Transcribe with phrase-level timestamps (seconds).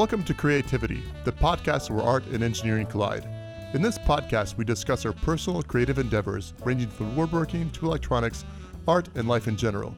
[0.00, 3.28] Welcome to Create/Invent, the podcast where art and engineering collide.
[3.74, 8.46] In this podcast, we discuss our personal creative endeavors ranging from woodworking to electronics,
[8.88, 9.94] art, and life in general.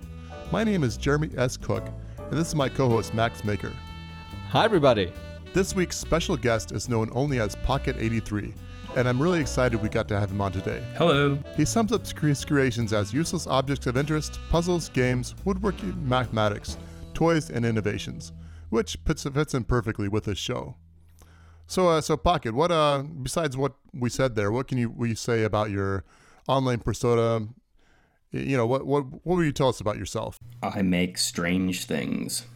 [0.50, 1.56] My name is Jeremy S.
[1.56, 1.84] Cook,
[2.18, 3.72] and this is my co host, Max Maker.
[4.48, 5.12] Hi, everybody.
[5.54, 8.52] This week's special guest is known only as Pocket83,
[8.96, 10.82] and I'm really excited we got to have him on today.
[10.96, 11.38] Hello.
[11.56, 16.76] He sums up his creations as useless objects of interest, puzzles, games, woodworking, mathematics,
[17.14, 18.32] toys, and innovations,
[18.72, 20.76] which fits, fits in perfectly with this show.
[21.66, 25.14] So, uh, so Pocket, what uh, besides what we said there, what can you we
[25.14, 26.04] say about your
[26.48, 27.48] online persona?
[28.30, 30.40] You know, what what what will you tell us about yourself?
[30.62, 32.46] I make strange things,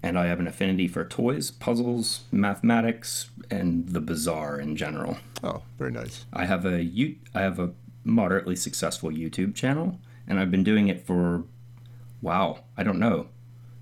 [0.00, 5.18] and I have an affinity for toys, puzzles, mathematics, and the bizarre in general.
[5.42, 6.24] Oh, very nice.
[6.32, 7.72] I have a you I have a
[8.04, 11.44] moderately successful YouTube channel, and I've been doing it for
[12.22, 13.28] wow, I don't know,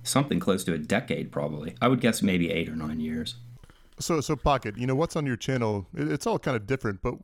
[0.02, 1.74] something close to a decade probably.
[1.80, 3.36] I would guess maybe eight or nine years.
[3.98, 5.86] So, so Pocket, you know, what's on your channel?
[5.94, 7.14] It's all kind of different, but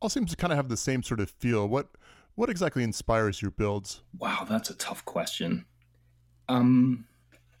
[0.00, 1.66] all seems to kind of have the same sort of feel.
[1.68, 1.88] What
[2.34, 4.02] what exactly inspires your builds?
[4.18, 5.66] Wow, that's a tough question.
[6.48, 7.06] Um,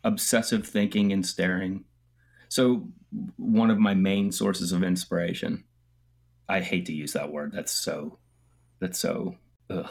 [0.02, 1.84] obsessive thinking and staring.
[2.48, 2.88] So,
[3.36, 5.64] one of my main sources of inspiration.
[6.48, 7.52] I hate to use that word.
[7.52, 8.18] That's so.
[8.80, 9.36] That's so.
[9.70, 9.90] Ugh.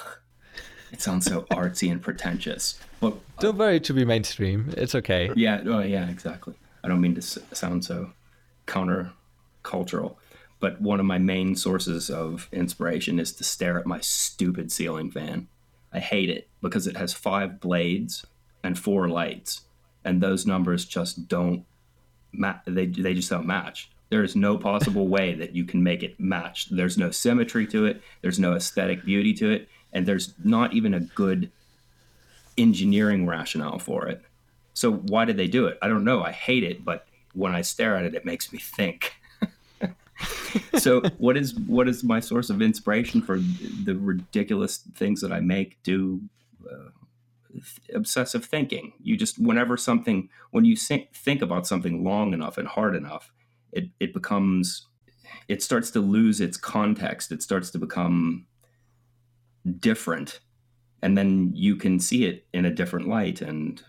[0.92, 2.80] It sounds so artsy and pretentious.
[3.00, 4.74] But uh, Don't worry to be mainstream.
[4.78, 5.32] It's okay.
[5.36, 6.54] yeah, oh, yeah, exactly.
[6.84, 8.12] I don't mean to sound so
[8.66, 10.18] counter-cultural,
[10.60, 15.12] but one of my main sources of inspiration is to stare at my stupid ceiling
[15.12, 15.48] fan.
[15.94, 18.26] I hate it because it has five blades
[18.64, 19.62] and four lights,
[20.06, 21.66] and those numbers just don't
[22.32, 23.90] ma- they they just don't match.
[24.10, 26.70] There is no possible way that you can make it match.
[26.70, 28.02] There's no symmetry to it.
[28.22, 31.52] There's no aesthetic beauty to it, and there's not even a good
[32.58, 34.22] engineering rationale for it.
[34.74, 35.78] So why did they do it?
[35.82, 36.24] I don't know.
[36.24, 39.14] I hate it, but when I stare at it, it makes me think.
[40.78, 45.40] so what is what is my source of inspiration for the ridiculous things that I
[45.40, 45.82] make?
[45.84, 46.22] Do
[46.70, 46.90] uh,
[47.94, 48.94] obsessive thinking.
[49.02, 53.32] You just whenever something when you think about something long enough and hard enough,
[53.72, 54.88] it it becomes
[55.48, 57.32] it starts to lose its context.
[57.32, 58.46] It starts to become
[59.80, 60.40] different,
[61.02, 63.84] and then you can see it in a different light and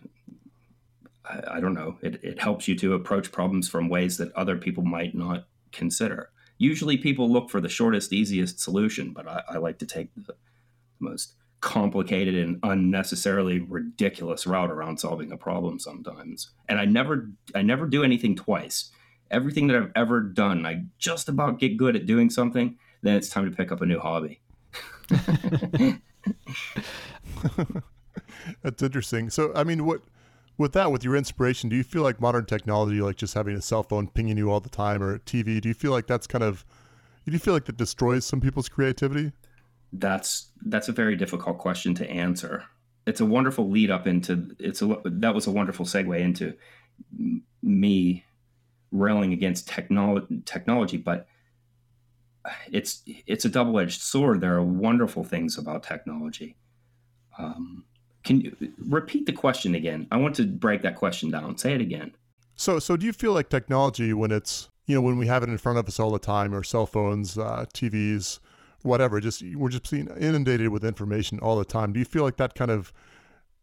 [1.24, 1.96] I, I don't know.
[2.02, 6.30] It, it helps you to approach problems from ways that other people might not consider.
[6.58, 10.34] Usually, people look for the shortest, easiest solution, but I, I like to take the
[11.00, 16.50] most complicated and unnecessarily ridiculous route around solving a problem sometimes.
[16.68, 18.90] And I never, I never do anything twice.
[19.30, 22.76] Everything that I've ever done, I just about get good at doing something.
[23.02, 24.41] Then it's time to pick up a new hobby.
[28.62, 29.30] That's interesting.
[29.30, 30.02] So, I mean, what
[30.58, 33.62] with that, with your inspiration, do you feel like modern technology, like just having a
[33.62, 36.44] cell phone pinging you all the time or TV, do you feel like that's kind
[36.44, 36.64] of,
[37.26, 39.32] do you feel like that destroys some people's creativity?
[39.92, 42.64] That's that's a very difficult question to answer.
[43.06, 46.54] It's a wonderful lead up into it's a that was a wonderful segue into
[47.62, 48.24] me
[48.90, 51.26] railing against technology technology, but
[52.70, 54.40] it's it's a double edged sword.
[54.40, 56.56] There are wonderful things about technology.
[57.38, 57.84] Um,
[58.24, 60.06] can you repeat the question again?
[60.10, 61.56] I want to break that question down.
[61.58, 62.12] Say it again.
[62.54, 65.48] So, so do you feel like technology when it's, you know, when we have it
[65.48, 68.38] in front of us all the time, or cell phones, uh, TVs,
[68.82, 71.92] whatever, just we're just being inundated with information all the time.
[71.92, 72.92] Do you feel like that kind of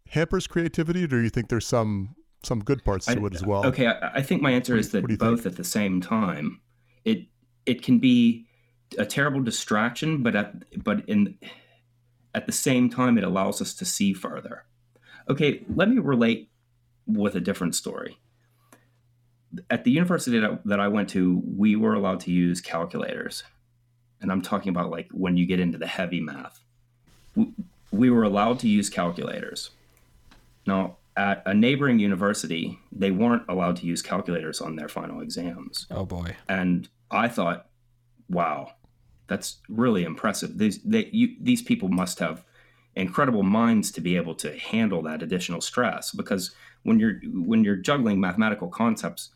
[0.10, 3.46] hampers creativity, or do you think there's some some good parts to I- it as
[3.46, 3.66] well?
[3.68, 5.54] Okay, I, I think my answer is that what do you both think?
[5.54, 6.60] at the same time.
[7.06, 7.28] It
[7.66, 8.48] it can be
[8.98, 11.38] a terrible distraction, but at but in
[12.34, 14.66] at the same time, it allows us to see further.
[15.30, 16.50] Okay, let me relate
[17.06, 18.18] with a different story.
[19.70, 23.44] At the university that I, that I went to, we were allowed to use calculators,
[24.22, 26.60] and I'm talking about like when you get into the heavy math.
[27.36, 27.52] We,
[27.92, 29.72] we were allowed to use calculators.
[30.68, 35.88] Now, at a neighboring university, they weren't allowed to use calculators on their final exams.
[35.90, 36.36] Oh boy.
[36.48, 37.68] And I thought,
[38.30, 38.74] wow,
[39.30, 40.58] that's really impressive.
[40.58, 42.44] These, they, you, these people must have
[42.96, 46.54] incredible minds to be able to handle that additional stress because
[46.84, 49.30] when you're when you're juggling mathematical concepts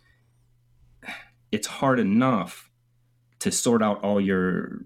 [1.51, 2.69] it's hard enough
[3.39, 4.81] to sort out all your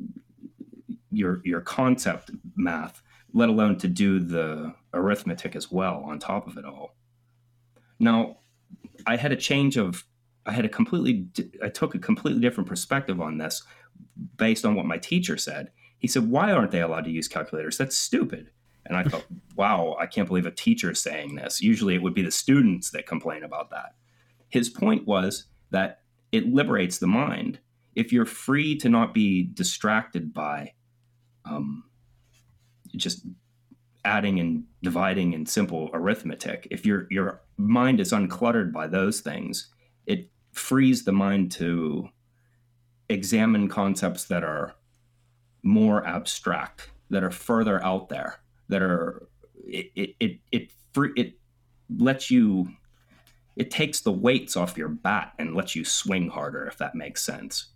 [1.12, 3.02] your your concept math
[3.34, 6.96] let alone to do the arithmetic as well on top of it all
[8.00, 8.38] now
[9.08, 10.04] i had a change of
[10.46, 11.26] i had a completely
[11.64, 13.64] i took a completely different perspective on this
[14.38, 15.72] based on what my teacher said.
[16.00, 17.78] He said why aren't they allowed to use calculators?
[17.78, 18.52] That's stupid.
[18.86, 19.26] And i thought
[19.56, 21.62] wow i can't believe a teacher is saying this.
[21.62, 23.96] Usually it would be the students that complain about that.
[24.50, 27.60] His point was that it liberates the mind.
[27.96, 30.74] If you're free to not be distracted by
[31.46, 31.84] um,
[32.96, 33.26] just
[34.06, 39.70] adding and dividing in simple arithmetic, if your your mind is uncluttered by those things,
[40.06, 42.10] it frees the mind to
[43.10, 44.76] examine concepts that are
[45.64, 48.40] more abstract, that are further out there,
[48.70, 49.28] that are
[49.68, 51.34] it it it it, free, it
[51.98, 52.70] lets you
[53.56, 57.24] it takes the weights off your bat and lets you swing harder if that makes
[57.24, 57.68] sense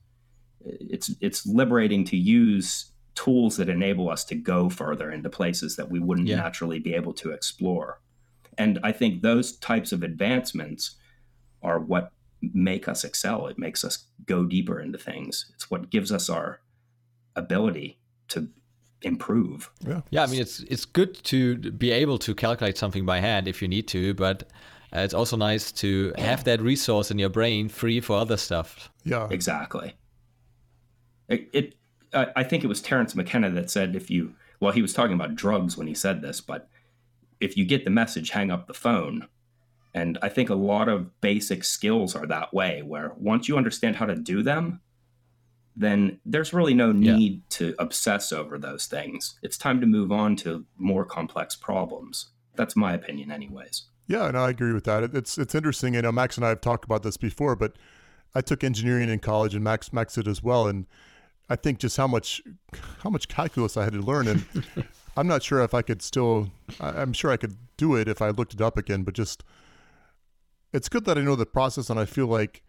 [0.64, 5.90] it's it's liberating to use tools that enable us to go further into places that
[5.90, 6.38] we wouldn't yeah.
[6.38, 8.00] naturally be able to explore
[8.58, 10.98] and i think those types of advancements
[11.64, 12.12] are what
[12.54, 13.48] make us excel.
[13.48, 15.52] It makes us go deeper into things.
[15.54, 16.62] It's what gives us our
[17.36, 18.00] ability
[18.30, 18.50] to
[19.04, 19.72] improve.
[19.80, 20.02] Yeah.
[20.12, 23.60] Yeah i mean it's it's good to be able to calculate something by hand if
[23.60, 24.44] you need to but
[24.94, 28.92] uh, it's also nice to have that resource in your brain free for other stuff.
[29.06, 29.28] Yeah.
[29.32, 29.96] Exactly.
[31.30, 31.76] It, it
[32.14, 35.36] I think it was Terence McKenna that said if you well he was talking about
[35.36, 36.68] drugs when he said this, but
[37.40, 39.28] if you get the message, hang up the phone.
[39.94, 43.98] And I think a lot of basic skills are that way, where once you understand
[43.98, 44.82] how to do them,
[45.76, 47.40] then there's really no need yeah.
[47.50, 49.38] to obsess over those things.
[49.42, 52.28] It's time to move on to more complex problems.
[52.56, 53.84] That's my opinion, anyways.
[54.08, 55.04] Yeah, and I agree with that.
[55.16, 55.94] It's it's interesting.
[55.94, 57.78] You know, Max and I have talked about this before, but
[58.36, 60.68] I took engineering in college, and Max Max did as well.
[60.68, 60.86] And
[61.50, 62.42] I think just how much
[63.04, 64.46] how much calculus I had to learn, and
[65.18, 66.52] I'm not sure if I could still.
[66.80, 69.44] I'm sure I could do it if I looked it up again, but just
[70.74, 72.64] it's good that I know the process, and I feel like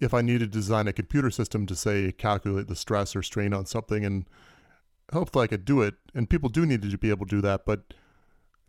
[0.00, 3.52] if I need to design a computer system to say calculate the stress or strain
[3.52, 4.26] on something, and
[5.12, 5.94] hopefully I could do it.
[6.14, 7.94] And people do need to be able to do that, but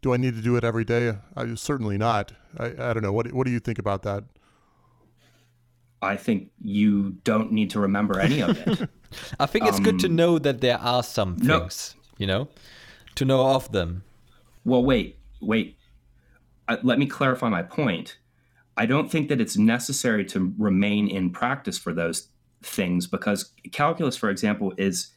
[0.02, 1.14] do I need to do it every day?
[1.36, 2.34] I certainly not.
[2.58, 3.14] I, I don't know.
[3.14, 4.24] What what do you think about that?
[6.02, 8.90] I think you don't need to remember any of it.
[9.40, 12.26] I think it's um, good to um, know that there are some things, no, you
[12.26, 12.50] know,
[13.16, 14.04] to know of them.
[14.66, 15.78] Well, wait, wait.
[16.68, 18.18] Uh, let me clarify my point.
[18.78, 22.30] I don't think that it's necessary to remain in practice for those
[22.64, 25.12] things because calculus, for example, is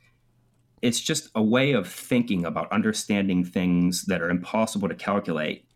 [0.83, 5.67] it's just a way of thinking about understanding things that are impossible to calculate,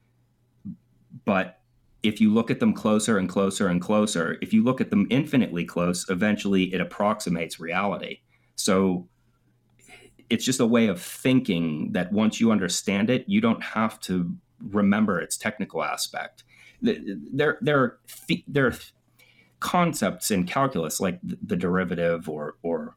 [1.25, 1.61] but
[2.03, 5.07] if you look at them closer and closer and closer, if you look at them
[5.11, 8.21] infinitely close, eventually it approximates reality.
[8.55, 9.09] So
[10.31, 14.37] it's just a way of thinking that once you understand it, you don't have to
[14.61, 16.45] remember its technical aspect.
[16.81, 17.99] There, there, are,
[18.47, 18.75] there are
[19.61, 22.97] concepts in calculus like the derivative or, or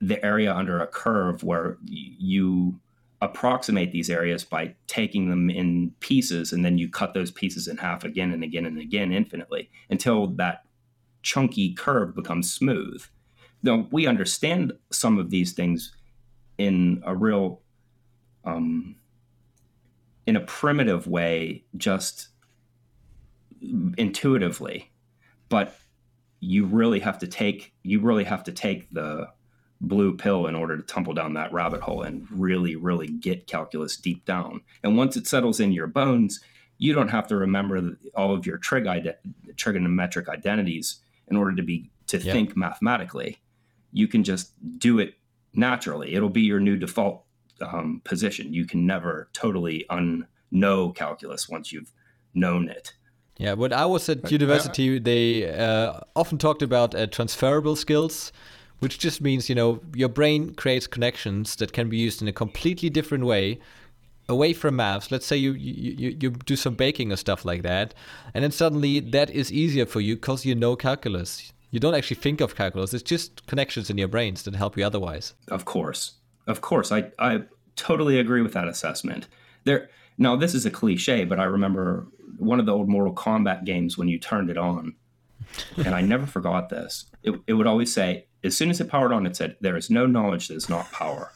[0.00, 2.80] the area under a curve where you
[3.20, 7.76] approximate these areas by taking them in pieces and then you cut those pieces in
[7.76, 10.64] half again and again and again infinitely until that
[11.22, 13.04] chunky curve becomes smooth.
[13.62, 15.96] Now, we understand some of these things
[16.58, 17.60] in a real,
[18.44, 18.96] um,
[20.26, 22.28] in a primitive way, just
[23.96, 24.90] intuitively,
[25.48, 25.76] but
[26.40, 29.28] you really have to take you really have to take the
[29.80, 33.96] blue pill in order to tumble down that rabbit hole and really, really get calculus
[33.96, 34.60] deep down.
[34.82, 36.40] And once it settles in your bones,
[36.78, 39.16] you don't have to remember all of your trig ide-
[39.54, 42.32] trigonometric identities in order to be to yeah.
[42.32, 43.38] think mathematically.
[43.92, 45.14] You can just do it
[45.54, 46.14] naturally.
[46.14, 47.24] It'll be your new default
[47.60, 48.52] um, position.
[48.52, 51.92] You can never totally unknow calculus once you've
[52.34, 52.94] known it.
[53.38, 58.32] Yeah, when I was at university, they uh, often talked about uh, transferable skills
[58.80, 62.32] which just means you know your brain creates connections that can be used in a
[62.32, 63.58] completely different way
[64.28, 65.10] away from maths.
[65.10, 67.94] Let's say you, you you do some baking or stuff like that
[68.34, 71.52] and then suddenly that is easier for you because you know calculus.
[71.70, 72.94] You don't actually think of calculus.
[72.94, 75.34] It's just connections in your brains that help you otherwise.
[75.48, 76.14] Of course.
[76.46, 76.92] Of course.
[76.92, 77.42] I i
[77.76, 79.28] totally agree with that assessment.
[79.64, 82.06] There now this is a cliche but i remember
[82.38, 84.94] one of the old mortal kombat games when you turned it on
[85.76, 89.12] and i never forgot this it, it would always say as soon as it powered
[89.12, 91.32] on, it said, There is no knowledge that is not power.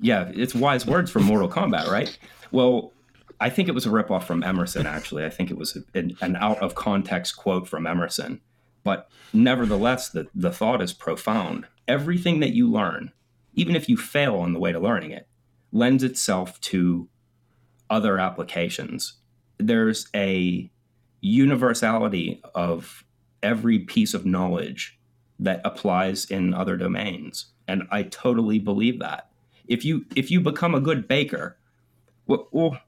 [0.00, 2.16] yeah, it's wise words from Mortal Kombat, right?
[2.50, 2.92] Well,
[3.38, 5.24] I think it was a ripoff from Emerson, actually.
[5.24, 8.40] I think it was an, an out of context quote from Emerson.
[8.82, 11.66] But nevertheless, the, the thought is profound.
[11.86, 13.12] Everything that you learn,
[13.54, 15.26] even if you fail on the way to learning it,
[15.72, 17.08] lends itself to
[17.88, 19.18] other applications.
[19.58, 20.70] There's a
[21.20, 23.04] universality of
[23.42, 24.98] every piece of knowledge
[25.38, 27.46] that applies in other domains.
[27.68, 29.30] And I totally believe that.
[29.66, 31.56] If you if you become a good baker,
[32.26, 32.78] well, well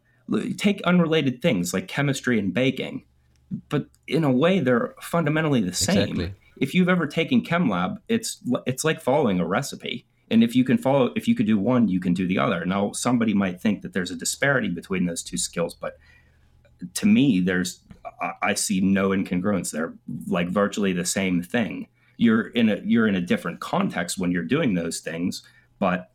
[0.57, 3.05] take unrelated things like chemistry and baking.
[3.69, 5.99] but in a way they're fundamentally the same.
[5.99, 6.35] Exactly.
[6.59, 10.07] If you've ever taken ChemLab, it's it's like following a recipe.
[10.33, 12.65] And if you can follow, if you could do one, you can do the other.
[12.65, 15.99] Now, somebody might think that there's a disparity between those two skills, but
[16.95, 17.81] to me, there's
[18.41, 19.71] I see no incongruence.
[19.71, 19.93] They're
[20.27, 21.87] like virtually the same thing.
[22.17, 25.43] You're in a you're in a different context when you're doing those things,
[25.79, 26.11] but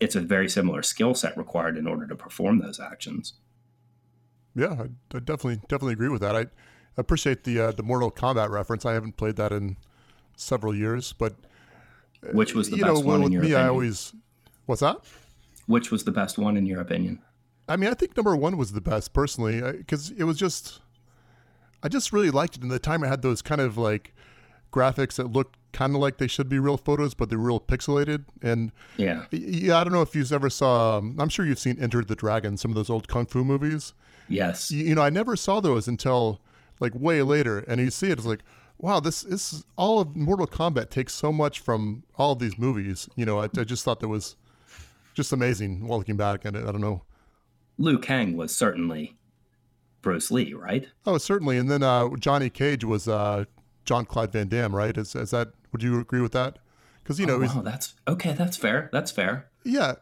[0.00, 3.34] it's a very similar skill set required in order to perform those actions.
[4.54, 6.34] Yeah, I, I definitely definitely agree with that.
[6.34, 6.46] I
[6.96, 8.86] appreciate the uh, the Mortal Kombat reference.
[8.86, 9.76] I haven't played that in
[10.36, 11.34] several years, but
[12.32, 13.66] which was the you best know, one in your me, opinion?
[13.66, 14.12] I always
[14.66, 14.98] what's that?
[15.66, 17.20] Which was the best one in your opinion?
[17.68, 20.80] I mean, I think number one was the best personally because it was just,
[21.82, 22.62] I just really liked it.
[22.62, 24.14] And the time I had those kind of like
[24.72, 28.24] graphics that looked kind of like they should be real photos, but they're real pixelated.
[28.42, 29.24] And Yeah.
[29.30, 30.98] yeah, I don't know if you've ever saw.
[30.98, 33.94] Um, I'm sure you've seen Enter the Dragon, some of those old kung fu movies.
[34.28, 34.70] Yes.
[34.70, 36.40] You, you know, I never saw those until
[36.80, 38.40] like way later, and you see it, it's like,
[38.78, 42.58] wow, this this is, all of Mortal Kombat takes so much from all of these
[42.58, 43.08] movies.
[43.16, 44.36] You know, I, I just thought that was
[45.14, 45.86] just amazing.
[45.86, 47.02] While looking back at it, I don't know.
[47.78, 49.16] Liu Kang was certainly
[50.02, 50.86] Bruce Lee, right?
[51.06, 51.58] Oh, certainly.
[51.58, 53.44] And then uh, Johnny Cage was uh,
[53.84, 54.96] John Claude Van Damme, right?
[54.96, 55.48] Is, is that?
[55.72, 56.58] Would you agree with that?
[57.02, 58.32] Because you know, oh, wow, that's okay.
[58.32, 58.88] That's fair.
[58.92, 59.48] That's fair.
[59.64, 59.94] yeah,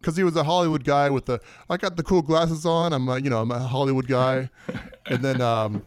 [0.00, 1.40] because he was a Hollywood guy with the.
[1.68, 2.92] I got the cool glasses on.
[2.92, 4.50] I'm, a, you know, I'm a Hollywood guy.
[5.06, 5.82] and then um,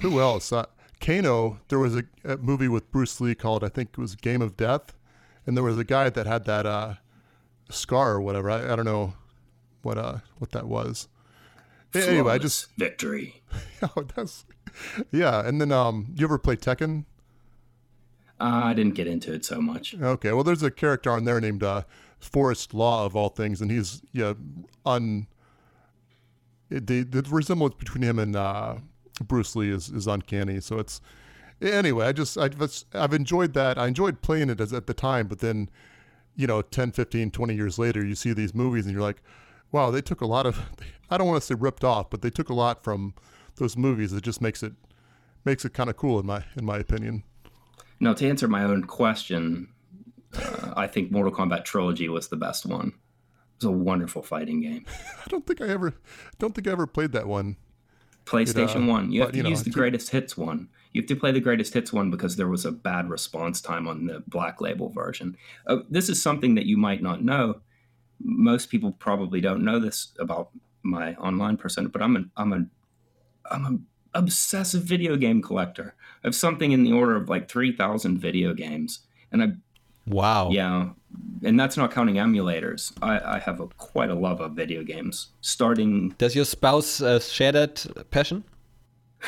[0.00, 0.52] who else?
[0.52, 0.66] Uh,
[1.00, 1.58] Kano.
[1.68, 4.56] There was a, a, movie with Bruce Lee called I think it was Game of
[4.56, 4.96] Death,
[5.46, 6.94] and there was a guy that had that uh,
[7.70, 8.50] scar or whatever.
[8.50, 9.14] I, I don't know
[9.82, 11.08] what uh what that was.
[11.90, 13.42] Flawless anyway, I just victory.
[13.82, 14.44] oh, that's
[15.10, 15.46] yeah.
[15.46, 17.04] And then um, you ever play Tekken?
[18.38, 19.94] Uh, I didn't get into it so much.
[19.94, 21.82] Okay, well, there's a character on there named uh,
[22.18, 24.34] Forest Law of all things, and he's yeah
[24.86, 25.26] un.
[26.70, 28.76] It, the the resemblance between him and uh,
[29.20, 30.60] Bruce Lee is, is uncanny.
[30.60, 31.00] So it's
[31.60, 32.06] anyway.
[32.06, 32.50] I just I
[32.94, 33.78] I've enjoyed that.
[33.78, 35.68] I enjoyed playing it as at the time, but then
[36.36, 39.22] you know 10, 15, 20 years later, you see these movies and you're like,
[39.72, 40.60] wow, they took a lot of.
[41.10, 43.14] I don't want to say ripped off, but they took a lot from
[43.56, 44.12] those movies.
[44.12, 44.72] It just makes it
[45.44, 47.24] makes it kind of cool in my in my opinion.
[48.00, 49.68] Now, to answer my own question,
[50.34, 52.88] uh, I think Mortal Kombat Trilogy was the best one.
[52.88, 54.86] It was a wonderful fighting game.
[55.18, 55.94] I don't think I ever,
[56.38, 57.56] don't think I ever played that one.
[58.26, 59.12] PlayStation uh, One.
[59.12, 60.68] You have but, to you know, use the greatest hits one.
[60.92, 63.86] You have to play the greatest hits one because there was a bad response time
[63.86, 65.36] on the Black Label version.
[65.66, 67.60] Uh, this is something that you might not know.
[68.22, 70.50] Most people probably don't know this about
[70.82, 72.66] my online persona, but I'm an I'm a
[73.50, 75.94] I'm an obsessive video game collector.
[76.22, 79.00] I have something in the order of like three thousand video games,
[79.32, 79.52] and I
[80.06, 80.50] Wow.
[80.50, 80.90] yeah,
[81.44, 82.92] and that's not counting emulators.
[83.02, 85.28] I, I have a quite a love of video games.
[85.40, 88.44] Starting, Does your spouse uh, share that passion?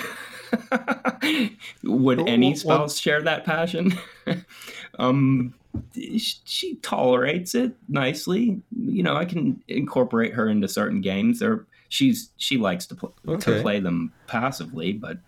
[1.85, 3.99] would Well, any well, spouse share that passion?
[4.99, 5.55] um,
[5.97, 8.61] she tolerates it nicely.
[8.79, 11.41] You know, I can incorporate her into certain games.
[11.41, 15.19] There, she's she likes to pl- to play them passively, but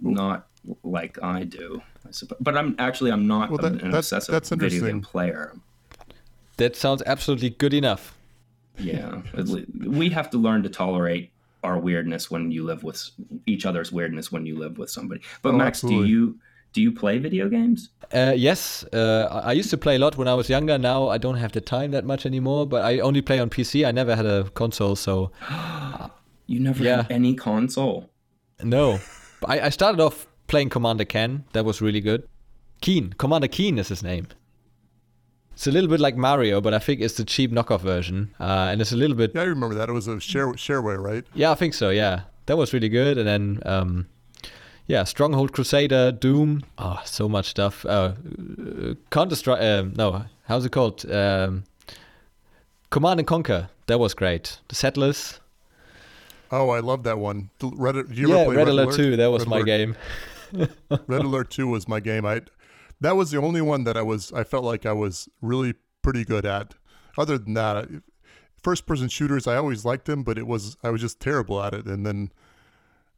[0.00, 0.46] not
[0.82, 1.82] like I do.
[2.06, 2.38] I suppose.
[2.40, 5.02] But I'm actually I'm not Well, that- an that's- obsessive that's video game interesting.
[5.02, 5.54] player.
[6.56, 8.16] That sounds absolutely good enough.
[8.78, 9.22] Yeah,
[9.86, 11.30] we have to learn to tolerate
[11.62, 13.08] our weirdness when you live with
[13.46, 15.20] each other's weirdness when you live with somebody.
[15.42, 16.06] But Oh, Max, absolutely.
[16.08, 16.38] do you
[16.72, 17.90] do you play video games?
[18.12, 20.76] Uh, yes, uh, I I used to play a lot when I was younger.
[20.76, 22.66] Now I don't have the time that much anymore.
[22.66, 23.86] But I only play on PC.
[23.86, 25.30] I never had a console, so
[26.46, 26.96] You never Yeah.
[27.02, 28.10] had any console.
[28.62, 28.98] no.
[29.46, 31.44] I, I started off playing Commander Ken.
[31.52, 32.26] That was really good.
[32.80, 34.26] Keen, Commander Keen is his name.
[35.54, 38.68] It's a little bit like Mario, but I think it's the cheap knockoff version, uh,
[38.70, 39.88] and it's a little bit Yeah, I remember that.
[39.88, 41.24] It was a share shareware, right?
[41.32, 41.90] Yeah, I think so.
[41.90, 43.18] Yeah, that was really good.
[43.18, 44.06] And then, um,
[44.88, 46.64] yeah, Stronghold Crusader, Doom.
[46.76, 47.86] Oh, so much stuff.
[47.86, 48.14] Uh,
[49.10, 49.62] Counter Strike.
[49.62, 51.08] Um, no, how's it called?
[51.10, 51.64] Um,
[52.90, 53.68] Command and Conquer.
[53.86, 54.58] That was great.
[54.68, 55.40] The Settlers.
[56.50, 57.50] Oh, I love that one.
[57.62, 59.16] Red, did you yeah, ever play Red, Alert 2.
[59.16, 59.96] That was Red my Alert- game.
[61.06, 62.24] Red Alert 2 was my game.
[62.26, 62.42] I
[63.04, 66.24] that was the only one that I was I felt like I was really pretty
[66.24, 66.74] good at.
[67.16, 67.88] Other than that,
[68.62, 71.74] first person shooters I always liked them, but it was I was just terrible at
[71.74, 71.86] it.
[71.86, 72.30] And then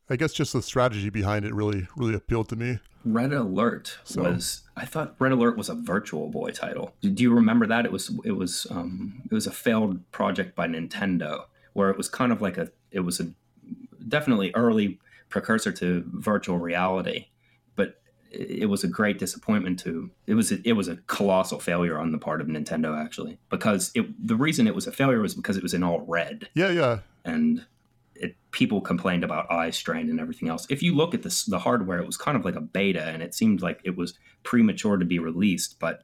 [0.09, 2.79] I guess just the strategy behind it really really appealed to me.
[3.05, 6.95] Red Alert So- was I thought Red Alert was a Virtual Boy title.
[7.01, 7.85] Do you remember that?
[7.85, 12.09] It was it was um, it was a failed project by Nintendo where it was
[12.09, 13.29] kind of like a it was a
[14.09, 17.27] definitely early precursor to virtual reality,
[18.31, 22.13] it was a great disappointment to it was a, it was a colossal failure on
[22.13, 25.57] the part of Nintendo actually because it the reason it was a failure was because
[25.57, 26.99] it was in all red Yeah, yeah.
[27.25, 27.65] and
[28.19, 30.67] it, people complained about eye strain and everything else.
[30.71, 33.23] If you look at this, the hardware, it was kind of like a beta, and
[33.23, 35.79] it seemed like it was premature to be released.
[35.79, 36.03] But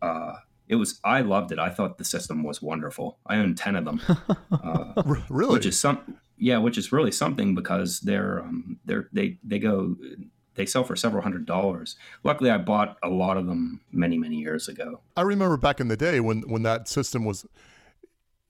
[0.00, 0.34] uh,
[0.68, 1.00] it was.
[1.04, 1.58] I loved it.
[1.58, 3.18] I thought the system was wonderful.
[3.26, 4.00] I own ten of them,
[4.52, 6.18] uh, really, which is some.
[6.36, 9.96] Yeah, which is really something because they're um, they're they they go
[10.58, 11.96] they sell for several hundred dollars.
[12.24, 15.00] Luckily, I bought a lot of them many many years ago.
[15.16, 17.46] I remember back in the day when when that system was.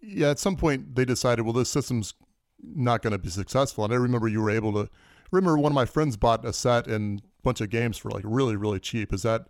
[0.00, 2.14] Yeah, at some point they decided, well, this system's
[2.62, 3.84] not going to be successful.
[3.84, 4.88] And I remember you were able to.
[5.30, 8.22] Remember, one of my friends bought a set and a bunch of games for like
[8.24, 9.12] really, really cheap.
[9.12, 9.48] Is that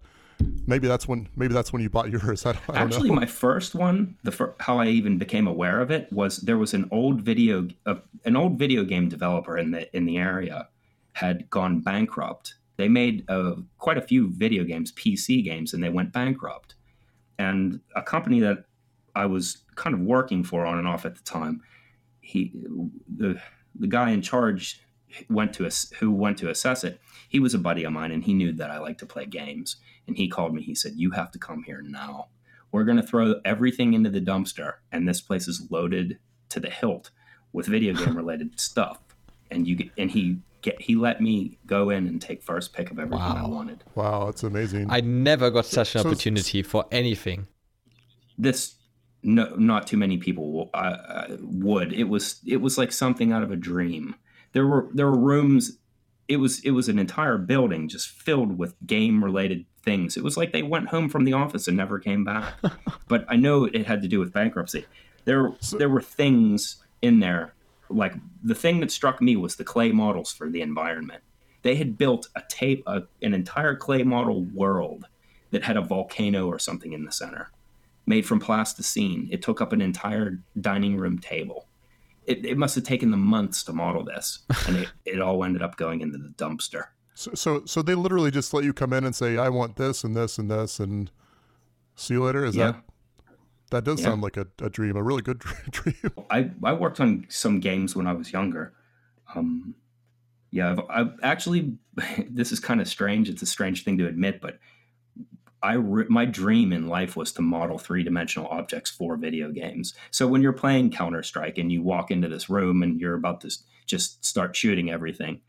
[0.66, 2.44] maybe that's when maybe that's when you bought yours?
[2.46, 3.14] I don't, I don't Actually, know.
[3.14, 6.74] my first one, the fir- how I even became aware of it was there was
[6.74, 10.68] an old video, uh, an old video game developer in the in the area
[11.12, 12.54] had gone bankrupt.
[12.76, 16.74] They made uh, quite a few video games, PC games, and they went bankrupt.
[17.38, 18.64] And a company that
[19.14, 21.60] I was kind of working for on and off at the time,
[22.20, 22.52] he
[23.16, 23.40] the
[23.74, 24.80] the guy in charge
[25.28, 27.00] went to us who went to assess it.
[27.28, 29.76] He was a buddy of mine, and he knew that I like to play games.
[30.06, 30.62] And he called me.
[30.62, 32.28] He said, "You have to come here now.
[32.70, 36.18] We're going to throw everything into the dumpster, and this place is loaded
[36.50, 37.10] to the hilt
[37.52, 39.00] with video game related stuff."
[39.50, 40.38] And you get, and he
[40.70, 43.84] get he let me go in and take first pick of everything I wanted.
[43.94, 44.86] Wow, that's amazing.
[44.90, 47.46] I never got such an So- opportunity for anything.
[48.38, 48.74] this
[49.22, 53.42] no not too many people uh, uh, would it was it was like something out
[53.42, 54.14] of a dream
[54.52, 55.76] there were there were rooms
[56.28, 60.36] it was it was an entire building just filled with game related things it was
[60.36, 62.54] like they went home from the office and never came back
[63.08, 64.86] but i know it had to do with bankruptcy
[65.24, 67.54] there there were things in there
[67.90, 71.22] like the thing that struck me was the clay models for the environment
[71.62, 75.06] they had built a tape a, an entire clay model world
[75.50, 77.50] that had a volcano or something in the center
[78.06, 79.28] made from plasticine.
[79.30, 81.66] It took up an entire dining room table.
[82.26, 85.62] It, it must have taken them months to model this, and it, it all ended
[85.62, 86.84] up going into the dumpster.
[87.14, 90.04] So, so, so they literally just let you come in and say, "I want this
[90.04, 91.10] and this and this," and
[91.96, 92.44] see you later.
[92.44, 92.72] Is Yeah.
[92.72, 92.82] that
[93.70, 94.06] that does Yeah.
[94.06, 95.38] sound like a, a dream, a really good
[95.70, 95.94] dream.
[96.30, 98.72] I, I worked on some games when I was younger.
[99.34, 99.74] Um,
[100.50, 101.76] yeah, I've, I've actually,
[102.30, 103.28] this is kind of strange.
[103.28, 104.58] It's a strange thing to admit, but
[105.62, 109.92] I re- my dream in life was to model three dimensional objects for video games.
[110.10, 113.40] So when you're playing Counter Strike and you walk into this room and you're about
[113.42, 113.50] to
[113.86, 115.40] just start shooting everything,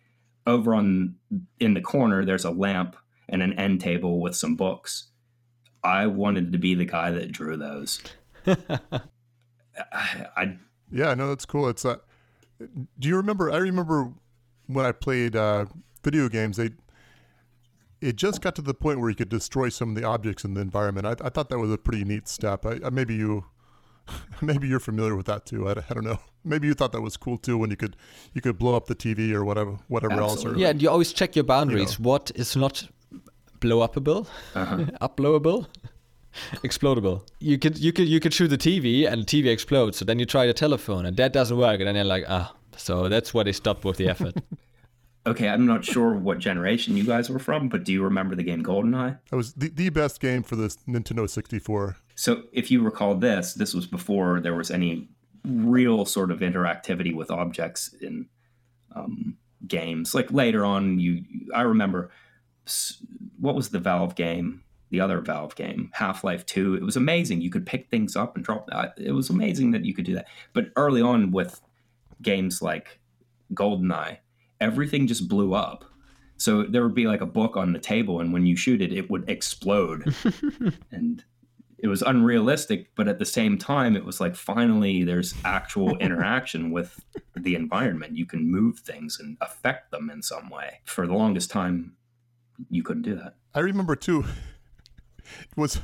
[0.47, 1.15] over on
[1.59, 2.95] in the corner there's a lamp
[3.27, 5.07] and an end table with some books.
[5.83, 8.01] I wanted to be the guy that drew those.
[8.47, 9.01] I,
[10.35, 10.57] I
[10.91, 11.69] Yeah, no, that's cool.
[11.69, 11.97] It's uh,
[12.99, 13.51] do you remember?
[13.51, 14.11] I remember
[14.67, 15.65] when I played uh,
[16.03, 16.57] video games.
[16.57, 16.71] They
[18.01, 20.53] it just got to the point where you could destroy some of the objects in
[20.53, 21.05] the environment.
[21.05, 22.65] I, I thought that was a pretty neat step.
[22.65, 23.45] I, I, maybe you,
[24.41, 25.67] maybe you're familiar with that too.
[25.67, 26.19] I, I don't know.
[26.43, 27.97] Maybe you thought that was cool too when you could
[28.33, 30.35] you could blow up the TV or whatever whatever else.
[30.35, 30.61] Or, Absolutely.
[30.63, 31.99] Yeah, and you always check your boundaries.
[31.99, 32.87] What is not
[33.59, 34.27] blow upable,
[35.01, 35.67] upblowable,
[36.63, 37.27] explodable?
[37.39, 39.97] You could you could you could shoot the TV and the TV explodes.
[39.97, 42.53] So then you try the telephone and that doesn't work, and then you're like, ah.
[42.77, 44.35] So that's why they stopped with the effort.
[45.27, 48.41] Okay, I'm not sure what generation you guys were from, but do you remember the
[48.41, 49.19] game GoldenEye?
[49.29, 51.97] That was the, the best game for this Nintendo 64.
[52.15, 55.09] So, if you recall this, this was before there was any
[55.45, 58.27] real sort of interactivity with objects in
[58.95, 60.15] um, games.
[60.15, 62.09] Like later on, you I remember s-
[63.39, 66.75] what was the Valve game, the other Valve game, Half Life Two.
[66.75, 67.41] It was amazing.
[67.41, 68.67] You could pick things up and drop.
[68.71, 70.27] I- It was amazing that you could do that.
[70.53, 71.61] But early on with
[72.21, 72.99] games like
[73.53, 74.17] GoldenEye,
[74.59, 75.85] everything just blew up.
[76.37, 78.93] So there would be like a book on the table, and when you shoot it,
[78.93, 80.15] it would explode.
[80.91, 81.23] and
[81.77, 86.71] it was unrealistic, but at the same time, it was like finally there's actual interaction
[86.71, 86.99] with
[87.35, 88.17] the environment.
[88.17, 90.79] You can move things and affect them in some way.
[90.85, 91.93] For the longest time,
[92.69, 93.35] you couldn't do that.
[93.53, 94.25] I remember too.
[95.51, 95.79] It was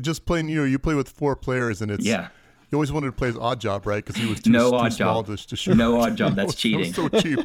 [0.00, 0.48] just playing.
[0.50, 2.28] You know, you play with four players, and it's Yeah.
[2.70, 4.04] You always wanted to play as Odd Job, right?
[4.04, 5.38] Because he was too, No too Odd small Job.
[5.38, 5.76] to, to shoot.
[5.76, 6.92] No Odd Job, that's cheating.
[6.92, 7.40] so cheap.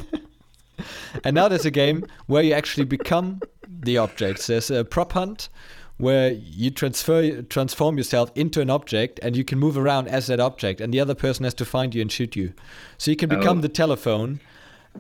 [1.24, 4.48] and now there's a game where you actually become the objects.
[4.48, 5.50] There's a prop hunt
[5.98, 10.40] where you transfer transform yourself into an object and you can move around as that
[10.42, 12.52] object and the other person has to find you and shoot you.
[12.98, 13.62] So you can become Oh.
[13.62, 14.42] the telephone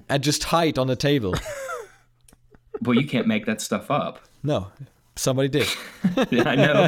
[0.09, 1.35] and just hide on the table.
[2.81, 4.19] Well, you can't make that stuff up.
[4.43, 4.67] No,
[5.15, 5.67] somebody did.
[6.31, 6.87] yeah, I know.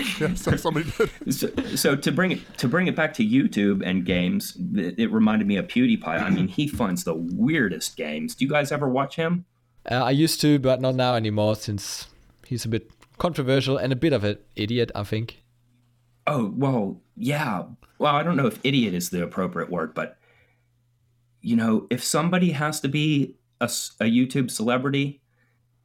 [0.20, 1.10] yeah, so somebody did.
[1.34, 5.12] so, so to bring it to bring it back to YouTube and games, it, it
[5.12, 6.06] reminded me of PewDiePie.
[6.06, 8.34] I mean, he funds the weirdest games.
[8.34, 9.44] Do you guys ever watch him?
[9.90, 12.08] Uh, I used to, but not now anymore since
[12.46, 15.42] he's a bit controversial and a bit of an idiot, I think.
[16.26, 17.64] Oh well, yeah.
[17.98, 20.18] Well, I don't know if idiot is the appropriate word, but
[21.40, 25.20] you know, if somebody has to be a, a YouTube celebrity,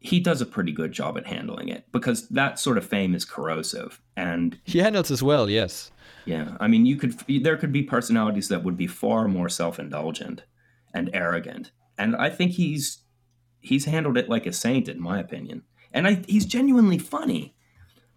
[0.04, 3.24] he does a pretty good job at handling it because that sort of fame is
[3.24, 5.92] corrosive and he handles as well yes
[6.26, 10.44] yeah i mean you could there could be personalities that would be far more self-indulgent
[10.94, 13.04] and arrogant and i think he's
[13.62, 17.56] he's handled it like a saint in my opinion and I, he's genuinely funny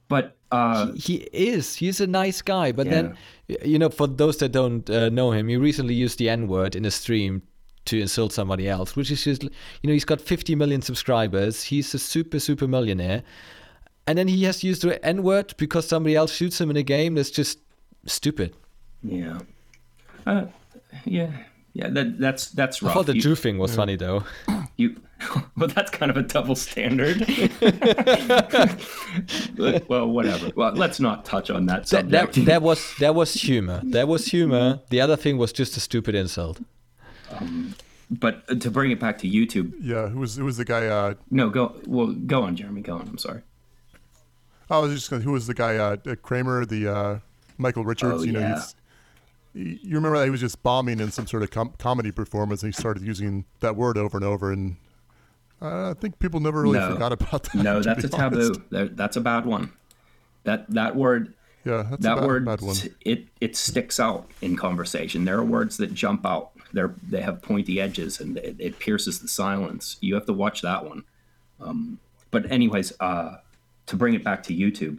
[0.08, 2.92] but uh, he, he, is he's a nice guy but yeah.
[2.92, 3.16] then
[3.64, 6.84] you know for those that don't uh, know him he recently used the n-word in
[6.84, 7.42] a stream
[7.86, 9.50] to insult somebody else, which is just, you
[9.84, 11.62] know, he's got 50 million subscribers.
[11.62, 13.22] He's a super, super millionaire.
[14.06, 16.82] And then he has used the N word because somebody else shoots him in a
[16.82, 17.14] game.
[17.14, 17.58] That's just
[18.06, 18.54] stupid.
[19.02, 19.40] Yeah.
[20.26, 20.46] Uh,
[21.04, 21.30] yeah.
[21.72, 22.92] Yeah, that, that's that's rough.
[22.92, 23.76] I thought the you, Jew thing was yeah.
[23.76, 24.24] funny though.
[24.78, 24.94] You,
[25.56, 27.16] well, that's kind of a double standard.
[29.88, 30.50] well, whatever.
[30.54, 32.10] Well, let's not touch on that subject.
[32.10, 33.80] That, that, that was that was humor.
[33.84, 34.80] That was humor.
[34.90, 36.60] The other thing was just a stupid insult.
[37.32, 37.74] Um,
[38.10, 40.86] but to bring it back to YouTube, yeah, who was who was the guy?
[40.86, 42.82] Uh, no, go well, go on, Jeremy.
[42.82, 43.08] Go on.
[43.08, 43.42] I'm sorry.
[44.70, 45.76] I was just gonna, who was the guy?
[45.76, 47.18] Uh, Kramer, the uh,
[47.58, 48.22] Michael Richards.
[48.22, 48.62] Oh, you know, yeah.
[49.54, 52.72] you remember that he was just bombing in some sort of com- comedy performance, and
[52.72, 54.76] he started using that word over and over, and
[55.60, 56.92] I think people never really no.
[56.92, 57.54] forgot about that.
[57.54, 58.54] No, that's a taboo.
[58.70, 59.72] That's a bad one.
[60.44, 61.34] That that word.
[61.64, 62.44] Yeah, that bad, word.
[62.44, 62.60] Bad.
[63.00, 65.24] It it sticks out in conversation.
[65.24, 69.18] There are words that jump out they're they have pointy edges and it, it pierces
[69.20, 69.96] the silence.
[70.00, 71.04] You have to watch that one.
[71.58, 71.98] Um,
[72.30, 73.38] but anyways, uh,
[73.86, 74.98] to bring it back to YouTube,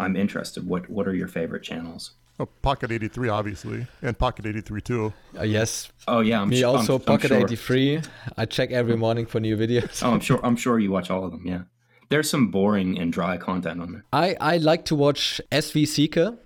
[0.00, 0.66] I'm interested.
[0.66, 2.12] What what are your favorite channels?
[2.38, 5.12] Oh, Pocket 83, obviously, and Pocket 83 too.
[5.38, 5.90] Uh, yes.
[6.08, 7.46] Oh yeah, I'm me also I'm, Pocket I'm sure.
[7.46, 8.00] 83.
[8.36, 10.02] I check every morning for new videos.
[10.02, 10.40] oh, I'm sure.
[10.44, 11.46] I'm sure you watch all of them.
[11.46, 11.62] Yeah.
[12.08, 14.04] There's some boring and dry content on there.
[14.12, 16.38] I I like to watch SV Seeker.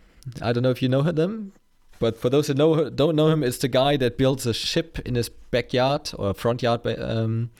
[0.42, 1.52] I don't know if you know them.
[2.00, 4.98] But for those that know don't know him, it's the guy that builds a ship
[5.00, 7.50] in his backyard or front yard, um,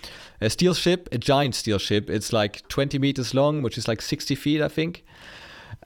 [0.40, 2.08] a steel ship, a giant steel ship.
[2.08, 5.04] It's like 20 meters long, which is like 60 feet, I think.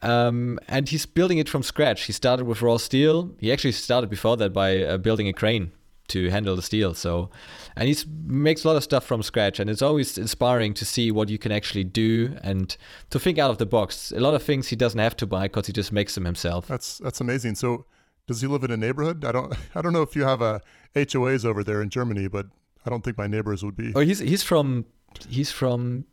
[0.02, 2.04] Um, and he's building it from scratch.
[2.04, 3.34] He started with raw steel.
[3.38, 5.72] He actually started before that by uh, building a crane
[6.08, 6.94] to handle the steel.
[6.94, 7.30] So,
[7.76, 11.10] and he makes a lot of stuff from scratch, and it's always inspiring to see
[11.10, 12.76] what you can actually do and
[13.10, 14.12] to think out of the box.
[14.12, 16.68] A lot of things he doesn't have to buy because he just makes them himself.
[16.68, 17.56] That's that's amazing.
[17.56, 17.86] So
[18.26, 19.24] does he live in a neighborhood?
[19.24, 20.60] I don't I don't know if you have a
[20.94, 22.46] HOAs over there in Germany, but
[22.86, 23.92] I don't think my neighbors would be.
[23.94, 24.86] Oh, he's he's from
[25.28, 26.04] he's from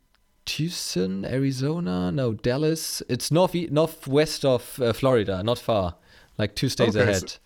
[0.44, 2.10] Tucson, Arizona.
[2.12, 3.02] No, Dallas.
[3.08, 5.96] It's north northwest of uh, Florida, not far,
[6.38, 7.30] like two states okay, ahead.
[7.30, 7.38] So,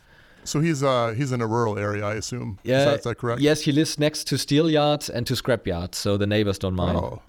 [0.44, 2.58] so, he's uh he's in a rural area, I assume.
[2.62, 3.40] Yeah, is that, is that correct?
[3.40, 6.76] Yes, he lives next to steel yards and to scrap yards, so the neighbors don't
[6.76, 6.96] mind.
[6.96, 7.22] Oh,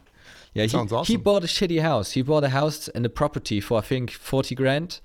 [0.54, 1.12] yeah, he, sounds awesome.
[1.12, 2.12] he bought a shitty house.
[2.12, 5.00] He bought a house and a property for I think forty grand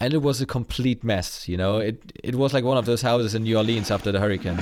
[0.00, 1.48] and it was a complete mess.
[1.48, 4.20] You know, it it was like one of those houses in New Orleans after the
[4.20, 4.58] hurricane.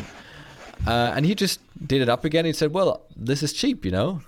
[0.86, 2.44] Uh, and he just did it up again.
[2.44, 3.84] He said, "Well, this is cheap.
[3.84, 4.20] You know,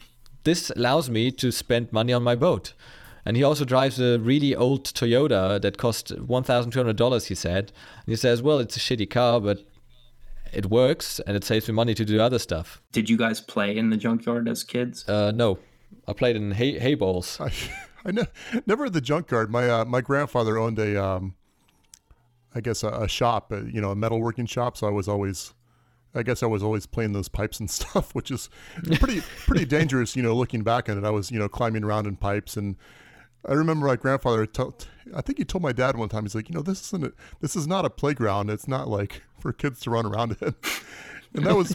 [0.45, 2.75] this allows me to spend money on my boat."
[3.25, 7.27] And he also drives a really old Toyota that cost one thousand two hundred dollars.
[7.27, 7.73] He said,
[8.05, 9.65] and he says, "Well, it's a shitty car, but."
[10.53, 12.83] It works and it saves me money to do other stuff.
[12.91, 15.09] Did you guys play in the junkyard as kids?
[15.09, 15.61] Uh, no,
[16.09, 17.39] I played in hay, hay balls.
[18.07, 19.51] I ne- never at the junkyard.
[19.51, 21.35] My uh, my grandfather owned a, um,
[22.55, 24.77] I guess a, a shop, a, you know, a metalworking shop.
[24.77, 25.55] So I was always,
[26.15, 28.49] I guess I was always playing those pipes and stuff, which is
[28.95, 30.17] pretty pretty dangerous.
[30.17, 32.77] You know, looking back on it, I was you know climbing around in pipes and.
[33.43, 34.45] I remember my grandfather.
[34.45, 36.25] Told, I think he told my dad one time.
[36.25, 37.07] He's like, you know, this isn't.
[37.07, 38.51] A, this is not a playground.
[38.51, 40.55] It's not like for kids to run around in.
[41.35, 41.75] And that was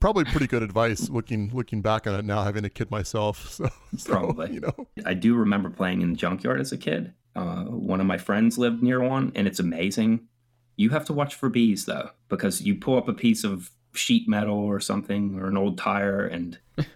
[0.00, 3.48] probably pretty good advice looking looking back on it now, having a kid myself.
[3.58, 7.12] So, so probably, you know, I do remember playing in the junkyard as a kid.
[7.34, 10.28] Uh, one of my friends lived near one, and it's amazing.
[10.76, 14.28] You have to watch for bees though, because you pull up a piece of sheet
[14.28, 16.58] metal or something or an old tire, and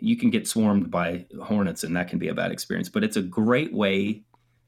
[0.00, 2.88] you can get swarmed by hornets, and that can be a bad experience.
[2.88, 4.24] But it's a great way.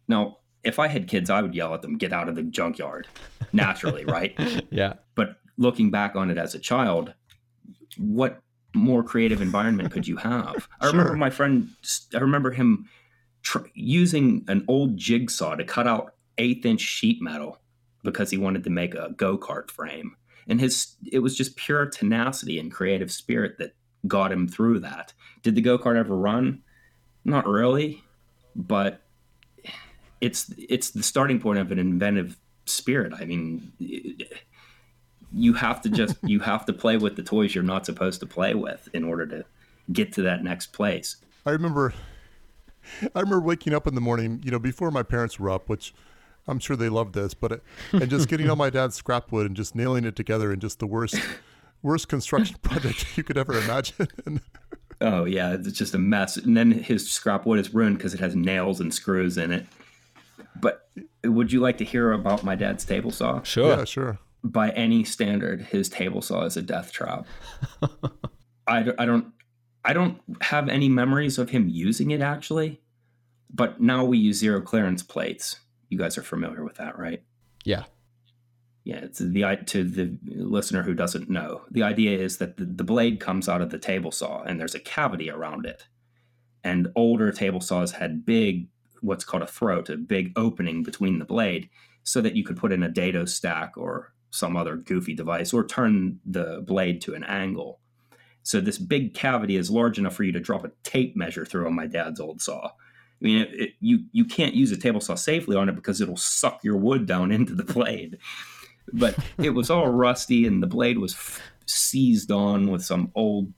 [0.09, 3.07] Now, if I had kids, I would yell at them, "Get out of the junkyard!"
[3.53, 4.39] Naturally, right?
[4.71, 4.95] yeah.
[5.15, 7.15] But looking back on it as a child,
[7.99, 8.41] what
[8.75, 10.69] more creative environment could you have?
[10.81, 11.69] I remember my friend.
[12.15, 12.89] I remember him
[13.43, 17.59] tr- using an old jigsaw to cut out eighth inch sheet metal
[18.03, 21.87] because he wanted to make a go kart frame, and his it was just pure
[21.87, 23.75] tenacity and creative spirit that
[24.07, 25.13] got him through that.
[25.43, 26.63] Did the go kart ever run?
[27.25, 28.05] Not really,
[28.55, 29.03] but
[30.21, 33.13] it's it's the starting point of an inventive spirit.
[33.19, 33.73] I mean.
[33.81, 34.33] It,
[35.33, 38.27] you have to just you have to play with the toys you're not supposed to
[38.27, 39.45] play with in order to
[39.93, 41.17] get to that next place.
[41.45, 41.95] I remember
[43.15, 45.93] I remember waking up in the morning, you know, before my parents were up, which
[46.49, 47.63] I'm sure they love this, but it,
[47.93, 50.79] and just getting all my dad's scrap wood and just nailing it together in just
[50.79, 51.17] the worst,
[51.83, 54.09] worst construction project you could ever imagine.
[55.01, 56.37] oh yeah, it's just a mess.
[56.37, 59.67] And then his scrap wood is ruined because it has nails and screws in it.
[60.61, 60.89] But
[61.25, 63.43] would you like to hear about my dad's table saw?
[63.43, 63.77] Sure.
[63.77, 64.19] yeah, sure.
[64.51, 67.27] By any standard, his table saw is a death trap.
[68.67, 69.33] I, don't- I don't
[69.85, 72.81] I don't have any memories of him using it actually,
[73.53, 75.61] but now we use zero clearance plates.
[75.91, 77.23] You guys are familiar with that, right?
[77.65, 77.85] Yeah.
[78.85, 81.63] Yeah, it's the i- to the listener who doesn't know.
[81.71, 84.75] The idea is that the, the blade comes out of the table saw and there's
[84.75, 85.87] a cavity around it.
[86.65, 88.69] And older table saws had big
[89.03, 91.69] what's called a throat, a big opening between the blade
[92.03, 95.67] so that you could put in a dado stack or some other goofy device or
[95.67, 97.81] turn the blade to an angle.
[98.43, 101.67] So this big cavity is large enough for you to drop a tape measure through
[101.67, 102.67] on my dad's old saw.
[102.69, 106.01] I mean, it, it, you you can't use a table saw safely on it because
[106.01, 108.19] it'll suck your wood down into the blade.
[108.93, 113.53] But it was all rusty, and the blade was f- seized on with some old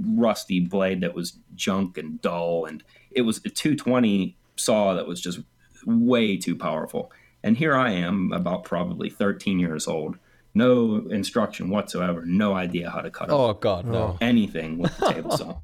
[0.00, 5.20] rusty blade that was junk and dull, and it was a 220 saw that was
[5.20, 5.40] just
[5.86, 7.12] way too powerful.
[7.46, 10.18] And here I am, about probably 13 years old,
[10.52, 13.94] no instruction whatsoever, no idea how to cut Oh God, no.
[13.94, 14.18] Oh.
[14.20, 15.60] anything with the table saw.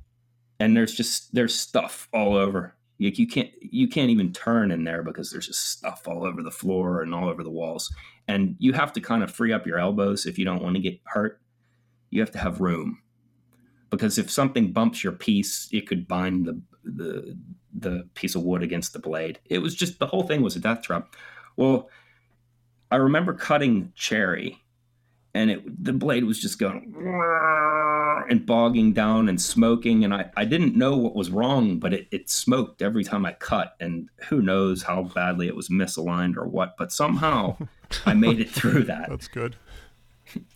[0.61, 2.77] And there's just there's stuff all over.
[3.01, 6.41] Like you can't you can't even turn in there because there's just stuff all over
[6.41, 7.93] the floor and all over the walls.
[8.29, 10.81] And you have to kind of free up your elbows if you don't want to
[10.81, 11.41] get hurt.
[12.11, 13.03] You have to have room.
[13.91, 17.37] Because if something bumps your piece, it could bind the the
[17.75, 19.41] the piece of wood against the blade.
[19.47, 21.17] It was just the whole thing was a death trap.
[21.57, 21.89] Well,
[22.91, 24.59] I remember cutting cherry
[25.35, 26.95] and it the blade was just going
[28.29, 32.07] and bogging down and smoking and I, I didn't know what was wrong but it,
[32.11, 36.47] it smoked every time i cut and who knows how badly it was misaligned or
[36.47, 37.57] what but somehow
[38.07, 39.57] i made it through that That's good.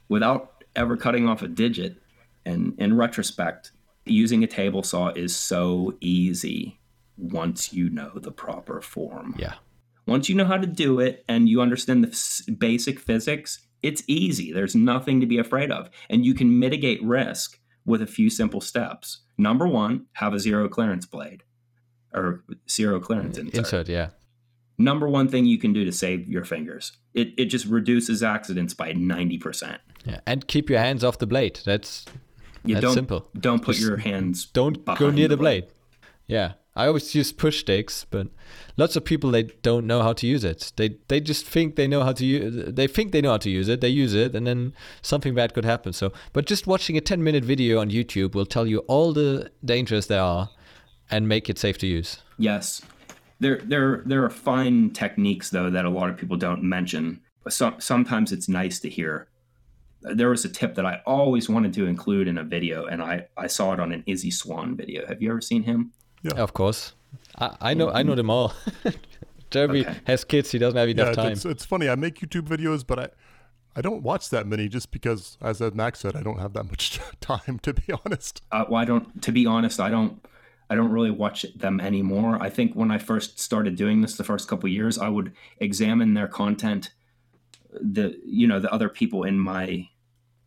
[0.09, 1.96] without ever cutting off a digit
[2.44, 3.72] and in retrospect
[4.04, 6.78] using a table saw is so easy
[7.16, 9.54] once you know the proper form Yeah.
[10.07, 14.53] Once you know how to do it and you understand the basic physics, it's easy.
[14.53, 15.90] There's nothing to be afraid of.
[16.09, 19.23] And you can mitigate risk with a few simple steps.
[19.38, 21.42] Number one, have a zero clearance blade
[22.14, 23.55] or zero clearance insert.
[23.55, 23.88] Insert.
[23.88, 24.09] Yeah.
[24.79, 26.92] Number one thing you can do to save your fingers.
[27.14, 29.79] It, it just reduces accidents by 90%.
[30.05, 30.21] Yeah.
[30.27, 31.61] And keep your hands off the blade.
[31.64, 32.05] That's
[32.64, 33.29] You That's don't, simple.
[33.38, 35.66] Don't put Just your hands don't go near the blade.
[36.27, 36.53] Yeah.
[36.76, 38.28] I always use push sticks, but
[38.76, 40.72] lots of people they don't know how to use it.
[40.76, 42.74] They they just think they know how to use.
[42.74, 43.80] They think they know how to use it.
[43.80, 45.94] They use it, and then something bad could happen.
[45.94, 49.50] So, but just watching a ten minute video on YouTube will tell you all the
[49.64, 50.50] dangers there are,
[51.10, 52.22] and make it safe to use.
[52.36, 52.82] Yes,
[53.40, 57.22] there there there are fine techniques though that a lot of people don't mention.
[57.48, 59.28] Some, sometimes it's nice to hear.
[60.02, 63.28] There was a tip that I always wanted to include in a video, and I
[63.34, 65.06] I saw it on an Izzy Swan video.
[65.06, 65.92] Have you ever seen him?
[66.35, 66.94] Of course,
[67.38, 68.52] I, I know I know them all.
[69.50, 69.96] Jeremy Okay.
[70.07, 70.50] has kids.
[70.50, 71.33] He doesn't have enough it's, time.
[71.33, 71.88] it's, it's funny.
[71.88, 73.09] I make YouTube videos, but I,
[73.76, 76.98] I don't watch that many just because, as Max said, I don't have that much
[77.20, 78.42] time to be honest.
[78.50, 79.22] Uh, well, I don't.
[79.22, 80.24] To be honest, I don't.
[80.68, 82.38] I don't really watch them anymore.
[82.42, 86.14] I think when I first started doing this, the first couple years, I would examine
[86.14, 86.90] their content,
[87.70, 89.88] the you know the other people in my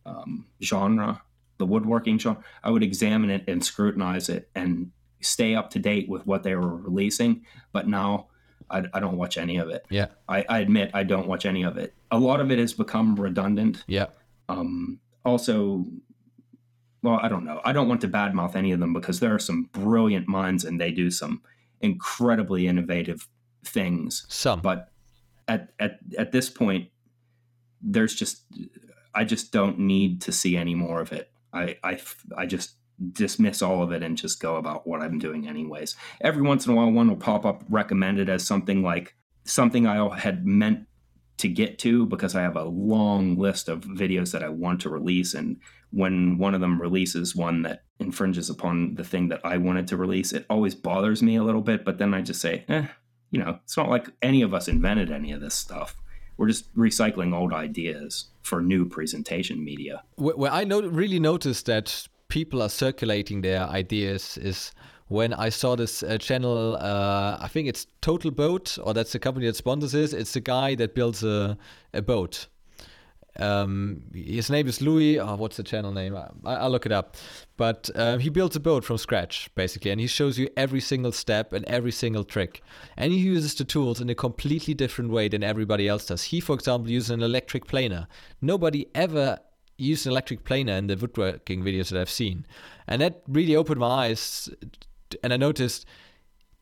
[0.04, 1.22] um, genre,
[1.56, 2.42] the woodworking genre.
[2.62, 6.54] I would examine it and scrutinize it and stay up to date with what they
[6.54, 7.44] were releasing.
[7.72, 8.28] But now,
[8.70, 9.84] I, I don't watch any of it.
[9.90, 11.94] yeah, I, I admit I don't watch any of it.
[12.10, 14.06] A lot of it has become redundant yeah,
[14.48, 15.86] um, also
[17.02, 19.38] well i don't know i don't want to badmouth any of them because there are
[19.38, 21.42] some brilliant minds and they do some
[21.80, 23.26] incredibly innovative
[23.64, 24.60] things some.
[24.60, 24.90] but
[25.48, 26.88] at, at at this point
[27.82, 28.44] there's just
[29.14, 31.98] i just don't need to see any more of it i i,
[32.36, 32.74] I just
[33.12, 36.72] dismiss all of it and just go about what i'm doing anyways every once in
[36.72, 40.86] a while one will pop up recommended as something like something i had meant
[41.40, 44.90] to get to because I have a long list of videos that I want to
[44.90, 45.32] release.
[45.32, 45.56] And
[45.90, 49.96] when one of them releases one that infringes upon the thing that I wanted to
[49.96, 51.84] release, it always bothers me a little bit.
[51.84, 52.86] But then I just say, eh,
[53.30, 55.96] you know, it's not like any of us invented any of this stuff.
[56.36, 60.02] We're just recycling old ideas for new presentation media.
[60.16, 64.72] Where I no- really noticed that people are circulating their ideas is
[65.08, 66.76] when I saw this uh, channel.
[66.76, 70.14] Uh, I think it's TotalBoat, or that's the company that sponsors it.
[70.14, 71.58] It's the guy that builds a,
[71.92, 72.46] a boat.
[73.38, 75.18] Um, his name is Louis.
[75.18, 76.16] Oh, what's the channel name?
[76.16, 77.16] I, I'll look it up.
[77.56, 81.12] But uh, he builds a boat from scratch, basically, and he shows you every single
[81.12, 82.62] step and every single trick.
[82.96, 86.24] And he uses the tools in a completely different way than everybody else does.
[86.24, 88.08] He, for example, uses an electric planer.
[88.40, 89.38] Nobody ever
[89.80, 92.46] used an electric planer in the woodworking videos that I've seen.
[92.86, 94.48] And that really opened my eyes.
[95.22, 95.86] And I noticed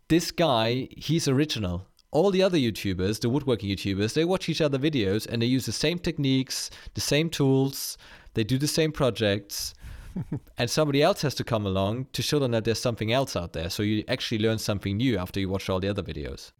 [0.09, 4.79] this guy, he's original all the other YouTubers, the woodworking YouTubers, they watch each other
[4.79, 7.99] videos and they use the same techniques, the same tools,
[8.35, 9.75] they do the same projects.
[10.59, 13.53] and somebody else has to come along to show them that there's something else out
[13.53, 13.71] there.
[13.71, 16.51] So you actually learn something new after you watch all the other videos.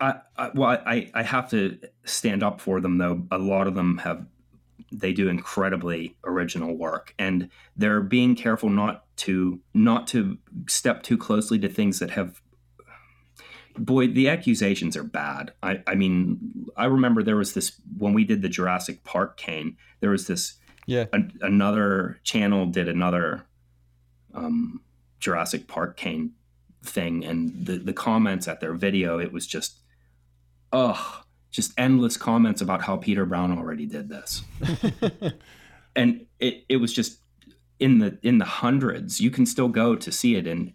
[0.00, 3.26] I, I, well, I, I have to stand up for them though.
[3.30, 4.26] A lot of them have,
[4.92, 11.18] they do incredibly original work, and they're being careful not to not to step too
[11.18, 12.40] closely to things that have
[13.78, 15.52] boy, the accusations are bad.
[15.62, 19.76] I, I mean, I remember there was this when we did the Jurassic Park cane.
[20.00, 20.54] There was this.
[20.86, 21.06] Yeah.
[21.40, 23.46] another channel did another
[24.34, 24.82] um,
[25.18, 26.32] Jurassic Park cane
[26.82, 29.78] thing, and the the comments at their video, it was just,
[30.72, 34.42] ugh, just endless comments about how Peter Brown already did this,
[35.96, 37.20] and it it was just
[37.78, 39.20] in the in the hundreds.
[39.20, 40.72] You can still go to see it, and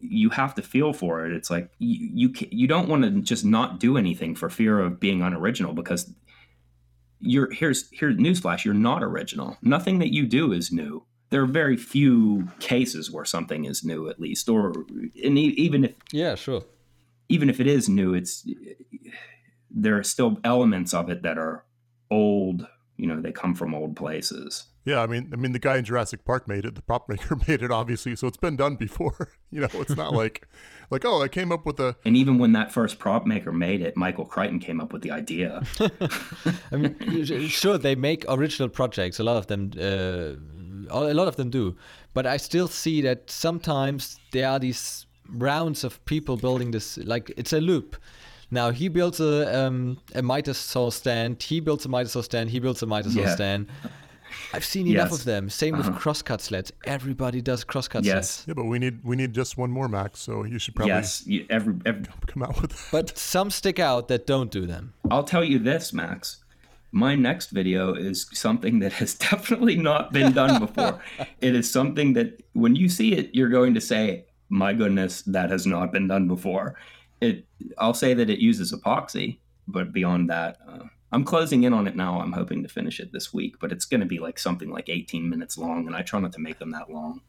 [0.00, 1.32] you have to feel for it.
[1.32, 5.00] It's like you you, you don't want to just not do anything for fear of
[5.00, 6.14] being unoriginal because
[7.18, 9.58] you're here's here's newsflash you're not original.
[9.62, 11.04] Nothing that you do is new.
[11.30, 14.74] There are very few cases where something is new, at least, or
[15.24, 16.62] and even if yeah, sure,
[17.28, 18.46] even if it is new, it's
[19.70, 21.64] there are still elements of it that are
[22.10, 22.66] old.
[22.96, 24.66] You know, they come from old places.
[24.84, 26.74] Yeah, I mean, I mean, the guy in Jurassic Park made it.
[26.74, 28.16] The prop maker made it, obviously.
[28.16, 29.30] So it's been done before.
[29.50, 30.46] you know, it's not like,
[30.90, 31.96] like, oh, I came up with a.
[32.04, 35.10] And even when that first prop maker made it, Michael Crichton came up with the
[35.10, 35.62] idea.
[36.72, 39.18] I mean, sure, they make original projects.
[39.18, 41.76] A lot of them, uh, a lot of them do.
[42.14, 46.96] But I still see that sometimes there are these rounds of people building this.
[46.98, 47.96] Like it's a loop.
[48.50, 51.42] Now he builds a um, a miter saw stand.
[51.42, 52.50] He builds a miter saw stand.
[52.50, 53.34] He builds a miter saw yeah.
[53.34, 53.68] stand.
[54.52, 54.94] I've seen yes.
[54.94, 55.50] enough of them.
[55.50, 55.98] Same with uh-huh.
[55.98, 56.72] crosscut sleds.
[56.84, 58.30] Everybody does crosscut yes.
[58.30, 58.44] sleds.
[58.48, 60.20] Yeah, but we need we need just one more Max.
[60.20, 62.70] So you should probably yes, you, every, every come out with.
[62.70, 62.88] That.
[62.90, 64.94] But some stick out that don't do them.
[65.10, 66.42] I'll tell you this, Max.
[66.92, 71.00] My next video is something that has definitely not been done before.
[71.40, 75.50] it is something that when you see it, you're going to say, "My goodness, that
[75.50, 76.76] has not been done before."
[77.20, 77.46] It.
[77.78, 80.58] I'll say that it uses epoxy, but beyond that.
[80.66, 82.20] Uh, I'm closing in on it now.
[82.20, 84.88] I'm hoping to finish it this week, but it's going to be like something like
[84.88, 87.22] 18 minutes long, and I try not to make them that long.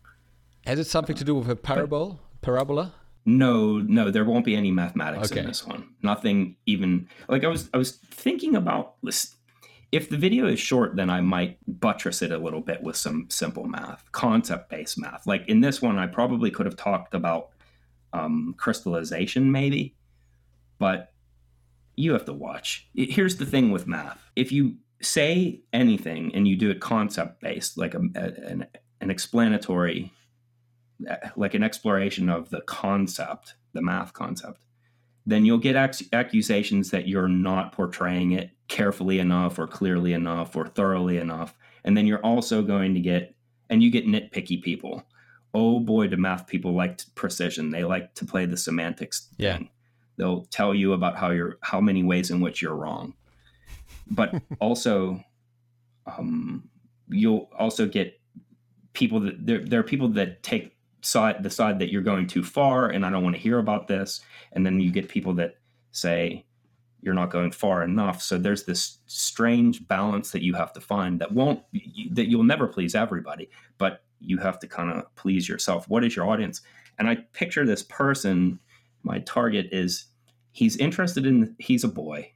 [0.66, 2.94] Has it something to do with a parabol, but, parabola?
[3.26, 5.42] No, no, there won't be any mathematics okay.
[5.42, 5.90] in this one.
[6.02, 7.70] Nothing even like I was.
[7.74, 9.36] I was thinking about this.
[9.92, 13.28] If the video is short, then I might buttress it a little bit with some
[13.30, 15.28] simple math, concept-based math.
[15.28, 17.50] Like in this one, I probably could have talked about
[18.14, 19.96] um, crystallization, maybe,
[20.80, 21.14] but
[21.96, 22.88] you have to watch.
[22.94, 27.78] Here's the thing with math if you say anything and you do it concept based,
[27.78, 28.68] like a, an,
[29.02, 30.12] an explanatory,
[31.36, 34.62] like an exploration of the concept, the math concept,
[35.26, 40.56] then you'll get ac- accusations that you're not portraying it carefully enough or clearly enough
[40.56, 41.56] or thoroughly enough.
[41.84, 43.36] And then you're also going to get,
[43.70, 45.04] and you get nitpicky people.
[45.54, 47.72] Oh boy, do math people like precision.
[47.72, 49.58] They like to play the semantics yeah.
[49.58, 49.70] thing.
[50.18, 53.16] They'll tell you about how you're how many ways in which you're wrong,
[54.08, 55.24] but also
[56.06, 56.70] um,
[57.10, 58.20] you'll also get
[58.94, 62.44] people that there, there are people that take side the side that you're going too
[62.44, 65.56] far and I don't want to hear about this, and then you get people that
[65.92, 66.46] say
[67.02, 68.22] you're not going far enough.
[68.22, 71.64] So there's this strange balance that you have to find that won't
[72.12, 75.90] that you'll never please everybody, but you have to kind of please yourself.
[75.90, 76.62] What is your audience?
[77.00, 78.60] And I picture this person.
[79.04, 80.06] My target is
[80.52, 82.32] he's interested in he's a boy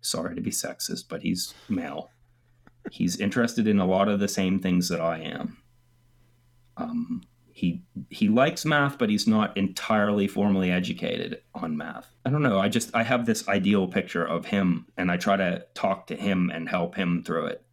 [0.00, 2.10] sorry to be sexist but he's male
[2.90, 5.58] he's interested in a lot of the same things that i am
[6.76, 12.42] um, he he likes math but he's not entirely formally educated on math i don't
[12.42, 16.06] know i just i have this ideal picture of him and i try to talk
[16.06, 17.64] to him and help him through it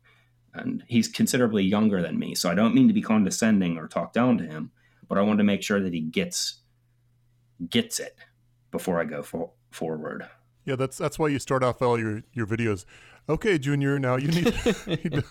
[0.57, 4.13] and he's considerably younger than me so i don't mean to be condescending or talk
[4.13, 4.71] down to him
[5.07, 6.61] but i want to make sure that he gets
[7.69, 8.15] gets it
[8.71, 10.27] before i go for, forward.
[10.65, 12.85] Yeah, that's that's why you start off all your your videos.
[13.29, 14.53] Okay, Junior, now you need,
[14.87, 15.23] need to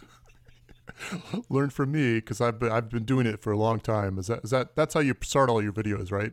[1.50, 4.18] learn from me because I've been I've been doing it for a long time.
[4.18, 6.32] Is that is that that's how you start all your videos, right?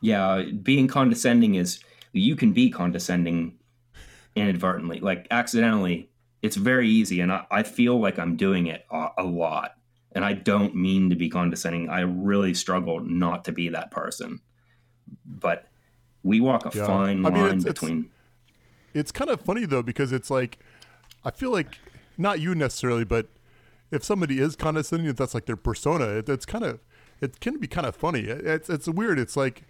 [0.00, 1.82] Yeah, being condescending is
[2.12, 3.58] you can be condescending
[4.34, 6.10] inadvertently, like accidentally.
[6.42, 9.74] It's very easy, and I, I feel like I'm doing it a, a lot.
[10.12, 11.88] And I don't mean to be condescending.
[11.90, 14.40] I really struggle not to be that person.
[15.26, 15.68] But
[16.22, 16.86] we walk a Yeah.
[16.86, 18.10] fine I mean, line it's- it's- between.
[18.94, 20.58] It's kind of funny though because it's like
[21.24, 21.78] I feel like
[22.16, 23.28] not you necessarily, but
[23.90, 26.80] if somebody is condescending, if that's like their persona, it, it's kind of
[27.20, 28.20] it can be kind of funny.
[28.20, 29.18] It- It's it's weird.
[29.18, 29.62] It's like,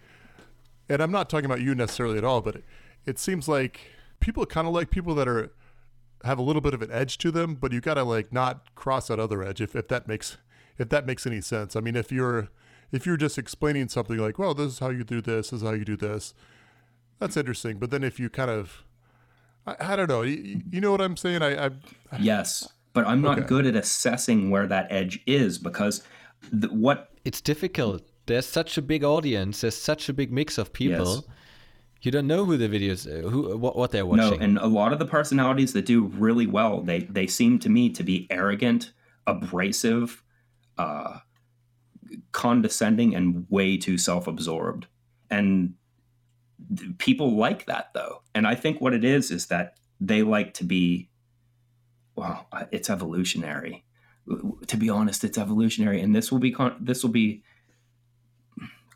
[0.89, 2.65] and I'm not talking about you necessarily at all, but it,
[3.07, 3.81] it seems like
[4.21, 5.51] people kind of like people that are
[6.25, 9.09] have a little bit of an edge to them, but you gotta like not cross
[9.09, 10.37] that other edge if, if that makes
[10.79, 11.75] if that makes any sense.
[11.77, 12.49] I mean, if you're
[12.93, 15.67] if you're just explaining something like, well, this is how you do this, this is
[15.67, 16.35] how you do this,
[17.19, 17.79] that's interesting.
[17.79, 18.85] But then if you kind of
[19.67, 20.23] I, I don't know.
[20.23, 21.43] You, you know what I'm saying?
[21.43, 21.71] I, I
[22.19, 23.47] Yes, but I'm not Okay.
[23.47, 26.03] good at assessing where that edge is because
[26.51, 28.03] the, what It's difficult.
[28.27, 29.63] There's such a big audience.
[29.63, 31.15] There's such a big mix of people.
[31.17, 31.23] Yes.
[32.01, 34.39] You don't know who the videos, uh, who what, what they're watching.
[34.39, 37.69] no, and a lot of the personalities that do really well, they they seem to
[37.69, 38.93] me to be arrogant,
[39.27, 40.23] abrasive,
[40.77, 41.19] uh,
[42.33, 44.87] condescending, and way too self-absorbed.
[45.29, 45.75] And
[46.77, 50.55] th- people like that though, and I think what it is is that they like
[50.55, 51.09] to be.
[52.15, 53.85] Well, uh, it's evolutionary.
[54.67, 57.43] To be honest, it's evolutionary, and this will be con- this will be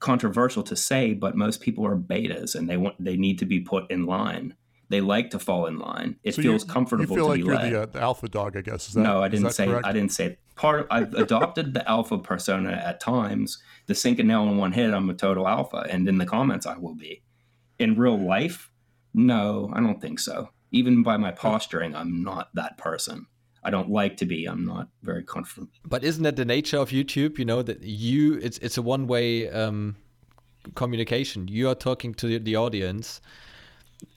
[0.03, 3.61] controversial to say, but most people are betas and they want they need to be
[3.61, 4.55] put in line.
[4.91, 6.17] They like to fall in line.
[6.23, 7.73] It so you- feels comfortable You feel to like be you're led.
[7.73, 8.89] the, uh, the alpha dog, I guess.
[8.89, 9.87] Is that, no, I didn't say correct?
[9.87, 13.57] I didn't say part of, I've adopted the alpha persona at times.
[13.87, 15.87] The sink a nail in one hit, I'm a total alpha.
[15.89, 17.23] And in the comments I will be.
[17.79, 18.71] In real life,
[19.15, 20.51] no, I don't think so.
[20.73, 23.27] Even by my posturing, I'm not that person.
[23.65, 24.47] I don't like to be.
[24.47, 25.71] I'm not very confident.
[25.85, 27.39] But isn't that the nature of YouTube?
[27.39, 29.97] You know that you it's it's a one way um,
[30.75, 31.49] communication.
[31.49, 33.21] You are talking to the, the audience.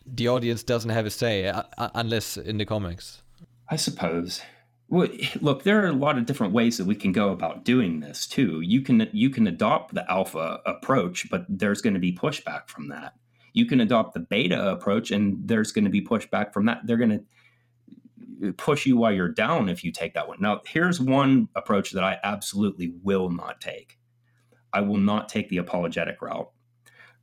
[0.06, 3.22] The audience doesn't have a say uh, uh, unless in the comics.
[3.70, 4.42] I suppose.
[4.88, 5.08] Well,
[5.42, 8.28] look, there are a lot of different ways that we can go about doing this
[8.28, 8.62] too.
[8.62, 12.90] You can you can adopt the alpha approach, but there's going to be pushback from
[12.90, 13.14] that.
[13.54, 16.82] You can adopt the beta approach, and there's going to be pushback from that.
[16.86, 17.24] They're going to
[18.58, 20.38] push you while you're down if you take that one.
[20.40, 23.98] Now, here's one approach that I absolutely will not take.
[24.74, 26.50] I will not take the apologetic route.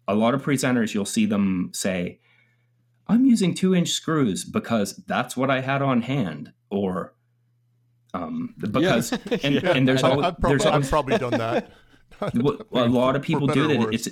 [0.08, 2.20] A lot of presenters, you'll see them say,
[3.08, 7.14] I'm using two inch screws because that's what I had on hand, or
[8.14, 9.72] um, because and, Yeah.
[9.72, 11.70] and there's I, always, I've, prob- there's I've probably done that.
[12.34, 13.92] well, a lot of people do that.
[13.92, 14.08] It's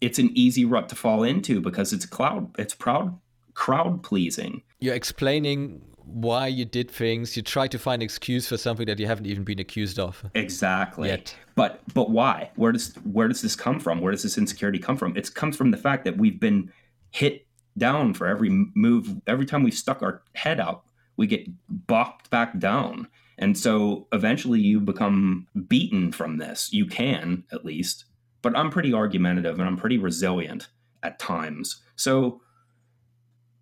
[0.00, 3.18] it's an easy rut to fall into because it's cloud it's proud
[3.54, 4.62] crowd pleasing.
[4.80, 7.36] You're explaining why you did things.
[7.36, 10.24] You try to find excuse for something that you haven't even been accused of.
[10.34, 11.08] Exactly.
[11.08, 11.34] Yet.
[11.54, 12.50] But but why?
[12.56, 14.00] Where does where does this come from?
[14.00, 15.16] Where does this insecurity come from?
[15.16, 16.72] It comes from the fact that we've been
[17.10, 17.46] hit
[17.76, 19.20] down for every move.
[19.26, 20.84] Every time we stuck our head out,
[21.16, 21.48] we get
[21.86, 23.08] bopped back down.
[23.38, 26.72] And so eventually you become beaten from this.
[26.72, 28.04] You can, at least.
[28.40, 30.68] But I'm pretty argumentative and I'm pretty resilient
[31.02, 31.82] at times.
[31.96, 32.40] So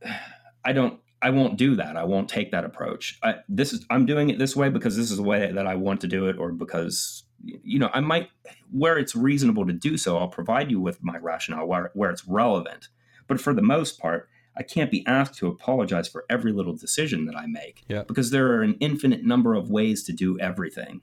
[0.64, 1.96] I don't I won't do that.
[1.96, 3.18] I won't take that approach.
[3.22, 5.74] I, this is I'm doing it this way because this is the way that I
[5.74, 8.28] want to do it, or because you know I might
[8.70, 10.16] where it's reasonable to do so.
[10.18, 12.88] I'll provide you with my rationale where where it's relevant.
[13.26, 17.26] But for the most part, I can't be asked to apologize for every little decision
[17.26, 18.02] that I make Yeah.
[18.02, 21.02] because there are an infinite number of ways to do everything.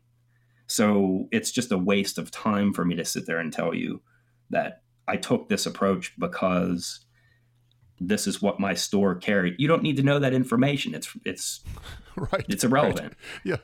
[0.68, 4.02] So it's just a waste of time for me to sit there and tell you
[4.50, 7.06] that I took this approach because
[8.00, 9.56] this is what my store carried.
[9.58, 10.94] You don't need to know that information.
[10.94, 11.64] It's it's
[12.16, 12.46] right.
[12.48, 13.14] it's irrelevant.
[13.44, 13.58] Yeah.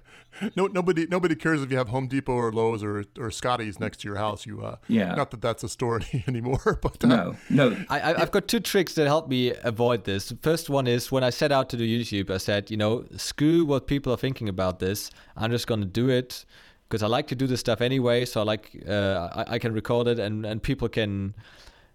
[0.56, 4.02] No, nobody, nobody cares if you have Home Depot or Lowe's or or Scotty's next
[4.02, 4.46] to your house.
[4.46, 5.14] You, uh, Yeah.
[5.16, 7.78] Not that that's a store anymore, but uh, No, no.
[7.90, 10.30] I, I, I've got two tricks that help me avoid this.
[10.30, 13.06] The first one is when I set out to do YouTube, I said, you know,
[13.16, 15.12] screw what people are thinking about this.
[15.38, 16.46] I'm just going to do it
[16.90, 18.26] because I like to do this stuff anyway.
[18.26, 21.36] So I like, uh, I, I can record it and, and people can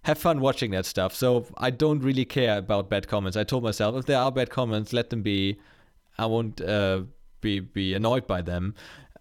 [0.09, 1.15] have fun watching that stuff.
[1.15, 3.37] So I don't really care about bad comments.
[3.37, 5.59] I told myself if there are bad comments, let them be.
[6.19, 7.03] I won't uh,
[7.41, 8.75] be be annoyed by them.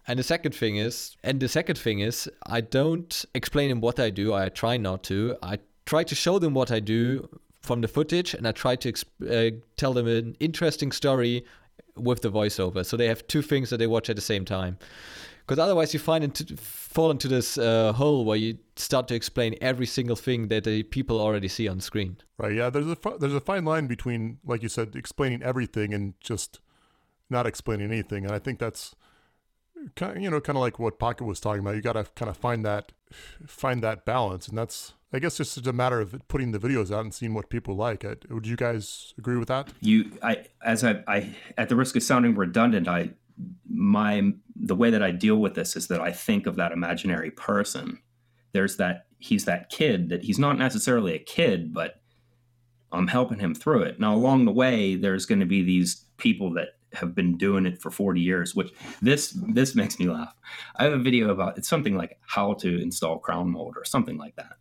[0.07, 3.99] And the second thing is, and the second thing is, I don't explain them what
[3.99, 4.33] I do.
[4.33, 5.35] I try not to.
[5.43, 7.27] I try to show them what I do
[7.61, 11.45] from the footage, and I try to exp- uh, tell them an interesting story
[11.97, 12.85] with the voiceover.
[12.85, 14.77] So they have two things that they watch at the same time.
[15.47, 19.55] Because otherwise, you find into, fall into this uh, hole where you start to explain
[19.61, 22.17] every single thing that the people already see on screen.
[22.37, 22.53] right.
[22.53, 22.69] Yeah.
[22.69, 26.59] There's a fi- there's a fine line between, like you said, explaining everything and just
[27.29, 28.25] not explaining anything.
[28.25, 28.93] And I think that's
[29.95, 31.75] kind of, you know, kind of like what Pocket was talking about.
[31.75, 32.91] You got to kind of find that
[33.45, 37.05] find that balance, and that's I guess just a matter of putting the videos out
[37.05, 38.03] and seeing what people like.
[38.03, 39.69] I, would you guys agree with that?
[39.79, 43.11] You, I, as I, I, at the risk of sounding redundant, I,
[43.69, 47.31] my, the way that I deal with this is that I think of that imaginary
[47.31, 47.99] person.
[48.53, 52.01] There's that he's that kid that he's not necessarily a kid, but
[52.91, 53.99] I'm helping him through it.
[53.99, 57.81] Now, along the way, there's going to be these people that have been doing it
[57.81, 58.71] for 40 years which
[59.01, 60.33] this this makes me laugh
[60.77, 64.17] i have a video about it's something like how to install crown mold or something
[64.17, 64.53] like that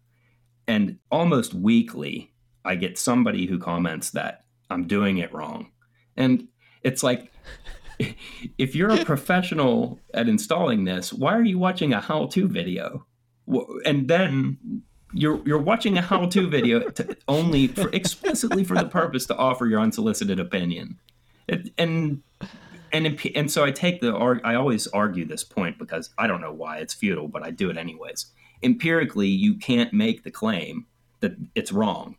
[0.67, 2.33] and almost weekly
[2.65, 5.71] i get somebody who comments that i'm doing it wrong
[6.17, 6.49] and
[6.83, 7.33] it's like
[8.59, 13.07] if you're a professional at installing this why are you watching a how-to video?
[13.85, 14.83] And then
[15.13, 19.67] you're you're watching a how-to video to, only for explicitly for the purpose to offer
[19.67, 20.99] your unsolicited opinion.
[21.49, 22.23] It, and
[22.93, 24.13] and and so I take the
[24.45, 27.71] I always argue this point because I don't know why it's futile, but I do
[27.71, 28.27] it anyways.
[28.63, 30.87] Empirically, you can't make the claim
[31.21, 32.17] that it's wrong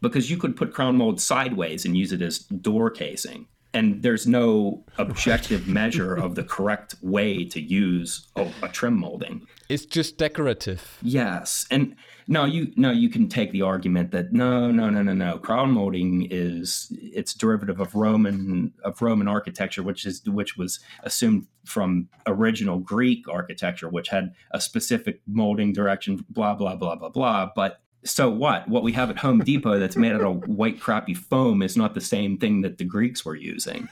[0.00, 4.26] because you could put crown mold sideways and use it as door casing and there's
[4.26, 9.46] no objective measure of the correct way to use a, a, trim molding.
[9.68, 10.98] It's just decorative.
[11.02, 11.96] Yes, and
[12.26, 15.38] now you now you can take the argument that no, no, no, no, no.
[15.38, 21.46] Crown molding is it's derivative of Roman of Roman architecture, which is which was assumed
[21.64, 26.24] from original Greek architecture, which had a specific molding direction.
[26.28, 27.50] Blah blah blah blah blah.
[27.54, 28.68] But so what?
[28.68, 31.94] What we have at Home Depot that's made out of white crappy foam is not
[31.94, 33.88] the same thing that the Greeks were using.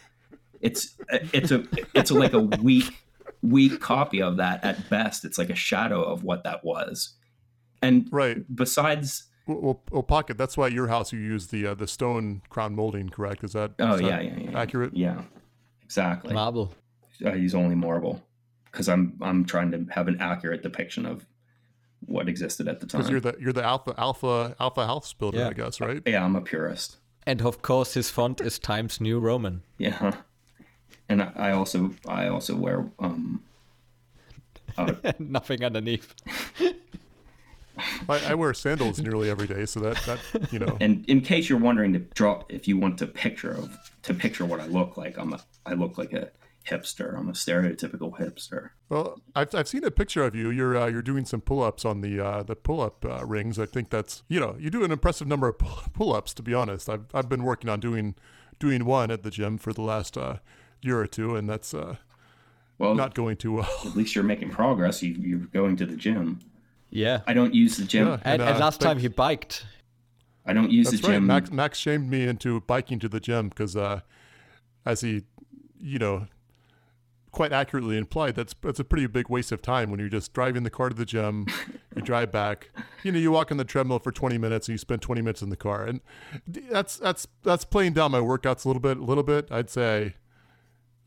[0.60, 0.96] It's
[1.32, 2.92] it's a it's a, like a weak
[3.42, 5.24] weak copy of that at best.
[5.24, 7.14] It's like a shadow of what that was.
[7.82, 8.44] And right.
[8.54, 10.38] besides well, well, pocket.
[10.38, 13.44] That's why at your house you use the uh, the stone crown molding, correct?
[13.44, 14.96] Is that oh is yeah, that yeah yeah accurate?
[14.96, 15.22] Yeah,
[15.82, 16.34] exactly.
[16.34, 16.72] Marble.
[17.24, 18.22] I use only marble
[18.70, 21.26] because I'm I'm trying to have an accurate depiction of
[22.06, 23.00] what existed at the time.
[23.00, 25.48] Because you're the you're the alpha alpha alpha house builder, yeah.
[25.48, 26.02] I guess, right?
[26.06, 26.96] Yeah, I'm a purist.
[27.26, 29.62] And of course, his font is Times New Roman.
[29.78, 30.14] Yeah,
[31.08, 33.42] and I also I also wear um.
[34.78, 36.14] Uh, Nothing underneath.
[38.08, 40.76] I, I, wear sandals nearly every day, so that that you know.
[40.80, 44.44] And in case you're wondering to draw, if you want to picture of to picture
[44.44, 46.30] what I look like, I'm a I look like a
[46.68, 47.18] hipster.
[47.18, 48.70] I'm a stereotypical hipster.
[48.88, 50.50] Well, I've, I've seen a picture of you.
[50.50, 53.58] You're uh, you're doing some pull-ups on the uh, the pull-up uh, rings.
[53.58, 56.34] I think that's you know you do an impressive number of pull-ups.
[56.34, 58.14] To be honest, I've I've been working on doing
[58.58, 60.36] doing one at the gym for the last uh,
[60.82, 61.96] year or two, and that's uh,
[62.78, 63.80] well not going too well.
[63.84, 65.02] At least you're making progress.
[65.02, 66.40] You, you're going to the gym.
[66.90, 68.08] Yeah, I don't use the gym.
[68.08, 69.64] Yeah, and, and, and uh, last time he biked.
[70.46, 71.26] I don't use That's the gym.
[71.26, 74.00] Max, Max shamed me into biking to the gym because, uh,
[74.84, 75.22] as he,
[75.78, 76.26] you know,
[77.32, 80.62] quite accurately implied that's that's a pretty big waste of time when you're just driving
[80.62, 81.46] the car to the gym,
[81.96, 82.70] you drive back,
[83.02, 85.42] you know, you walk on the treadmill for 20 minutes and you spend 20 minutes
[85.42, 86.00] in the car, and
[86.46, 89.48] that's that's that's playing down my workouts a little bit, a little bit.
[89.50, 90.14] I'd say,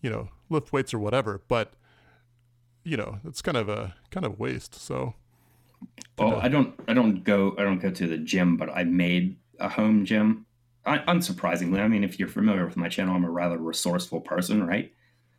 [0.01, 1.73] you know, lift weights or whatever, but
[2.83, 4.75] you know, it's kind of a kind of waste.
[4.75, 5.15] So,
[6.17, 8.83] oh, well, I don't I don't go I don't go to the gym, but I
[8.83, 10.45] made a home gym.
[10.85, 14.67] I, unsurprisingly, I mean, if you're familiar with my channel, I'm a rather resourceful person,
[14.67, 14.93] right?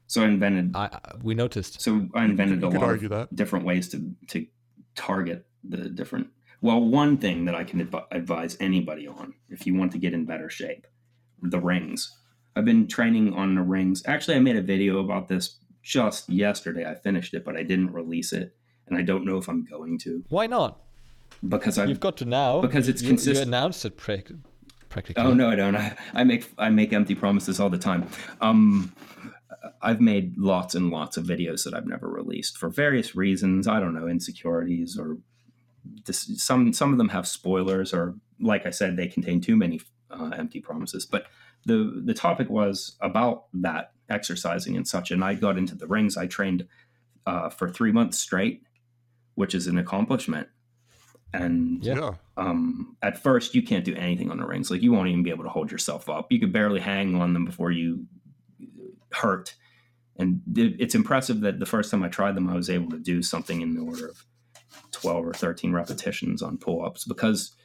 [0.06, 0.76] So I invented.
[0.76, 1.80] I, we noticed.
[1.80, 3.34] So I invented a lot of that.
[3.34, 4.46] different ways to to
[4.94, 6.28] target the different.
[6.60, 10.14] Well, one thing that I can adv- advise anybody on, if you want to get
[10.14, 10.86] in better shape,
[11.42, 12.16] the rings.
[12.56, 14.02] I've been training on the rings.
[14.06, 16.88] Actually, I made a video about this just yesterday.
[16.88, 18.54] I finished it, but I didn't release it,
[18.86, 20.24] and I don't know if I'm going to.
[20.28, 20.80] Why not?
[21.46, 22.60] Because I you've got to now.
[22.60, 23.36] Because it's you, consistent.
[23.36, 24.24] You announced it pre-
[24.88, 25.22] practically.
[25.22, 25.76] Oh no, I don't.
[25.76, 28.06] I, I make I make empty promises all the time.
[28.40, 28.94] Um,
[29.84, 33.68] I've made lots and lots of videos that I've never released for various reasons.
[33.68, 35.18] I don't know, insecurities or
[36.06, 39.80] this, some some of them have spoilers or like I said, they contain too many
[40.10, 41.06] uh, empty promises.
[41.06, 41.26] But
[41.66, 46.16] the the topic was about that exercising and such, and I got into the rings.
[46.16, 46.66] I trained
[47.26, 48.62] uh, for three months straight,
[49.34, 50.48] which is an accomplishment.
[51.32, 52.12] And yeah.
[52.36, 54.70] um, at first, you can't do anything on the rings.
[54.70, 56.30] Like you won't even be able to hold yourself up.
[56.30, 58.06] You could barely hang on them before you
[59.10, 59.54] hurt.
[60.16, 63.22] And it's impressive that the first time I tried them, I was able to do
[63.22, 64.24] something in the order of
[64.92, 67.56] 12 or 13 repetitions on pull ups because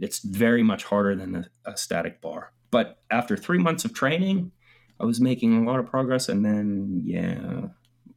[0.00, 2.52] it's very much harder than a, a, static bar.
[2.70, 4.52] But after three months of training,
[5.00, 6.28] I was making a lot of progress.
[6.28, 7.68] And then, yeah,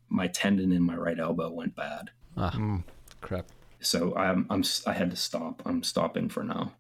[0.09, 2.09] my tendon in my right elbow went bad.
[2.36, 2.84] Ah, mm.
[3.22, 3.47] crap.
[3.80, 5.61] So I'm, I'm, I had to stop.
[5.66, 6.74] I'm stopping for now.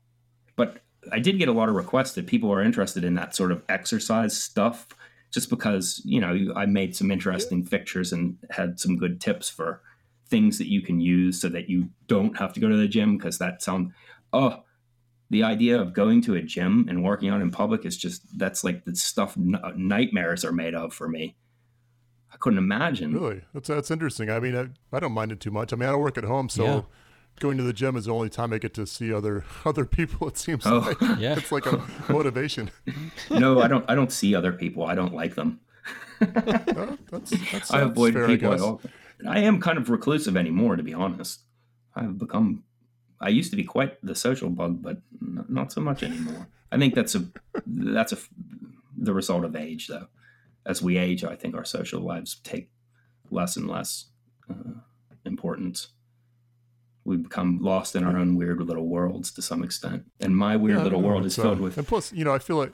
[0.55, 0.79] But
[1.11, 3.61] I did get a lot of requests that people are interested in that sort of
[3.69, 4.87] exercise stuff
[5.35, 9.81] just because you know I made some interesting pictures and had some good tips for
[10.27, 13.17] things that you can use so that you don't have to go to the gym
[13.17, 13.91] because that sound
[14.31, 14.63] oh
[15.29, 18.63] the idea of going to a gym and working out in public is just that's
[18.63, 21.35] like the stuff n- uh, nightmares are made of for me.
[22.31, 23.13] I couldn't imagine.
[23.13, 24.29] Really, that's that's interesting.
[24.29, 25.73] I mean, I, I don't mind it too much.
[25.73, 26.81] I mean, I don't work at home, so Yeah.
[27.39, 30.27] Going to the gym is the only time I get to see other other people.
[30.27, 30.79] It seems Oh.
[30.79, 31.35] like Yeah.
[31.37, 32.71] it's like a motivation.
[33.29, 33.85] no, I don't.
[33.89, 34.85] I don't see other people.
[34.85, 35.59] I don't like them.
[36.21, 38.81] Uh, that's, that's, I that's avoid fair, people I at all.
[39.27, 41.41] I am kind of reclusive anymore, to be honest.
[41.93, 42.63] I've become.
[43.19, 46.47] I used to be quite the social bug, but n- not so much anymore.
[46.71, 47.25] I think that's a
[47.67, 48.17] that's a
[48.97, 50.07] the result of age, though.
[50.65, 52.71] As we age, I think our social lives take
[53.29, 54.05] less and less
[54.49, 54.79] uh,
[55.25, 55.89] importance.
[57.05, 60.77] We become lost in our own weird little worlds to some extent, and my weird
[60.79, 61.77] Yeah, little no, world is filled uh, with.
[61.77, 62.71] And plus, you know, I feel like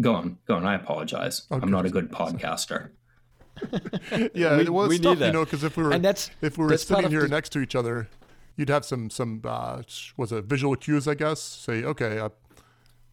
[0.00, 0.64] Go on, go on.
[0.64, 1.42] I apologize.
[1.50, 2.90] Okay, I'm not a good podcaster.
[4.34, 5.32] yeah, We- it was we need tough, you that.
[5.32, 7.50] know, because if we were And that's- if we were that's sitting here the- next
[7.52, 8.08] to each other,
[8.56, 9.82] you'd have some some uh,
[10.16, 11.40] was it visual cues, I guess.
[11.40, 12.30] Say, okay, uh,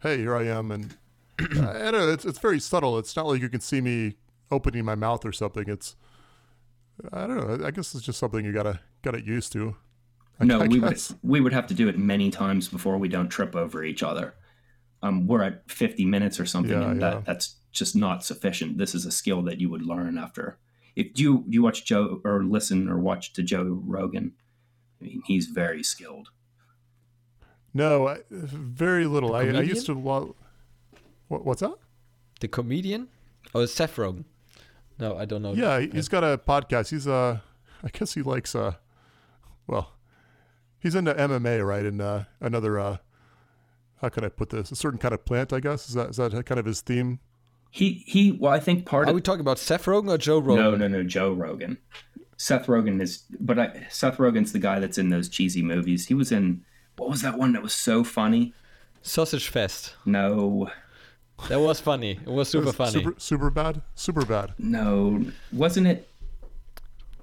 [0.01, 0.95] hey, here I am, and
[1.39, 2.09] I don't know.
[2.09, 2.97] It's it's very subtle.
[2.97, 4.15] It's not like you can see me
[4.49, 5.67] opening my mouth or something.
[5.67, 5.95] It's
[7.11, 7.65] I don't know.
[7.67, 9.75] I guess it's just something you gotta gotta used to.
[10.39, 13.07] I- no, I we would we would have to do it many times before we
[13.09, 14.35] don't trip over each other.
[15.01, 17.09] Um, we're at 50 minutes or something, Yeah, and yeah.
[17.11, 18.77] that that's just not sufficient.
[18.77, 20.57] This is a skill that you would learn after.
[20.95, 24.33] If you you watch Joe or listen or watch to Joe Rogan?
[24.99, 26.29] I mean, he's very skilled.
[27.73, 29.35] No, I, very little.
[29.35, 29.93] I, I used to.
[29.95, 30.35] Well,
[31.27, 31.75] what, what's that?
[32.41, 33.07] The comedian?
[33.53, 34.25] Oh, it's Seth Rogen.
[34.99, 35.53] No, I don't know.
[35.53, 36.89] Yeah, he- he's got a podcast.
[36.89, 37.39] He's uh,
[37.83, 38.73] I guess he likes uh,
[39.69, 39.93] well,
[40.79, 41.85] he's into MMA, right?
[41.85, 42.97] And uh, another uh,
[44.01, 44.71] how can I put this?
[44.71, 45.87] A certain kind of plant, I guess.
[45.89, 47.19] Is that is that kind of his theme?
[47.71, 48.31] He he.
[48.31, 50.63] Well, I think part of Are of we talking about Seth Rogen or Joe Rogan?
[50.63, 51.77] no no no Joe Rogan.
[52.37, 56.07] Seth Rogen is, but I, Seth Rogen's the guy that's in those cheesy movies.
[56.07, 56.63] He was in
[56.97, 58.53] what was that one that was so funny?
[59.01, 59.95] Sausage Fest.
[60.05, 60.69] No,
[61.47, 62.11] That was funny.
[62.11, 62.91] It was super funny.
[62.91, 63.81] Super, super bad.
[63.95, 64.53] Super bad.
[64.57, 66.08] no, wasn't it?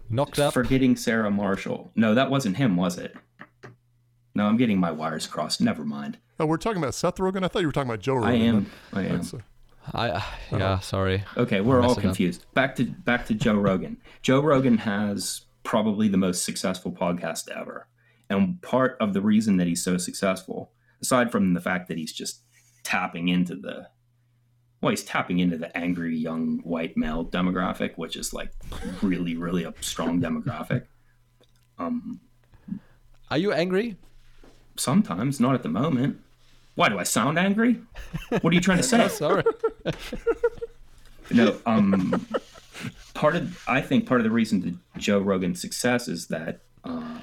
[0.09, 0.54] Knocked up.
[0.54, 1.90] Forgetting Sarah Marshall.
[1.94, 3.16] No, that wasn't him, was it?
[4.34, 5.61] No, I'm getting my wires crossed.
[5.61, 6.18] Never mind.
[6.38, 7.44] Oh, we're talking about Seth Rogen.
[7.44, 8.30] I thought you were talking about Joe Rogan.
[8.30, 8.70] I am.
[8.92, 9.16] I am.
[9.16, 9.38] That's, uh,
[9.94, 11.24] I uh, yeah, sorry.
[11.36, 12.02] Okay, we're all mess it up.
[12.02, 12.46] confused.
[12.54, 13.96] Back to back to Joe Rogan.
[14.20, 17.88] Joe Rogan has probably the most successful podcast ever.
[18.28, 22.12] And part of the reason that he's so successful, aside from the fact that he's
[22.12, 22.42] just
[22.82, 23.88] tapping into the
[24.87, 28.53] well, he's tapping into the angry young white male demographic, which is like
[29.03, 30.84] really, really a strong demographic.
[31.76, 32.20] Um,
[33.28, 33.97] Are you angry?
[34.76, 36.20] sometimes, not at the moment.
[36.76, 37.80] Why do I sound angry?
[38.28, 39.09] What are you trying to say?
[39.09, 39.43] Sorry.
[41.32, 42.24] No, um,
[43.14, 47.18] part of I think part of the reason to Joe Rogan's success is that uh,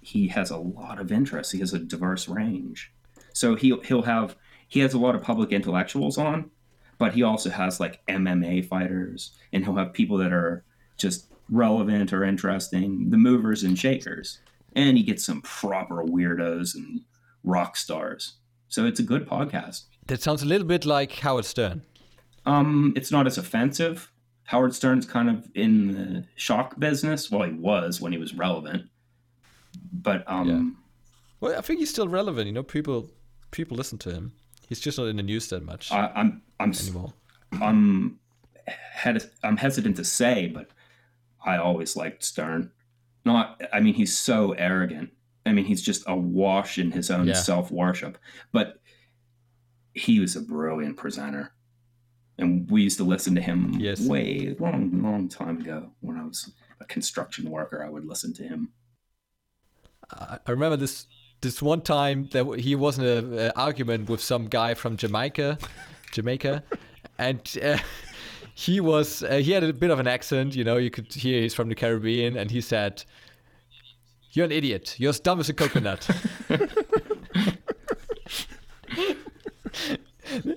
[0.00, 1.52] he has a lot of interests.
[1.52, 2.92] He has a diverse range,
[3.32, 4.34] so he'll he'll have
[4.66, 6.50] he has a lot of public intellectuals on,
[7.00, 10.64] but he also has like MMA fighters, and he'll have people that are
[10.98, 14.40] just relevant or interesting, the movers and shakers,
[14.76, 17.00] and he gets some proper weirdos and
[17.42, 18.34] rock stars.
[18.68, 19.84] So it's a good podcast.
[20.08, 21.80] That sounds a little bit like Howard Stern.
[22.44, 24.12] Um, it's not as offensive.
[24.44, 27.30] Howard Stern's kind of in the shock business.
[27.30, 28.90] Well, he was when he was relevant,
[29.90, 30.76] but um,
[31.40, 32.46] Well, I think he's still relevant.
[32.46, 33.08] You know, people
[33.52, 34.32] people listen to him.
[34.70, 37.12] He's just not in the news that much I, I'm I'm anymore.
[37.60, 38.20] I'm
[38.68, 40.70] hed- I'm hesitant to say, but
[41.44, 42.70] I always liked Stern.
[43.24, 45.10] Not, I mean, he's so arrogant.
[45.44, 47.34] I mean, he's just awash in his own Yeah.
[47.34, 48.16] self worship.
[48.52, 48.80] But
[49.92, 51.52] he was a brilliant presenter,
[52.38, 54.00] and we used to listen to him Yes.
[54.06, 57.84] way long, long time ago when I was a construction worker.
[57.84, 58.70] I would listen to him.
[60.12, 61.06] I remember this
[61.40, 65.58] this one time that he was in an argument with some guy from Jamaica,
[66.12, 66.62] Jamaica,
[67.18, 67.78] and uh,
[68.54, 70.54] he was uh, he had a bit of an accent.
[70.54, 73.04] You know, you could hear he's from the Caribbean, and he said,
[74.32, 74.96] "You're an idiot.
[74.98, 76.08] You're as dumb as a coconut."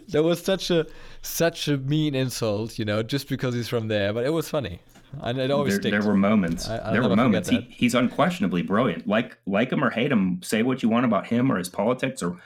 [0.09, 0.85] that was such a
[1.21, 4.11] such a mean insult, you know, just because he's from there.
[4.13, 4.79] But it was funny,
[5.21, 6.69] and it always there, there were moments.
[6.69, 7.49] I- I'll there were moments.
[7.49, 9.07] He, he's unquestionably brilliant.
[9.07, 12.21] Like like him or hate him, say what you want about him or his politics
[12.23, 12.39] or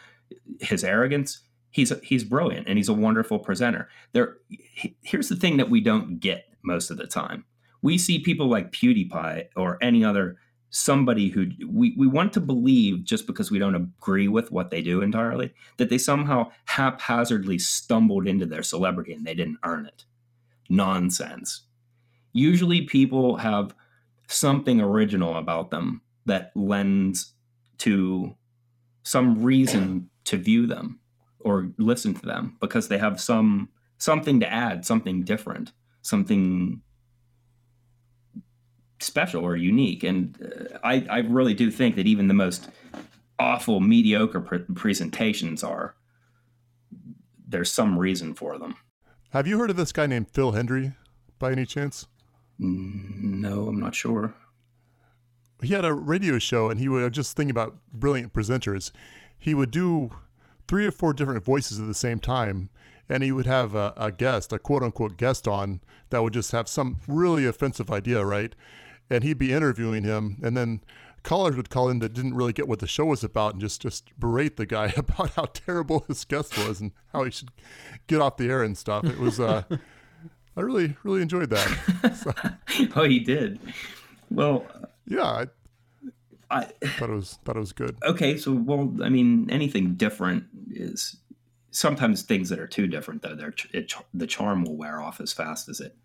[0.60, 1.40] his arrogance.
[1.72, 3.90] He's he's brilliant and he's a wonderful presenter.
[4.14, 7.46] There, he- here's the thing that we don't get most of the time.
[7.82, 10.38] We see people like PewDiePie or any other
[10.70, 14.82] somebody who we, we want to believe just because we don't agree with what they
[14.82, 20.04] do entirely that they somehow haphazardly stumbled into their celebrity and they didn't earn it
[20.70, 21.62] nonsense
[22.38, 23.74] usually people have
[24.28, 27.34] something original about them that lends
[27.80, 28.36] to
[29.04, 31.00] some reason to view them
[31.40, 35.72] or listen to them because they have some something to add something different
[36.02, 36.82] something
[39.00, 40.04] special or unique.
[40.04, 42.70] And uh, I, I really do think that even the most
[43.40, 45.96] awful, mediocre pre- presentations are
[47.48, 48.76] there's some reason for them.
[49.32, 50.96] Have you heard of this guy named Phil Hendrie
[51.40, 52.08] by any chance?
[52.60, 54.34] Mm, no, I'm not sure.
[55.62, 58.92] He had a radio show, and he would just think about brilliant presenters.
[59.38, 60.12] He would do
[60.68, 62.70] three or four different voices at the same time,
[63.10, 66.52] and he would have a, a guest, a quote unquote guest on that would just
[66.52, 68.54] have some really offensive idea, right?
[69.10, 70.82] and he'd be interviewing him, and then
[71.24, 73.82] callers would call in that didn't really get what the show was about and just
[73.82, 77.50] just berate the guy about how terrible his guest was and how he should
[78.08, 79.04] get off the air and stuff.
[79.06, 79.64] It was uh,
[80.58, 82.16] I really really enjoyed that.
[82.18, 82.34] So,
[82.96, 83.60] oh, he did.
[84.30, 84.66] Well,
[85.06, 85.48] yeah, I,
[86.52, 87.96] I thought it was thought it was good.
[88.04, 91.18] Okay, so well, I mean, anything different is
[91.72, 93.36] sometimes things that are too different though.
[93.36, 95.96] They're it, the charm will wear off as fast as it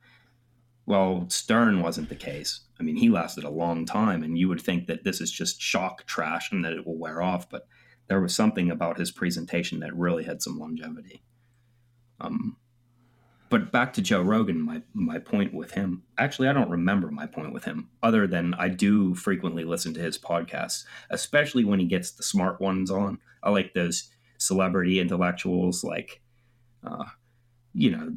[0.86, 2.60] well, Stern wasn't the case.
[2.80, 5.60] I mean, he lasted a long time, and you would think that this is just
[5.60, 7.68] shock trash and that it will wear off, but
[8.08, 11.22] there was something about his presentation that really had some longevity.
[12.20, 12.56] Um,
[13.52, 16.04] but back to Joe Rogan, my my point with him.
[16.16, 20.00] Actually, I don't remember my point with him, other than I do frequently listen to
[20.00, 23.18] his podcasts, especially when he gets the smart ones on.
[23.42, 26.22] I like those celebrity intellectuals like
[26.82, 27.04] uh,
[27.74, 28.14] you know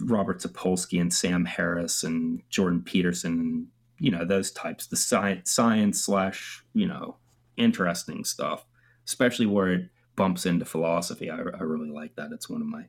[0.00, 3.66] Robert Sapolsky and Sam Harris and Jordan Peterson,
[3.98, 7.16] you know those types, the science science slash you know
[7.56, 8.64] interesting stuff,
[9.08, 11.30] especially where it bumps into philosophy.
[11.30, 12.30] I, I really like that.
[12.30, 12.84] It's one of my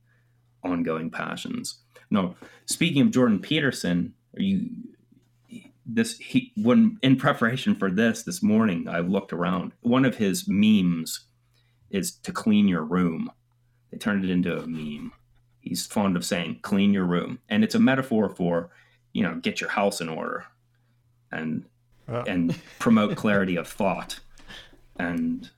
[0.64, 1.80] ongoing passions.
[2.10, 2.36] No,
[2.66, 4.70] speaking of Jordan Peterson, are you
[5.86, 9.74] this he when in preparation for this this morning I looked around.
[9.82, 11.26] One of his memes
[11.90, 13.32] is to clean your room.
[13.92, 15.12] They turned it into a meme
[15.64, 18.70] he's fond of saying clean your room and it's a metaphor for
[19.14, 20.46] you know get your house in order
[21.32, 21.66] and
[22.10, 22.24] uh.
[22.28, 24.20] and promote clarity of thought
[24.98, 25.50] and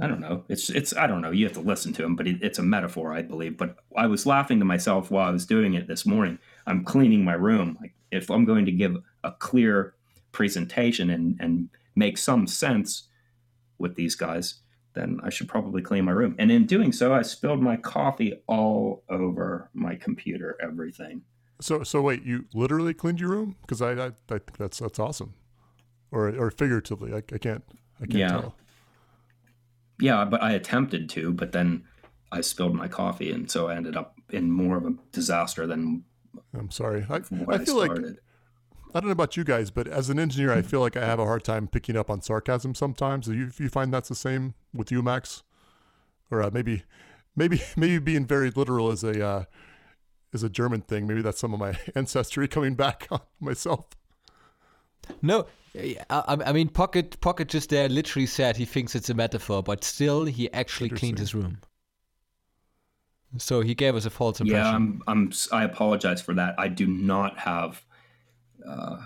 [0.00, 2.26] i don't know it's it's i don't know you have to listen to him but
[2.26, 5.46] it, it's a metaphor i believe but i was laughing to myself while i was
[5.46, 9.32] doing it this morning i'm cleaning my room like if i'm going to give a
[9.32, 9.94] clear
[10.32, 13.08] presentation and and make some sense
[13.78, 14.60] with these guys
[14.94, 16.34] then I should probably clean my room.
[16.38, 21.22] And in doing so, I spilled my coffee all over my computer, everything.
[21.60, 23.56] So, so wait, you literally cleaned your room?
[23.60, 25.34] Because I, I, I think that's that's awesome,
[26.10, 27.62] or or figuratively, I, I can't,
[28.00, 28.28] I can't yeah.
[28.28, 28.54] tell.
[30.00, 31.84] Yeah, but I attempted to, but then
[32.32, 36.04] I spilled my coffee, and so I ended up in more of a disaster than.
[36.54, 37.06] I'm sorry.
[37.08, 37.16] I,
[37.48, 37.92] I feel like
[38.94, 41.18] I don't know about you guys, but as an engineer, I feel like I have
[41.18, 43.26] a hard time picking up on sarcasm sometimes.
[43.26, 45.42] Do you, you find that's the same with you, Max?
[46.30, 46.84] Or uh, maybe,
[47.36, 49.44] maybe, maybe being very literal is a uh,
[50.32, 51.06] is a German thing.
[51.06, 53.86] Maybe that's some of my ancestry coming back on myself.
[55.22, 55.46] No,
[55.76, 59.84] I, I mean Pocket Pocket just there literally said he thinks it's a metaphor, but
[59.84, 61.58] still he actually cleaned his room.
[63.38, 64.64] So he gave us a false impression.
[64.64, 66.54] Yeah, I'm, I'm I apologize for that.
[66.58, 67.84] I do not have
[68.66, 68.98] uh,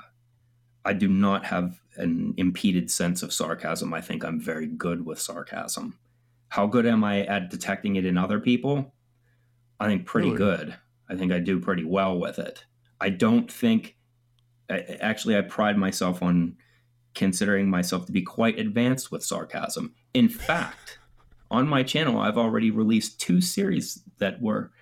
[0.84, 3.94] I do not have an impeded sense of sarcasm.
[3.94, 5.98] I think I'm very good with sarcasm.
[6.48, 8.92] How good am I at detecting it in other people?
[9.80, 10.38] I think pretty really?
[10.38, 10.76] good.
[11.08, 12.64] I think I do pretty well with it.
[13.00, 13.96] I don't think,
[14.68, 16.56] actually, I pride myself on
[17.14, 19.94] considering myself to be quite advanced with sarcasm.
[20.12, 20.98] In fact,
[21.50, 24.72] on my channel, I've already released two series that were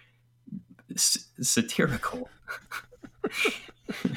[0.94, 2.28] s- satirical.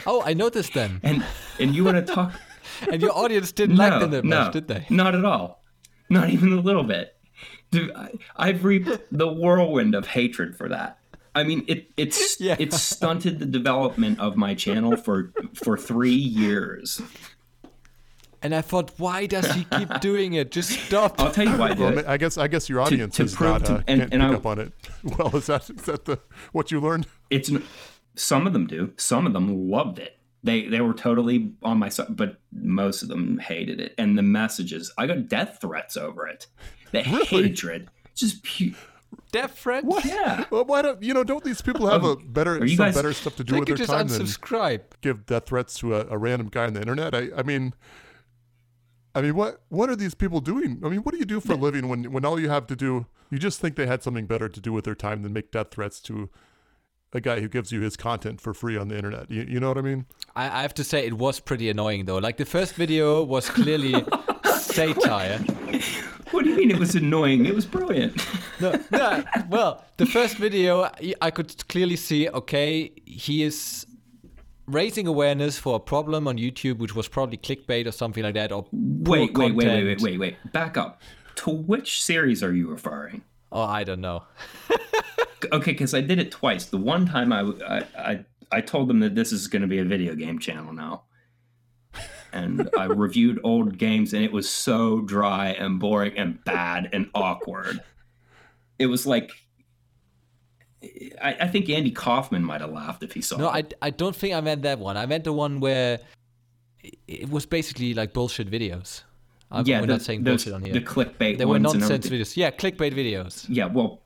[0.06, 1.02] oh, I noticed them.
[1.04, 1.26] And
[1.60, 2.34] and you want to talk?
[2.92, 4.86] and your audience didn't no, like them that no, much, did they?
[4.90, 5.64] Not at all.
[6.10, 7.16] Not even a little bit.
[7.72, 7.92] Dude,
[8.38, 11.00] I, have reaped the whirlwind of hatred for that.
[11.36, 12.56] I mean, it it's yeah.
[12.58, 17.02] it stunted the development of my channel for for three years.
[18.42, 20.52] And I thought, why does he keep doing it?
[20.52, 21.20] Just stop.
[21.20, 21.74] I'll tell you why.
[21.74, 24.14] Well, I guess I guess your audience to, to is not to, uh, and, can't
[24.14, 24.74] and pick I, up on it.
[25.18, 26.20] Well, is that is that the
[26.52, 27.08] what you learned?
[27.30, 27.52] It's
[28.16, 28.94] some of them do.
[28.98, 30.18] Some of them loved it.
[30.44, 33.96] They they were totally on my side, but most of them hated it.
[33.98, 36.48] And the messages, I got death threats over it.
[36.92, 37.26] The really?
[37.26, 38.76] hatred, just pure.
[39.32, 39.86] Deaf threats.
[39.86, 40.06] What?
[40.06, 40.46] Yeah.
[40.52, 41.24] Well, why don't you know?
[41.24, 43.78] Don't these people have Oh, a better, some guys- better stuff to do with their
[43.78, 44.82] just time than unsubscribe.
[45.02, 47.14] give death threats to a, a random guy on the internet?
[47.16, 47.74] I, I mean,
[49.14, 50.82] I mean, what what are these people doing?
[50.84, 52.76] I mean, what do you do for a living when when all you have to
[52.76, 53.06] do?
[53.32, 55.68] You just think they had something better to do with their time than make death
[55.72, 56.30] threats to
[57.14, 59.32] a guy who gives you his content for free on the internet.
[59.32, 60.06] You, you know what I mean?
[60.36, 62.18] I, I have to say, it was pretty annoying though.
[62.18, 63.94] Like the first video was clearly
[64.58, 65.40] satire.
[66.36, 67.46] What do you mean it was annoying?
[67.46, 68.22] It was brilliant.
[68.62, 69.22] No, no.
[69.50, 70.90] Well, the first video,
[71.22, 72.30] I- could clearly see.
[72.30, 73.86] Okay, he is
[74.66, 78.54] raising awareness for a problem on YouTube, which was probably clickbait or something like that,
[78.54, 80.54] or Wait, wait, wait, wait, wait, wait, wait.
[80.54, 81.02] Back up.
[81.44, 83.24] To which series are you referring?
[83.52, 84.24] Oh, I don't know.
[85.52, 86.66] Okay, because I did it twice.
[86.66, 89.78] The one time I, I, I, I told them that this is going to be
[89.78, 91.04] a video game channel now.
[92.36, 97.10] And I reviewed old games, and it was so dry and boring and bad and
[97.16, 97.80] awkward.
[98.78, 99.32] It was like,
[101.22, 103.74] I, I think Andy Kaufman might have laughed if he saw No, it.
[103.82, 104.98] I, I don't think I meant that one.
[104.98, 106.00] I meant the one where
[106.84, 109.02] it- it was basically like bullshit videos.
[109.50, 110.74] I'm, yeah, we're the, not saying bullshit on here.
[110.74, 112.36] The clickbait they were nonsense videos.
[112.36, 113.46] Yeah, clickbait videos.
[113.48, 114.02] Yeah, well,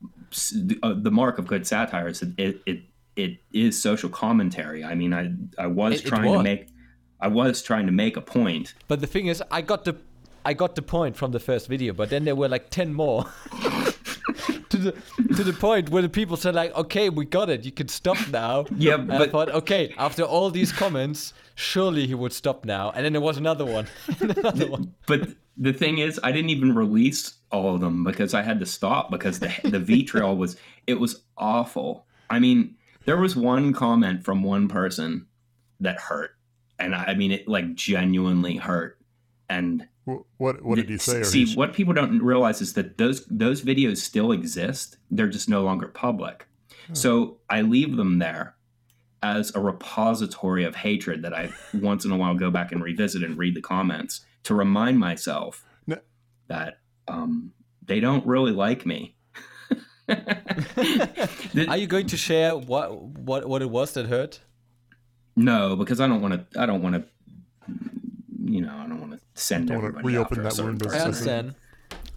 [0.54, 2.82] the, uh, the mark of good satire is that it, it
[3.16, 4.84] it is social commentary.
[4.84, 6.68] I mean, I I was It- it trying to make
[7.20, 8.74] I was trying to make a point.
[8.88, 9.98] But the thing is, I got the
[10.46, 13.26] I got the point from the first video, but then there were like ten more.
[14.70, 14.92] to the
[15.36, 18.18] to the point where the people said like, okay, we got it, you can stop
[18.30, 18.66] now.
[18.78, 22.92] Yeah, And I but- thought, okay, after all these comments, surely he would stop now.
[22.92, 23.88] And then there was another one,
[24.20, 24.94] another one.
[25.08, 28.66] But the thing is, I didn't even release all of them because I had to
[28.66, 30.56] stop because the the V trail was
[30.88, 32.06] it was awful.
[32.30, 35.26] I mean, there was one comment from one person
[35.80, 36.32] that hurt,
[36.80, 38.98] and I, I mean it like genuinely hurt.
[39.50, 41.24] And What what did he say?
[41.24, 44.98] See, he- what people don't realize is that those those videos still exist.
[45.12, 46.46] They're just no longer public.
[46.94, 48.56] So I leave them there
[49.22, 53.22] as a repository of hatred that I once in a while go back and revisit
[53.24, 55.98] and read the comments to remind myself No.
[56.48, 57.52] that um,
[57.86, 59.16] they don't really like me.
[61.68, 64.40] Are you going to share what what what it was that hurt?
[65.44, 66.60] No, because I don't want to.
[66.62, 67.04] I don't want to.
[68.46, 70.96] You know, I don't want to send Don't wanna everybody reopen after that certain wound
[70.96, 71.56] I understand.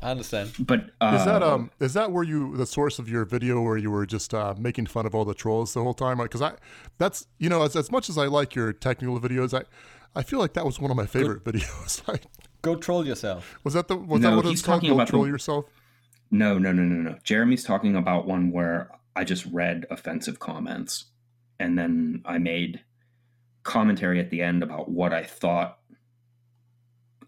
[0.00, 0.50] I understand.
[0.58, 3.76] But uh, Is that um is that where you the source of your video where
[3.76, 6.18] you were just uh, making fun of all the trolls the whole time?
[6.18, 6.54] Because I
[6.98, 9.62] that's you know as, as much as I like your technical videos, I
[10.18, 12.06] I feel like that was one of my favorite videos.
[12.08, 12.24] like
[12.62, 13.58] Go troll yourself.
[13.64, 14.80] was that the was No, that what he's it's called?
[14.80, 15.66] talking Go about troll the- yourself.
[16.30, 17.18] No, no, no, no, no.
[17.24, 21.04] Jeremy's talking about one where I just read offensive comments
[21.60, 22.80] and then I made
[23.62, 25.78] commentary at the end about what I thought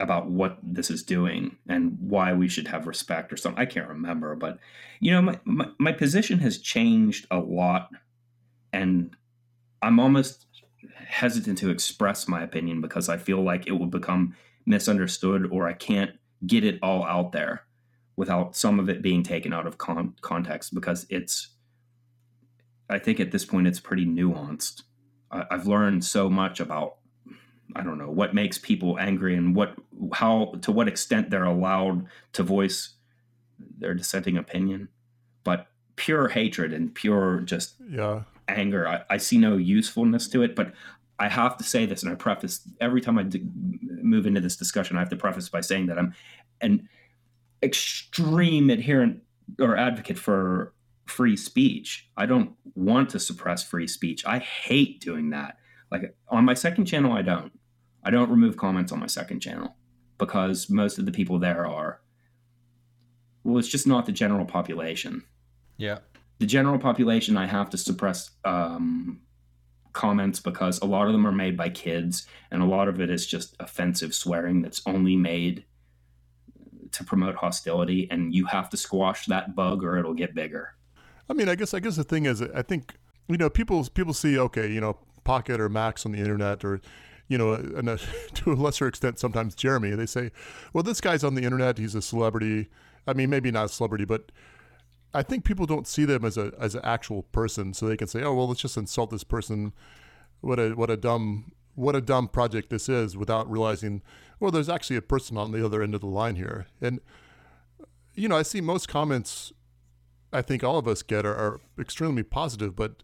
[0.01, 3.61] about what this is doing and why we should have respect or something.
[3.61, 4.59] I can't remember, but
[5.01, 7.91] you know, my, my, my position has changed a lot
[8.73, 9.17] and
[9.83, 10.47] I'm almost
[11.07, 14.35] hesitant to express my opinion because I feel like it will become
[14.67, 16.13] misunderstood or I can't
[16.47, 17.65] get it all out there
[18.17, 21.49] without some of it being taken out of con- context because it's
[22.89, 24.83] i think at this point it's pretty nuanced
[25.51, 26.97] i've learned so much about
[27.77, 29.75] i don't know what makes people angry and what
[30.13, 32.95] how to what extent they're allowed to voice
[33.79, 34.89] their dissenting opinion
[35.45, 35.67] but
[35.97, 38.23] pure hatred and pure just Yeah.
[38.49, 38.87] anger.
[38.89, 40.73] I, I see no usefulness to it, but
[41.21, 43.47] I have to say this, and I preface every time I d-
[44.03, 46.13] move into this discussion, I have to preface by saying that I'm
[46.61, 46.89] an
[47.63, 49.23] extreme adherent
[49.61, 50.73] or advocate for
[51.07, 52.09] free speech.
[52.17, 54.25] I don't want to suppress free speech.
[54.27, 55.59] I hate doing that.
[55.91, 57.53] Like on my second channel, I don't.
[58.03, 59.77] I don't remove comments on my second channel
[60.19, 62.01] because most of the people there are,
[63.43, 65.25] well, it's just not the general population
[65.77, 65.99] Yeah.
[66.39, 69.21] the general population i have to suppress um,
[69.93, 73.11] comments because a lot of them are made by kids and a lot of it
[73.11, 75.65] is just offensive swearing that's only made
[76.93, 80.75] to promote hostility and you have to squash that bug or it'll get bigger
[81.29, 82.95] I mean, I guess I guess the thing is, I think
[83.29, 86.81] you know people people see okay, you know, Pocket or Max on the internet, or
[87.29, 87.97] you know, and uh,
[88.35, 89.91] to a lesser extent sometimes Jeremy.
[89.91, 90.31] They say,
[90.73, 92.69] well, this guy's on the internet, he's a celebrity.
[93.07, 94.33] I mean, maybe not a celebrity, but
[95.13, 98.09] I think people don't see them as a as an actual person, so they can
[98.09, 99.73] say, oh well, let's just insult this person.
[100.41, 104.03] What a what a dumb what a dumb project this is, without realizing,
[104.39, 107.01] well, there's actually a person on the other end of the line here, and
[108.15, 109.53] you know, I see most comments
[110.35, 113.03] I think all of us get are, are extremely positive, but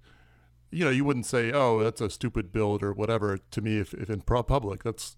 [0.72, 3.94] you know, you wouldn't say, "Oh, that's a stupid build" or whatever to me if,
[3.94, 4.82] if in public.
[4.82, 5.16] That's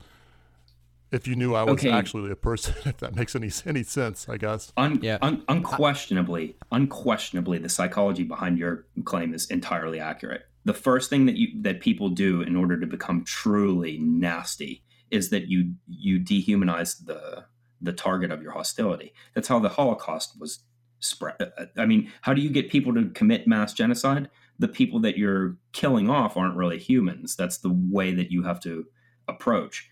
[1.10, 1.90] if you knew I was Okay.
[1.90, 4.72] actually a person, if that makes any any sense, I guess.
[4.76, 5.18] Un- Yeah.
[5.22, 10.42] un- unquestionably, unquestionably, the psychology behind your claim is entirely accurate.
[10.64, 15.28] The first thing that you that people do in order to become truly nasty is
[15.30, 17.44] that you you dehumanize the
[17.80, 19.12] the target of your hostility.
[19.34, 20.60] That's how the Holocaust was
[21.02, 21.36] spread.
[21.40, 24.30] uh, I mean, how do you get people to commit mass genocide?
[24.58, 27.36] The people that you're killing off aren't really humans.
[27.36, 28.86] That's the way that you have to
[29.28, 29.90] approach.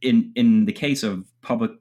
[0.00, 1.72] In in the case of public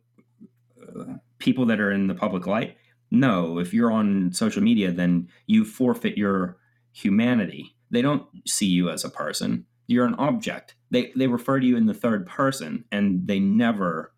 [0.82, 2.78] uh, people that are in the public light,
[3.12, 3.60] no.
[3.60, 6.58] If you're on social media, then you forfeit your
[6.94, 7.76] humanity.
[7.92, 9.66] They don't see you as a person.
[9.88, 10.76] You're an object.
[10.90, 14.14] They they refer to you in the third person, and they never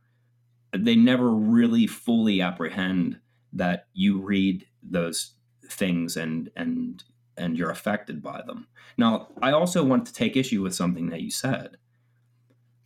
[0.71, 3.19] they never really fully apprehend
[3.55, 5.31] that you read those
[5.69, 7.03] things and and
[7.37, 8.67] and you're affected by them.
[8.97, 11.77] Now, I also want to take issue with something that you said.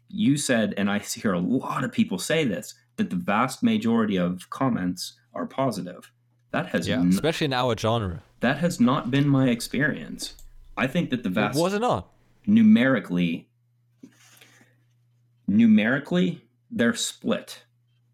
[0.07, 4.15] You said, and I hear a lot of people say this, that the vast majority
[4.17, 6.11] of comments are positive.
[6.51, 8.23] That has Yeah, n- especially in our genre.
[8.39, 10.33] that has not been my experience.
[10.75, 12.09] I think that the vast Was it not?
[12.47, 13.47] numerically
[15.47, 16.41] numerically
[16.71, 17.63] they're split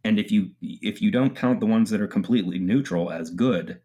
[0.06, 3.82] and if you if you don't count the ones that are completely neutral as good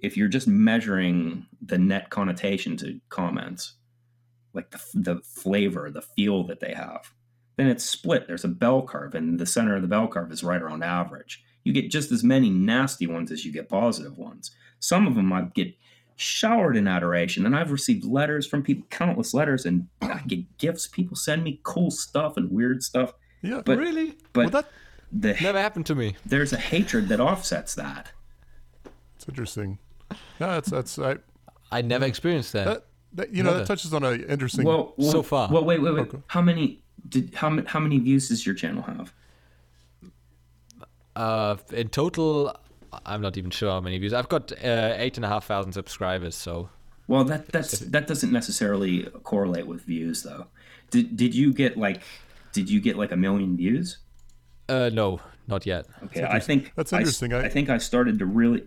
[0.00, 3.74] if you're just measuring the net connotation to comments
[4.54, 7.12] like the, the flavor the feel that they have
[7.56, 10.44] then it's split there's a bell curve and the center of the bell curve is
[10.44, 14.52] right around average you get just as many nasty ones as you get positive ones
[14.78, 15.74] some of them i get
[16.20, 17.46] showered in adoration.
[17.46, 20.86] And I've received letters from people, countless letters, and I get gifts.
[20.86, 23.14] People send me cool stuff and weird stuff.
[23.42, 24.18] Yeah, But- really?
[24.34, 24.70] But well, that
[25.12, 26.16] the Never happened to me.
[26.24, 28.12] there's a hatred that offsets that.
[29.16, 29.78] it's interesting.
[30.40, 31.16] No, that's that's I,
[31.70, 32.64] I never experienced that.
[32.66, 34.64] that, that you know that touches on an interesting.
[34.64, 35.48] Well, well, So far.
[35.50, 36.00] Well, wait, wait, wait.
[36.02, 36.18] Okay.
[36.28, 39.12] How many did how many how many views does your channel have?
[41.16, 42.56] Uh, in total,
[43.04, 44.12] I'm not even sure how many views.
[44.12, 46.68] I've got uh, eight and a half thousand subscribers, so
[47.08, 50.46] Well, that that's that doesn't necessarily correlate with views, though.
[50.90, 52.02] Did did you get like
[52.52, 53.98] did you get like a million views?
[54.70, 55.86] Uh, no, not yet.
[56.04, 57.32] Okay, I think That's interesting.
[57.32, 58.64] I- I, think I started to really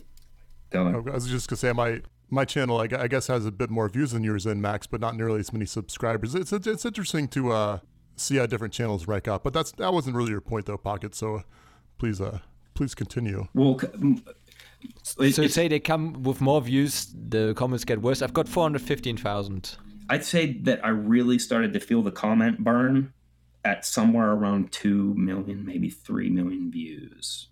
[0.70, 0.86] go.
[0.88, 0.95] on.
[0.95, 3.88] I was just gonna say my my channel I, I guess has a bit more
[3.89, 6.36] views than yours in Max, but not nearly as many subscribers.
[6.36, 7.80] It's it's, it's interesting to uh,
[8.16, 9.43] see how different channels rank up.
[9.43, 11.16] But that's that wasn't really your point though, Pocket.
[11.16, 11.43] So
[11.97, 12.39] please uh
[12.74, 13.47] please continue.
[13.54, 14.24] Well, c- m-
[15.20, 18.22] it- So you say they come with more views, the comments get worse.
[18.22, 19.78] I've got 415,000.
[20.10, 23.14] I'd say that I really started to feel the comment burn
[23.66, 27.49] at somewhere around 2 million, maybe 3 million views.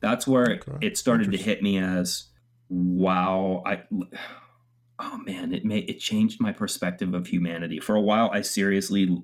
[0.00, 0.86] That's where it, Okay.
[0.86, 2.28] it started to hit me as
[2.68, 3.82] wow, I
[4.98, 7.80] oh man, it made it changed my perspective of humanity.
[7.80, 9.22] For a while I seriously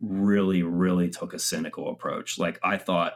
[0.00, 2.38] really really took a cynical approach.
[2.38, 3.14] Like I thought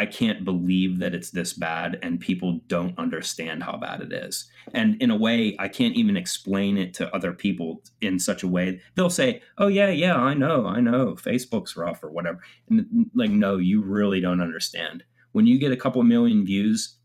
[0.00, 4.50] I can't believe that it's this bad and people don't understand how bad it is.
[4.72, 8.48] And in a way, I can't even explain it to other people in such a
[8.48, 8.80] way.
[8.94, 12.40] They'll say, "Oh yeah, yeah, I know, I know, Facebook's rough or whatever."
[12.70, 15.04] And like, no, you really don't understand.
[15.32, 16.96] When you get a couple million views,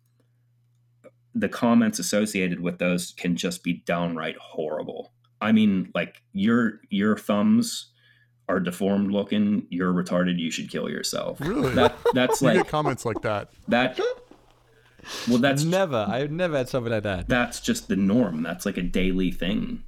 [1.34, 5.12] the comments associated with those can just be downright horrible.
[5.42, 7.92] I mean, like your your thumbs
[8.48, 11.40] are deformed looking, you're retarded, you should kill yourself.
[11.42, 11.74] Really?
[11.74, 13.50] That that's You like get comments like that.
[13.68, 14.00] that
[15.28, 16.06] well that's Never.
[16.10, 17.28] I've never had something like that.
[17.28, 18.44] that's just the norm.
[18.44, 19.84] That's like a daily thing.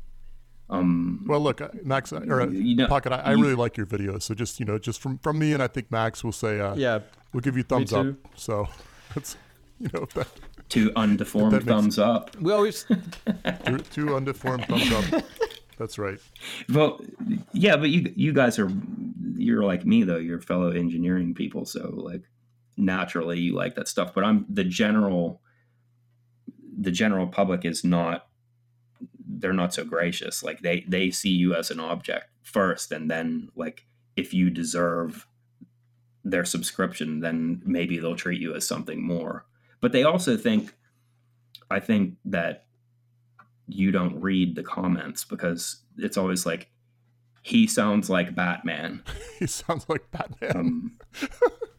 [0.70, 3.56] Um Well, look, uh, Max uh, or uh, You know- Pocket, I, I you- really
[3.56, 4.24] like your videos.
[4.24, 6.76] So just you know, just from from me and I think Max will say, uh,
[6.76, 7.00] Yeah.
[7.34, 8.08] we'll give you thumbs up.
[8.36, 8.68] So
[9.16, 9.38] that's
[9.80, 10.28] you know that,
[10.70, 12.36] two undeformed That makes- thumbs up.
[12.42, 12.84] We always.
[13.66, 15.24] two, two undeformed thumbs up.
[15.78, 16.20] That's right.
[16.70, 17.02] Well
[17.54, 18.70] yeah, but you you guys are
[19.36, 22.24] you're like me though, you're fellow engineering people, so like
[22.76, 24.14] naturally you like that stuff.
[24.14, 25.42] But I'm the general
[26.80, 28.28] the general public is not
[29.30, 30.44] they're not so gracious.
[30.44, 35.28] Like they they see you as an object first and then like if you deserve
[36.24, 39.46] their subscription, then maybe they'll treat you as something more.
[39.80, 40.74] But they also think
[41.70, 42.67] I think that
[43.68, 46.70] you don't read the comments because it's always like
[47.44, 49.04] he sounds like Batman.
[49.40, 50.56] He sounds like Batman.
[50.58, 50.98] Um,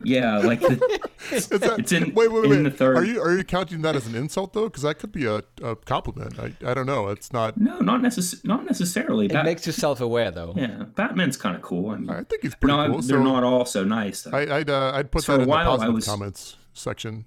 [0.05, 1.01] yeah, like the,
[1.33, 2.63] Is that, it's in- wait, wait, in wait.
[2.63, 4.65] the third- Are you are you counting that as an insult though?
[4.69, 6.39] Because that could be a, a compliment.
[6.39, 7.09] I, I don't know.
[7.09, 7.57] It's not.
[7.59, 9.27] no, not necess- not necessarily.
[9.27, 10.55] It Bat- makes you self aware, though.
[10.57, 11.91] yeah, Batman's kind of cool.
[11.91, 13.01] I mean, I think he's pretty no, cool.
[13.01, 14.23] they're so not all so nice.
[14.23, 14.39] Though.
[14.39, 17.25] I, I'd uh, I'd put For that in the while, I positive was- comments section.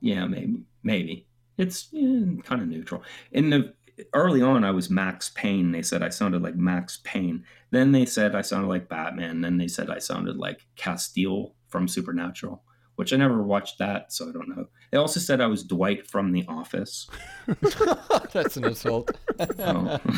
[0.00, 1.26] yeah, maybe, maybe
[1.56, 3.02] it's yeah, kind of neutral.
[3.30, 3.72] In the
[4.14, 5.72] early on I was Max Payne.
[5.72, 7.44] They said I sounded like Max Payne.
[7.70, 9.40] Then they said I sounded like Batman.
[9.40, 12.62] Then they said I sounded like Castiel from Supernatural,
[12.96, 14.68] which I never watched that, so I don't know.
[14.90, 17.08] They also said I was Dwight from The Office.
[18.32, 19.10] That's an insult.
[19.58, 19.98] Oh.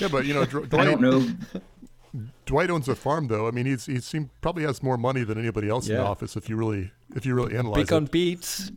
[0.00, 2.22] Yeah, but you know, Dr- I Dwight, don't know.
[2.44, 3.46] Dwight owns a farm though.
[3.46, 6.36] I mean, he's he seem probably has more money than anybody else in the office
[6.36, 8.10] if you really if you really analyze Big on it.
[8.10, 8.72] beets,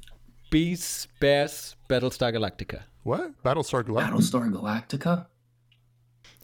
[0.52, 2.82] beets, bears, Battlestar Galactica.
[3.10, 4.12] What Battlestar Galactica?
[4.12, 5.26] Battlestar Galactica?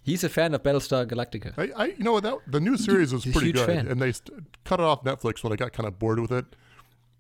[0.02, 1.54] He's a fan of Battlestar Galactica.
[1.60, 3.88] I, I you know what that the new series was pretty good, fan.
[3.88, 6.46] and they st- cut it off Netflix when I got kind of bored with it.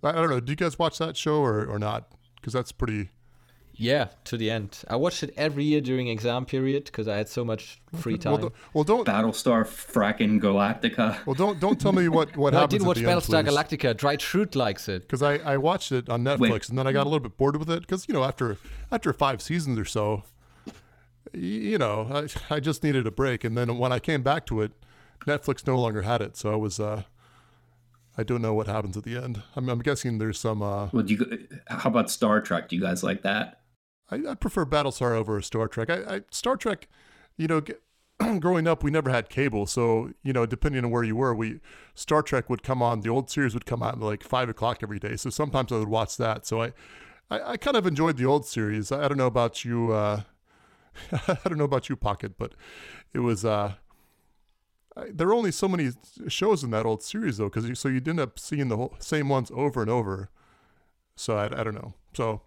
[0.01, 0.39] I, I don't know.
[0.39, 2.11] Do you guys watch that show or, or not?
[2.37, 3.09] Because that's pretty.
[3.77, 4.79] Yeah, to the end.
[4.87, 8.33] I watched it every year during exam period because I had so much free time.
[8.33, 11.25] Well, do, well, don't Battlestar fracking Galactica?
[11.25, 13.45] well don't don't tell me what what no, I didn't watch at the end, Battlestar.
[13.45, 13.97] Galactica.
[13.97, 15.01] Dwight Schrute likes it.
[15.01, 16.69] because I, I watched it on Netflix Wait.
[16.69, 18.57] and then I got a little bit bored with it because you know after
[18.91, 20.23] after five seasons or so,
[21.33, 24.61] you know I, I just needed a break and then when I came back to
[24.61, 24.71] it,
[25.25, 27.03] Netflix no longer had it so I was uh
[28.17, 29.43] I don't know what happens at the end.
[29.57, 32.69] I'm, I'm guessing there's some uh Well, do you, how about Star Trek?
[32.69, 33.59] Do you guys like that?
[34.11, 35.89] I, I prefer Battlestar over Star Trek.
[35.89, 36.87] I, I Star Trek,
[37.37, 37.81] you know, get,
[38.39, 41.59] growing up we never had cable, so you know, depending on where you were, we
[41.95, 43.01] Star Trek would come on.
[43.01, 45.77] The old series would come out at like five o'clock every day, so sometimes I
[45.77, 46.45] would watch that.
[46.45, 46.73] So I,
[47.29, 48.91] I, I kind of enjoyed the old series.
[48.91, 49.91] I, I don't know about you.
[49.91, 50.21] Uh,
[51.11, 52.53] I don't know about you, Pocket, but
[53.13, 53.43] it was.
[53.43, 53.73] Uh,
[54.95, 55.89] I, there were only so many
[56.27, 59.27] shows in that old series though, because so you'd end up seeing the whole, same
[59.27, 60.29] ones over and over.
[61.17, 61.95] So I, I don't know.
[62.13, 62.41] So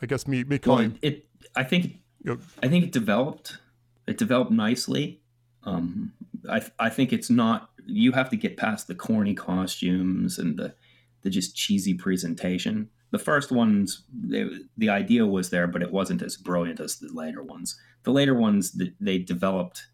[0.00, 0.98] I guess me me Well, calling.
[1.02, 1.26] it, it
[1.56, 3.58] I think know, I think it developed.
[4.06, 5.20] It developed nicely.
[5.64, 6.12] Um,
[6.48, 7.70] I I think it's not.
[7.86, 10.74] You have to get past the corny costumes and the
[11.22, 12.90] the just cheesy presentation.
[13.10, 14.46] The first ones, they,
[14.76, 17.80] the idea was there, but it wasn't as brilliant as the later ones.
[18.02, 19.86] The later ones, th- they developed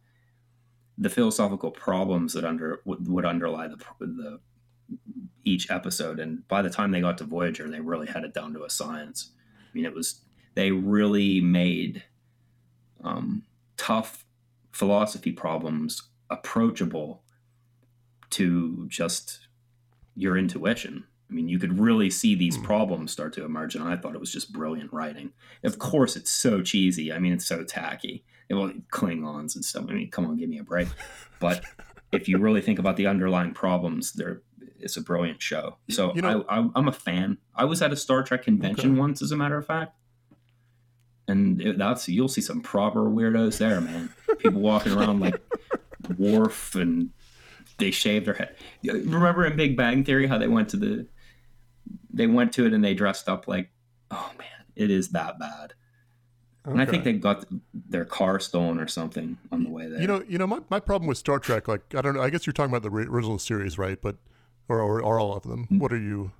[0.99, 4.41] the philosophical problems that under would, would underlie the the
[5.45, 8.53] each episode, and by the time they got to Voyager, they really had it down
[8.55, 9.31] to a science.
[9.75, 10.21] I mean, it was
[10.55, 12.05] they really made
[13.03, 13.43] um,
[13.77, 14.25] tough
[14.71, 17.23] philosophy problems approachable
[18.31, 19.49] to just
[20.15, 21.05] your intuition.
[21.29, 24.21] I mean, you could really see these problems start to emerge, and I thought it
[24.21, 25.33] was just brilliant writing.
[25.65, 27.13] Of course, it's so cheesy.
[27.13, 28.25] I mean, it's so tacky.
[28.49, 29.87] It well, Klingons and stuff.
[29.89, 30.89] I mean, come on, give me a break.
[31.41, 31.65] But
[32.13, 34.43] if you really think about the underlying problems, there
[34.79, 35.77] it's a brilliant show.
[35.91, 37.39] So You know- I, I, I'm a fan.
[37.55, 39.01] I was at a Star Trek convention Okay.
[39.01, 39.97] once, as a matter of fact,
[41.27, 44.11] and it, that's you'll see some proper weirdos there, man.
[44.39, 45.41] People walking around like
[46.19, 47.11] Worf and
[47.79, 48.57] they shave their head.
[48.85, 51.07] Remember in Big Bang Theory how they went to the
[52.13, 53.71] they went to it and they dressed up like
[54.11, 55.73] oh man, it is that bad.
[56.67, 57.45] And I think they got
[57.75, 60.01] their car stolen or something on the way there.
[60.01, 62.31] You know, you know, my, my problem with Star Trek, like I don't know, I
[62.31, 64.01] guess you're talking about the original series, right?
[64.01, 64.17] But
[64.69, 65.67] or, or, or all of them.
[65.71, 65.79] Mm.
[65.79, 66.33] What are you?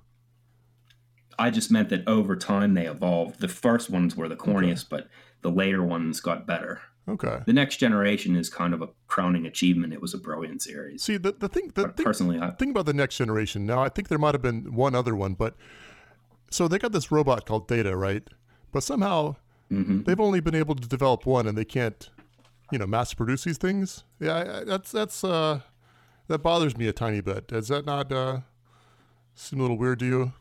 [1.37, 3.39] I just meant that over time they evolved.
[3.41, 5.09] The first ones were the corniest, but
[5.41, 6.81] the later ones got better.
[7.07, 7.39] Okay.
[7.45, 9.93] The next generation is kind of a crowning achievement.
[9.93, 11.03] It was a brilliant series.
[11.03, 13.65] See, the the thing, the But thing, personally, I, thing about the next generation.
[13.65, 15.55] Now, I think there might have been one other one, but
[16.49, 18.23] so they got this robot called Data, right?
[18.71, 19.35] But somehow
[19.71, 20.03] Mm-hmm.
[20.03, 22.07] they've only been able to develop one, and they can't,
[22.71, 24.03] you know, mass produce these things.
[24.19, 25.61] Yeah, I, I, that's that's uh,
[26.27, 27.47] that bothers me a tiny bit.
[27.47, 28.39] Does that not uh,
[29.33, 30.33] seem a little weird to you?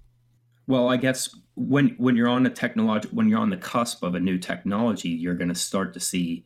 [0.66, 4.14] Well, I guess when when you're on a technology when you're on the cusp of
[4.14, 6.44] a new technology, you're going to start to see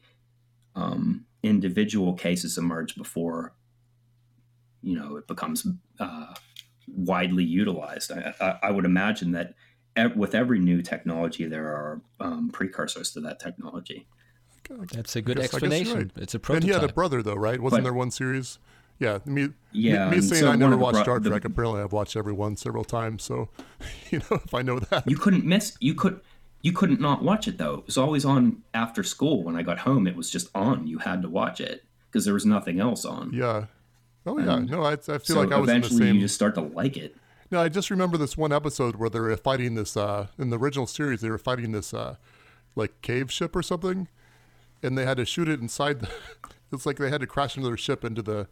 [0.74, 3.52] um, individual cases emerge before
[4.82, 5.66] you know it becomes
[6.00, 6.34] uh,
[6.88, 8.10] widely utilized.
[8.10, 9.54] I, I, I would imagine that
[9.94, 14.08] ev- with every new technology, there are um, precursors to that technology.
[14.92, 15.98] That's a good guess- I guess you're explanation.
[16.14, 16.22] right.
[16.22, 16.62] It's a prototype.
[16.64, 17.58] And he had a brother, though, right?
[17.60, 18.58] Wasn't But- there one series?
[18.98, 19.50] Yeah, me.
[19.72, 21.44] Yeah, me, me saying so I never the watched Star the- Trek.
[21.44, 23.22] Apparently, I've watched every one several times.
[23.22, 23.48] So,
[24.10, 25.76] you know, if I know that, You couldn't miss.
[25.80, 26.20] You could.
[26.62, 27.74] You couldn't not watch it though.
[27.74, 29.44] It was always on after school.
[29.44, 30.88] When I got home, it was just on.
[30.88, 33.30] You had to watch it because there was nothing else on.
[33.32, 33.66] yeah.
[34.26, 36.14] Oh yeah, no, I, I feel so like I was in the eventually, same.
[36.16, 37.16] you just start to like it.
[37.50, 40.58] No, I just remember this one episode where they were fighting this uh in the
[40.58, 42.16] original series they were fighting this uh
[42.74, 44.08] like cave ship or something
[44.82, 46.10] and they had to shoot it inside the
[46.72, 48.48] it's like they had to crash into their ship into the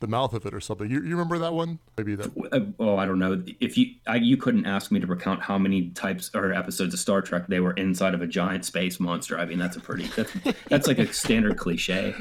[0.00, 0.90] the mouth of it or something.
[0.90, 1.78] You, you remember that one?
[1.96, 3.42] Maybe that Uh, oh, I don't know.
[3.60, 7.00] If you I, you couldn't ask me to recount how many types or episodes of
[7.00, 9.38] Star Trek they were inside of a giant space monster.
[9.38, 10.32] I mean, that's a pretty that's,
[10.68, 12.14] that's like a standard cliche.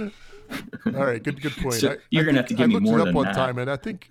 [0.85, 1.73] All right, good good point.
[1.75, 3.15] So I- you're I gonna have to give I me looked more it up than
[3.15, 3.35] one that.
[3.35, 4.09] time and I think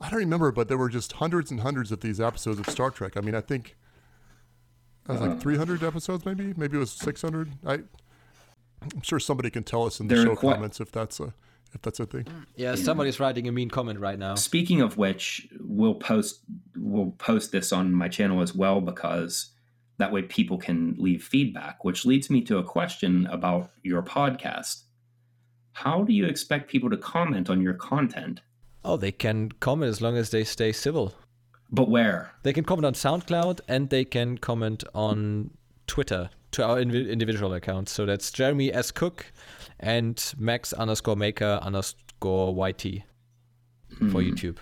[0.00, 2.90] I don't remember, but there were just hundreds and hundreds of these episodes of Star
[2.90, 3.16] Trek.
[3.16, 3.76] I mean, I think
[5.08, 6.52] It was like 300 episodes, maybe.
[6.56, 7.52] Maybe it was 600.
[7.64, 11.34] I, I'm sure somebody can tell us in the show quite- comments if that's a
[11.72, 12.26] if that's a thing.
[12.56, 14.34] Yeah, somebody's writing a mean comment right now.
[14.34, 16.40] Speaking of which, we'll post
[16.76, 19.52] we'll post this on my channel as well because
[19.98, 24.82] that way people can leave feedback, which leads me to a question about your podcast.
[25.72, 28.40] How do you expect people to comment on your content?
[28.84, 31.14] Oh, they can comment as long as they stay civil.
[31.70, 32.32] But where?
[32.42, 35.50] They can comment on SoundCloud and they can comment on
[35.86, 37.92] Twitter to our individual accounts.
[37.92, 38.90] So that's Jeremy S.
[38.90, 39.32] Cook
[39.82, 43.02] and Max underscore maker underscore YT
[43.98, 44.16] for hmm.
[44.16, 44.58] YouTube.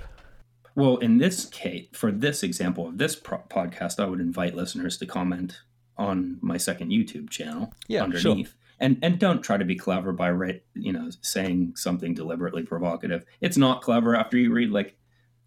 [0.74, 4.97] Well, in this case, for this example of this pro- podcast, I would invite listeners
[4.98, 5.60] to comment
[5.97, 8.55] on my second YouTube channel Yeah, underneath.
[8.78, 13.26] And and don't try to be clever by right, you know, saying something deliberately provocative.
[13.42, 14.97] It's not clever after you read like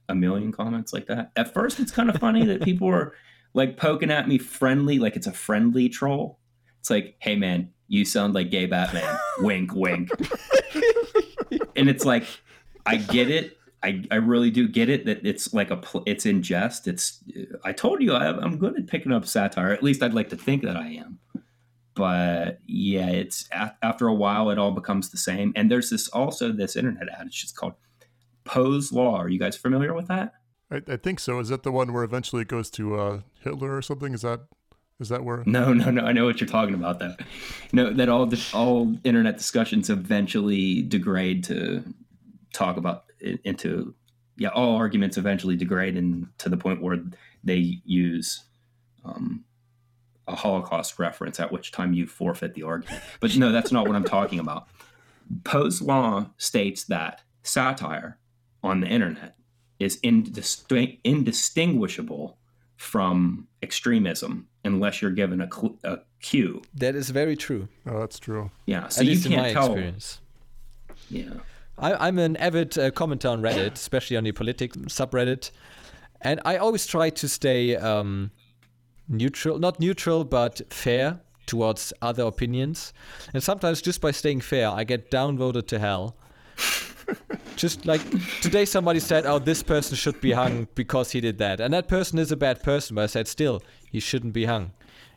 [0.07, 1.31] a million comments like that.
[1.35, 3.13] At first, it's kind of funny that people are
[3.55, 6.39] like poking at me friendly, like it's a friendly troll.
[6.79, 9.17] It's like, hey man, you sound like gay Batman.
[9.39, 10.09] wink, wink.
[11.75, 12.25] and it's like,
[12.85, 13.57] I get it.
[13.83, 16.87] I, I really do get it that it's like a pl- it's in jest.
[16.87, 17.23] It's
[17.63, 19.71] I told you I, I'm good at picking up satire.
[19.71, 21.19] At least I'd like to think that I am.
[21.93, 25.53] But yeah, it's after a while it all becomes the same.
[25.55, 27.27] And there's this also this internet ad.
[27.27, 27.73] It's just called
[28.45, 29.17] Poe's Law.
[29.17, 30.33] Are you guys familiar with that?
[30.71, 31.39] I, I think so.
[31.39, 34.13] Is that the one where eventually it goes to uh, Hitler or something?
[34.13, 34.39] Is that
[35.03, 35.43] is that where?
[35.45, 36.01] No, no, no.
[36.01, 36.97] I know what you're talking about.
[36.99, 37.15] Though,
[37.71, 41.83] no, that all all internet discussions eventually degrade to
[42.53, 43.05] talk about
[43.43, 43.93] into
[44.37, 44.49] yeah.
[44.49, 46.99] All arguments eventually degrade and to the point where
[47.43, 48.45] they use
[49.05, 49.43] um,
[50.27, 53.03] a Holocaust reference, at which time you forfeit the argument.
[53.19, 54.67] But no, that's not what I'm talking about.
[55.43, 58.17] Poe's law states that satire
[58.63, 59.35] on the internet
[59.79, 62.37] is indistin- indistinguishable
[62.77, 66.61] from extremism unless you're given a, cl- a cue.
[66.75, 67.67] That is very true.
[67.85, 68.51] Oh, that's true.
[68.65, 69.65] Yeah, so At you least in can't my tell.
[69.65, 70.19] experience.
[71.09, 71.33] Yeah,
[71.77, 75.51] I, I'm an avid uh, commenter on Reddit, especially on the politics subreddit,
[76.21, 78.31] and I always try to stay um,
[79.07, 82.93] neutral, not neutral, but fair towards other opinions.
[83.33, 86.15] And sometimes, just by staying fair, I get downvoted to hell.
[87.55, 88.01] Just like
[88.41, 91.87] today, somebody said, "Oh, this person should be hung because he did that," and that
[91.87, 92.95] person is a bad person.
[92.95, 93.61] But I said, still,
[93.91, 94.71] he shouldn't be hung.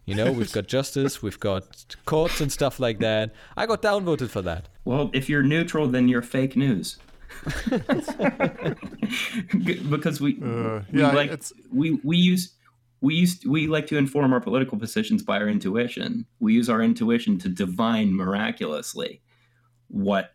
[0.05, 3.33] You know, we've got justice, we've got courts and stuff like that.
[3.57, 4.69] I got downvoted for that.
[4.85, 6.99] Well, if you're neutral, then you're fake news.
[9.91, 12.55] because we, Uh, we yeah, like it's- we we use
[13.01, 16.25] we used we like to inform our political positions by our intuition.
[16.41, 19.21] We use our intuition to divine miraculously
[19.89, 20.33] what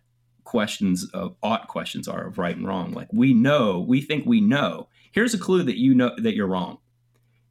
[0.51, 2.91] questions of ought questions are of right and wrong.
[2.91, 4.89] Like we know, we think we know.
[5.13, 6.79] Here's a clue that you know that you're wrong.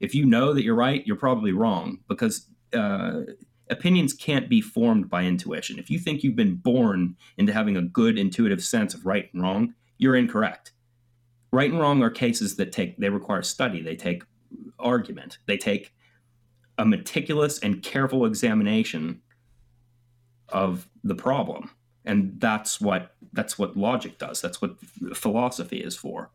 [0.01, 3.23] If you know that you're right, you're probably wrong because uh,
[3.71, 5.79] opinions can't be formed by intuition.
[5.79, 9.43] If you think you've been born into having a good intuitive sense of right and
[9.43, 10.73] wrong, you're incorrect.
[11.55, 14.25] Right and wrong are cases that take they require study, they take
[14.79, 15.95] argument, they take
[16.77, 19.23] a meticulous and careful examination
[20.51, 21.71] of the problem.
[22.05, 24.41] And that's what that's what logic does.
[24.41, 24.77] That's what
[25.15, 26.31] philosophy is for.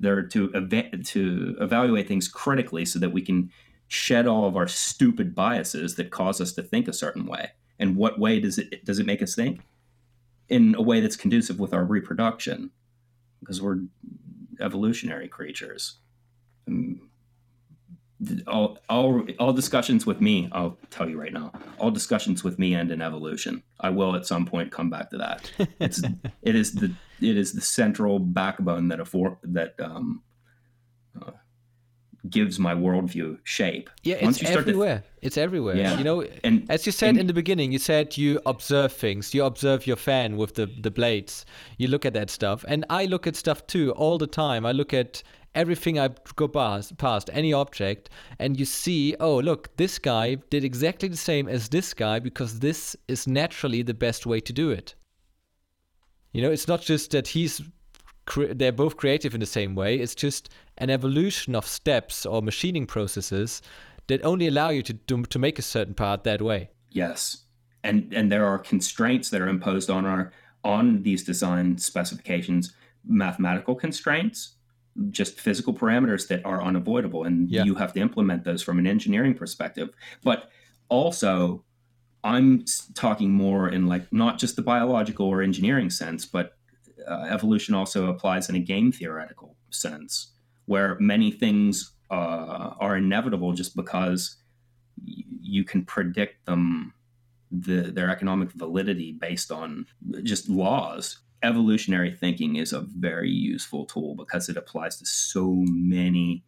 [0.00, 3.50] They're to to evaluate things critically so that we can
[3.88, 7.50] shed all of our stupid biases that cause us to think a certain way.
[7.78, 9.60] And what way does it does it make us think?
[10.48, 12.70] In a way that's conducive with our reproduction,
[13.40, 13.80] because we're
[14.60, 15.98] evolutionary creatures.
[16.68, 17.10] Um,
[18.46, 22.74] all, all, all discussions with me, I'll tell you right now, all discussions with me
[22.74, 23.62] end in evolution.
[23.80, 25.50] I will at some point come back to that.
[25.80, 26.02] It's
[26.42, 30.22] it is the it is the central backbone that affor- that um,
[31.20, 31.30] uh,
[32.30, 33.90] gives my worldview shape.
[34.02, 35.04] Yeah, Once it's you start to everywhere.
[35.20, 35.76] it's everywhere.
[35.76, 35.98] Yeah.
[35.98, 39.34] You know, And- as you said and- in the beginning, you said you observe things.
[39.34, 41.44] You observe your fan with the the blades.
[41.78, 44.64] You look at that stuff, and I look at stuff too all the time.
[44.66, 45.22] I look at
[45.54, 50.64] everything I go past, past any object, and you see, oh look, this guy did
[50.64, 54.70] exactly the same as this guy because this is naturally the best way to do
[54.70, 54.94] it.
[56.32, 57.62] You know, it's not just that he's
[58.36, 59.96] they're both creative in the same way.
[59.96, 60.48] It's just
[60.78, 63.60] an evolution of steps or machining processes
[64.06, 66.70] that only allow you to do, to make a certain part that way.
[66.90, 67.44] Yes,
[67.82, 70.32] and and there are constraints that are imposed on our
[70.64, 72.74] on these design specifications,
[73.06, 74.54] mathematical constraints,
[75.10, 77.64] just physical parameters that are unavoidable, and Yeah.
[77.64, 79.90] you have to implement those from an engineering perspective.
[80.22, 80.50] But
[80.88, 81.64] also,
[82.22, 82.64] I'm
[82.94, 86.56] talking more in like not just the biological or engineering sense, but
[87.08, 90.32] uh, evolution also applies in a game theoretical sense,
[90.66, 94.36] where many things uh, are inevitable just because
[95.42, 96.94] you can predict them
[97.50, 99.86] the their economic validity based on
[100.22, 101.18] just laws.
[101.42, 106.44] Evolutionary thinking is a very useful tool because it applies to so many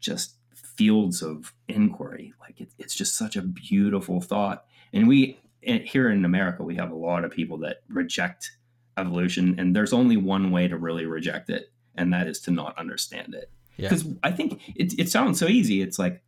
[0.00, 2.32] just fields of inquiry.
[2.40, 4.64] Like it, it's just such a beautiful thought.
[4.92, 8.52] And we eh, here in America, we have a lot of people that reject
[8.96, 12.78] evolution, and there's only one way to really reject it, and that is to not
[12.78, 13.50] understand it.
[13.76, 14.14] Because yeah.
[14.22, 15.82] I think it, it sounds so easy.
[15.82, 16.22] It's like,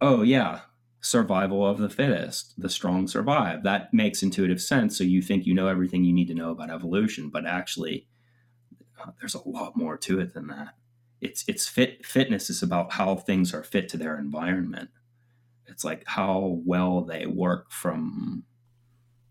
[0.00, 0.60] oh yeah,
[1.00, 3.62] survival of the fittest, the strong survive.
[3.62, 4.98] That makes intuitive sense.
[4.98, 8.06] So you think you know everything you need to know about evolution, but actually,
[9.00, 10.74] uh, there's a lot more to it than that.
[11.20, 14.90] It's it's fit fitness is about how things are fit to their environment.
[15.66, 18.44] It's like how well they work from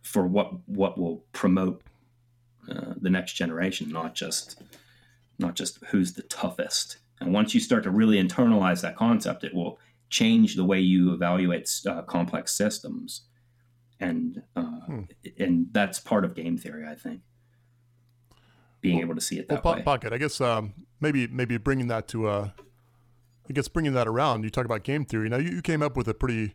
[0.02, 1.81] for what what will promote
[2.69, 4.61] uh, the next generation, not just
[5.39, 6.98] not just who's the toughest.
[7.19, 11.13] And once you start to really internalize that concept, it will change the way you
[11.13, 13.23] evaluate uh, complex systems,
[13.99, 15.01] and uh, hmm.
[15.39, 17.21] and that's part of game theory, I think.
[18.81, 19.81] Being well, able to see it that well, way.
[19.81, 22.49] Pocket, I guess um, maybe maybe bringing that to uh,
[23.49, 24.43] I guess bringing that around.
[24.43, 25.29] You talk about game theory.
[25.29, 26.53] Now you, you came up with a pretty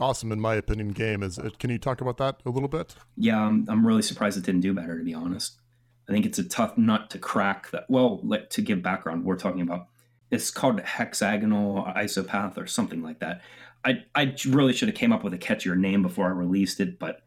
[0.00, 1.22] awesome, in my opinion, game.
[1.22, 2.94] Is it, can you talk about that a little bit?
[3.16, 5.58] Yeah, I'm, I'm really surprised it didn't do better, to be honest.
[6.08, 7.70] I think it's a tough nut to crack.
[7.70, 9.88] That well, like to give background, we're talking about
[10.30, 13.42] it's called hexagonal isopath or something like that.
[13.84, 16.98] I I really should have came up with a catchier name before I released it,
[16.98, 17.20] but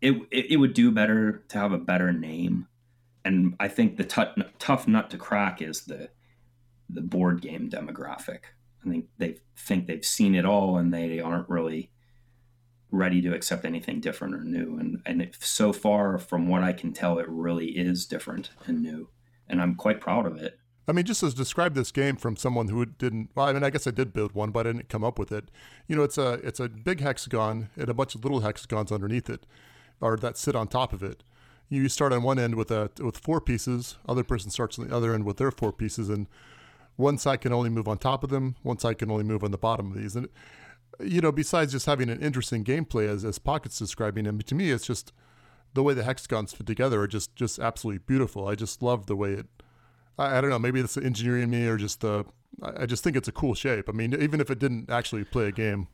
[0.00, 2.68] it it, it would do better to have a better name.
[3.24, 6.10] And I think the t- tough nut to crack is the
[6.88, 8.40] the board game demographic.
[8.84, 11.90] I think they think they've seen it all and they aren't really
[12.92, 14.78] ready to accept anything different or new.
[14.78, 19.08] And and so far from what I can tell, it really is different and new,
[19.48, 20.58] and I'm quite proud of it.
[20.88, 23.30] I mean, just as describe this game from someone who didn't.
[23.34, 25.32] Well, I mean, I guess I did build one, but I didn't come up with
[25.32, 25.50] it.
[25.88, 29.28] You know, it's a it's a big hexagon and a bunch of little hexagons underneath
[29.28, 29.46] it,
[30.00, 31.24] or that sit on top of it.
[31.68, 33.96] You start on one end with a with four pieces.
[34.08, 36.28] Other person starts on the other end with their four pieces, and
[36.94, 38.54] one side can only move on top of them.
[38.62, 40.14] One side can only move on the bottom of these.
[40.14, 40.28] And
[41.00, 44.70] you know, besides just having an interesting gameplay as as Pocket's describing, and to me,
[44.70, 45.12] it's just
[45.74, 48.46] the way the hexagons fit together are just just absolutely beautiful.
[48.46, 49.46] I just love the way it.
[50.18, 52.24] I, I don't know, maybe it's the engineering in me or just the.
[52.62, 53.88] I just think it's a cool shape.
[53.88, 55.88] I mean, even if it didn't actually play a game.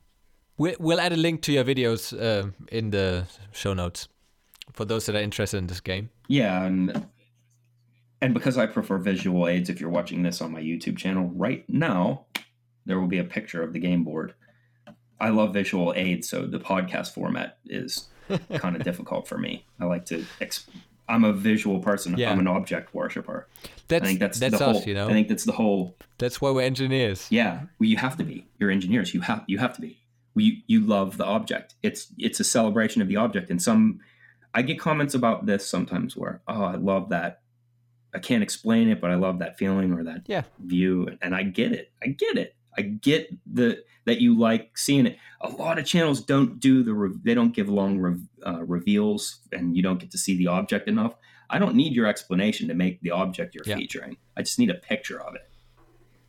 [0.57, 4.07] We, we'll add a link to your videos uh, in the show notes
[4.71, 6.09] for those that are interested in this game.
[6.27, 7.07] Yeah, and
[8.21, 11.65] and because I prefer visual aids, if you're watching this on my YouTube channel right
[11.67, 12.25] now,
[12.85, 14.35] there will be a picture of the game board
[15.23, 18.09] I love visual aids, so the podcast format is
[18.55, 19.65] kind of difficult for me.
[19.79, 20.25] I like to.
[20.41, 20.67] Exp-
[21.07, 22.17] I'm a visual person.
[22.17, 22.31] Yeah.
[22.31, 23.47] I'm an object worshiper.
[23.87, 25.07] That's, I think that's, that's the us, whole, you know.
[25.07, 25.95] I think that's the whole.
[26.17, 27.27] That's why we're engineers.
[27.29, 28.47] Yeah, well, you have to be.
[28.59, 29.13] You're engineers.
[29.13, 29.99] You have you have to be.
[30.35, 31.75] You you love the object.
[31.83, 33.49] It's it's a celebration of the object.
[33.49, 33.99] And some,
[34.53, 37.41] I get comments about this sometimes where oh I love that.
[38.15, 40.43] I can't explain it, but I love that feeling or that yeah.
[40.59, 41.91] view, and I get it.
[42.01, 42.55] I get it.
[42.77, 45.17] I get the that you like seeing it.
[45.41, 49.39] A lot of channels don't do the re- they don't give long re- uh, reveals,
[49.51, 51.15] and you don't get to see the object enough.
[51.49, 53.75] I don't need your explanation to make the object you're yeah.
[53.75, 54.17] featuring.
[54.35, 55.49] I just need a picture of it.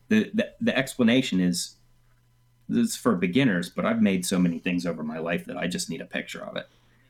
[0.07, 1.75] The, the the explanation is
[2.69, 5.67] this is for beginners, but I've made so many things over my life that I
[5.67, 6.67] just need a picture of it.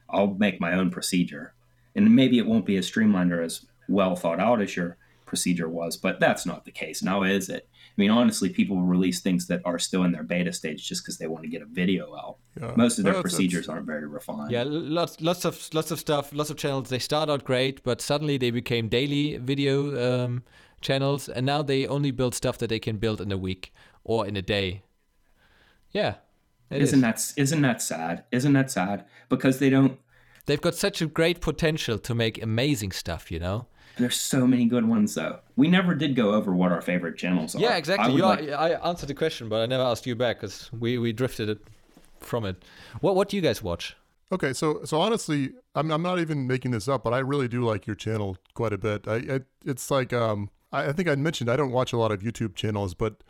[0.09, 1.53] I'll make my own procedure,
[1.95, 5.69] and maybe it won't be as streamlined or as well thought out as your procedure
[5.69, 7.67] was, but that's not the case now, is it?
[7.71, 11.17] I mean, honestly, people release things that are still in their beta stage just because
[11.17, 12.37] they want to get a video out.
[12.59, 12.73] Yeah.
[12.75, 14.51] Most of their procedures aren't very refined.
[14.51, 16.89] Yeah, lots, lots of, lots of stuff, lots of channels.
[16.89, 20.43] They start out great, but suddenly they became daily video um,
[20.81, 23.73] channels, and now they only build stuff that they can build in a week
[24.03, 24.83] or in a day.
[25.91, 26.15] Yeah,
[26.69, 27.33] isn't is.
[27.33, 28.23] that isn't that sad?
[28.31, 29.05] Isn't that sad?
[29.29, 29.99] Because they don't.
[30.45, 33.67] They've got such a great potential to make amazing stuff, you know.
[33.97, 35.39] There's so many good ones though.
[35.55, 37.59] We never did go over what our favorite channels are.
[37.59, 38.21] Yeah, exactly.
[38.21, 38.49] I, like...
[38.49, 41.59] I answered the question, but I never asked you back because we, we drifted it
[42.19, 42.63] from it.
[43.01, 43.95] What what do you guys watch?
[44.31, 47.63] Okay, so so honestly, I'm I'm not even making this up, but I really do
[47.63, 49.07] like your channel quite a bit.
[49.07, 52.11] I, I it's like um I, I think I mentioned I don't watch a lot
[52.11, 53.23] of YouTube channels, but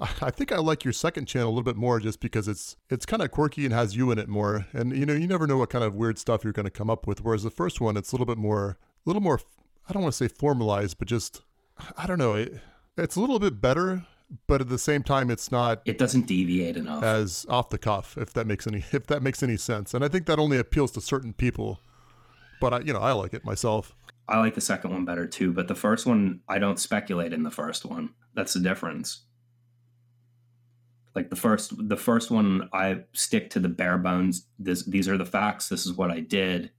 [0.00, 3.06] I think I like your second channel a little bit more just because it's it's
[3.06, 4.66] kind of quirky and has you in it more.
[4.72, 6.90] And you know, you never know what kind of weird stuff you're going to come
[6.90, 7.22] up with.
[7.22, 9.40] Whereas the first one, it's a little bit more, a little more
[9.88, 11.42] I don't want to say formalized, but just
[11.96, 12.34] I don't know.
[12.34, 12.60] It,
[12.96, 14.06] it's a little bit better,
[14.46, 15.82] but at the same time, it's not.
[15.84, 19.42] It doesn't deviate enough as off the cuff, if that makes any if that makes
[19.42, 19.94] any sense.
[19.94, 21.80] And I think that only appeals to certain people.
[22.60, 23.94] But I, you know, I like it myself.
[24.28, 27.42] I like the second one better too, but the first one, I don't speculate in
[27.42, 28.14] the first one.
[28.34, 29.24] That's the difference.
[31.14, 34.46] like the first the first one I stick to the bare bones.
[34.58, 35.68] This these are the facts.
[35.68, 36.70] This is what I did.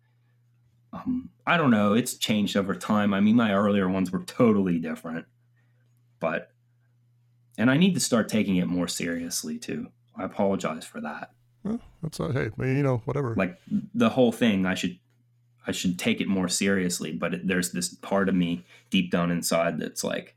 [0.92, 1.94] Um, I don't know.
[1.94, 3.14] It's changed over time.
[3.14, 5.26] I mean, my earlier ones were totally different,
[6.20, 6.52] but
[7.58, 9.88] and I need to start taking it more seriously too.
[10.16, 11.32] I apologize for that.
[11.64, 13.36] Well, that's uh, hey, you know, whatever.
[13.36, 13.60] Like
[13.94, 14.98] the whole thing, I should
[15.68, 17.12] I should take it more seriously.
[17.12, 20.36] But it, there's this part of me deep down inside that's like,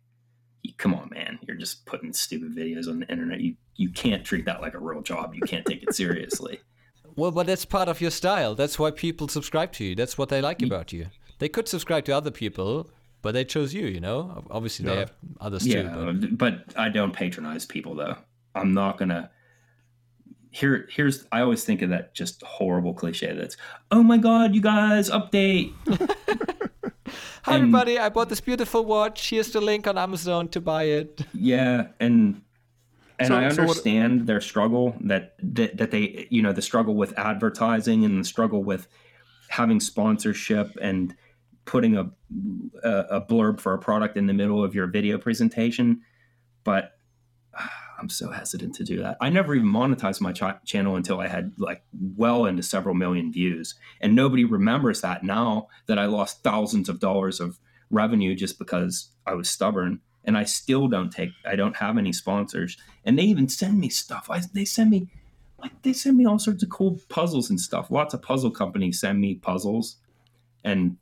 [0.77, 3.41] come on, man, you're just putting stupid videos on the internet.
[3.41, 5.35] You you can't treat that like a real job.
[5.35, 6.61] You can't take it seriously.
[7.19, 8.55] Well, but that's part of your style.
[8.55, 9.97] That's why people subscribe to you.
[9.97, 10.67] That's what they like mm.
[10.67, 11.07] about you.
[11.41, 12.91] They could subscribe to other people,
[13.23, 13.87] but they chose you.
[13.87, 16.13] You know, obviously they have others yeah, too.
[16.13, 18.17] But but I don't patronize people though.
[18.55, 19.31] I'm not gonna.
[20.53, 21.27] Here, here's.
[21.33, 23.57] I always think of that just horrible cliche that's,
[23.91, 25.73] oh my god, you guys, update.
[25.89, 29.31] hi and- everybody, I bought this beautiful watch.
[29.31, 31.21] Here's the link on Amazon to buy it.
[31.35, 32.43] Yeah, and
[33.19, 36.63] and So- I so what- understand their struggle that, that that they you know the
[36.63, 38.89] struggle with advertising and the struggle with
[39.49, 41.15] having sponsorship and
[41.65, 42.11] putting a
[42.85, 46.01] a, a blurb for a product in the middle of your video presentation,
[46.65, 46.93] but
[47.59, 49.17] ah, I'm so hesitant to do that.
[49.21, 51.83] I never even monetized my ch- channel until I had like
[52.17, 57.01] well into several million views, and nobody remembers that now that I lost thousands of
[57.01, 57.59] dollars of
[57.91, 60.01] revenue just because I was stubborn.
[60.25, 61.31] And I still don't take.
[61.47, 64.29] I don't have any sponsors, and they even send me stuff.
[64.31, 65.09] I, they send me
[65.61, 67.91] like they send me all sorts of cool puzzles and stuff.
[67.91, 69.97] Lots of puzzle companies send me puzzles,
[70.65, 70.97] and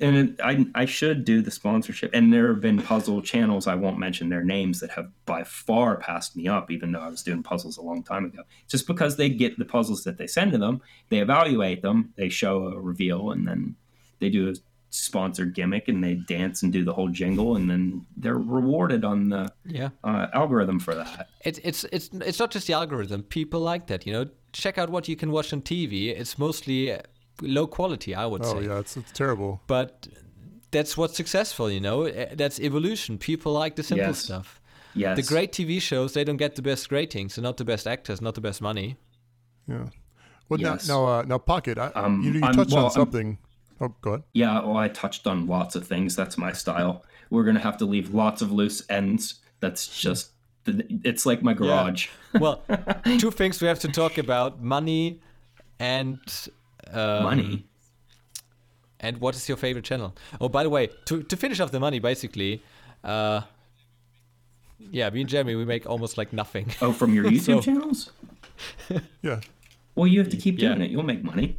[0.00, 2.10] and I I should do the sponsorship.
[2.14, 5.96] And there have been puzzle channels I won't mention their names that have by far
[5.96, 8.42] passed me up, even though I was doing puzzles a long time ago.
[8.68, 12.28] Just because they get the puzzles that they send to them, they evaluate them, they
[12.28, 13.76] show a reveal, and then
[14.20, 14.54] they do a
[14.96, 19.28] sponsored gimmick and they dance and do the whole jingle, and then they're rewarded on
[19.28, 19.90] the Yeah.
[20.04, 21.28] uh, algorithm for that.
[21.44, 23.22] It's it's it's it's not just the algorithm.
[23.22, 24.26] People like that, you know.
[24.52, 26.08] Check out what you can watch on TV.
[26.18, 26.98] It's mostly uh,
[27.42, 28.66] low quality, I would oh say.
[28.66, 29.60] yeah, it's it's terrible.
[29.66, 30.08] But
[30.70, 32.06] that's what's successful, you know.
[32.06, 33.18] Uh, That's evolution.
[33.18, 34.18] People like the simple Yes.
[34.18, 34.60] stuff.
[34.94, 37.86] Yes, The great TV shows, they don't get the best ratings, they're not the best
[37.86, 38.96] actors, not the best money.
[39.68, 39.88] Yeah.
[40.48, 40.88] Well, Yes.
[40.88, 41.76] now now uh, now pocket.
[41.78, 43.38] I, Um, you, you touched well, on I'm- something.
[43.80, 44.22] Oh, go ahead.
[44.32, 46.14] Yeah, well, I touched on lots of things.
[46.16, 47.04] That's my style.
[47.30, 49.40] We're gonna have to leave lots of loose ends.
[49.60, 50.30] That's just.
[50.66, 52.08] It's like my garage.
[52.40, 52.60] Well,
[53.18, 55.20] two things we have to talk about money
[55.78, 56.18] and.
[56.92, 57.64] Um, Money.
[59.00, 60.14] And what is your favorite channel?
[60.40, 62.62] Oh, by the way, to, to finish off the money, basically,
[63.04, 63.42] uh,
[64.78, 66.72] yeah, me and Jeremy, we make almost like nothing.
[66.80, 68.10] Oh, from your YouTube So- channels?
[69.22, 69.40] Yeah.
[69.94, 70.84] Well, you have to keep doing Yeah.
[70.86, 70.90] it.
[70.90, 71.58] You'll make money.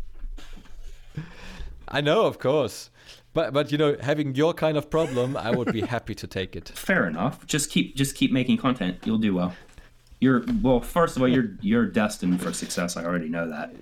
[1.87, 2.89] I know, of course.
[3.33, 6.55] But, but you know, having your kind of problem, I would be happy to take
[6.55, 6.69] it.
[6.75, 7.45] Fair enough.
[7.45, 8.97] Just keep just keep making content.
[9.05, 9.53] You'll do well.
[10.19, 10.79] You're well.
[10.81, 12.97] First of all, you're you're destined for success.
[12.97, 13.75] I already know that.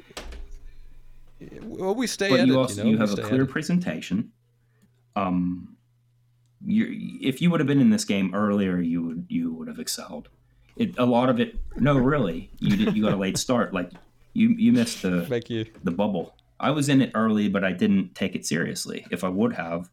[1.63, 2.57] Well, we stay but at you it.
[2.57, 4.31] also you know, you have a clear presentation.
[5.15, 5.77] Um,
[6.65, 9.79] you if you would have been in this game earlier, you would you would have
[9.79, 10.29] excelled.
[10.75, 11.55] It a lot of it.
[11.77, 13.73] No, really, you did, you got a late start.
[13.73, 13.91] Like
[14.33, 15.65] you you missed the Thank you.
[15.83, 16.35] the bubble.
[16.59, 19.05] I was in it early, but I didn't take it seriously.
[19.11, 19.89] If I would have,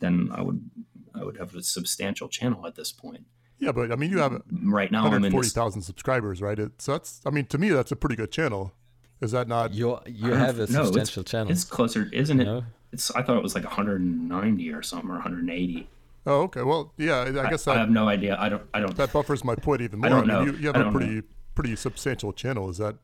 [0.00, 0.70] then I would
[1.14, 3.24] I would have a substantial channel at this point.
[3.58, 6.58] Yeah, but I mean, you have Right now, I'm in this 140,000 subscribers, right?
[6.58, 8.72] It, so that's, I mean, to me, that's a pretty good channel.
[9.20, 9.72] Is that not?
[9.74, 11.52] You're, you I have a don't- no, it's- substantial channel.
[11.52, 12.44] It's closer, isn't it?
[12.44, 12.64] No.
[12.92, 13.10] It's.
[13.12, 15.88] I thought it was like 190 or something, or 180.
[16.26, 16.62] Oh, okay.
[16.62, 18.36] Well, yeah, I, I guess I that have no idea.
[18.38, 18.62] I don't.
[18.74, 18.96] I don't.
[18.96, 20.10] that buffers my point even more.
[20.10, 21.22] don't mean, you, you have I a don't pretty know.
[21.54, 22.68] pretty substantial channel.
[22.70, 22.96] Is that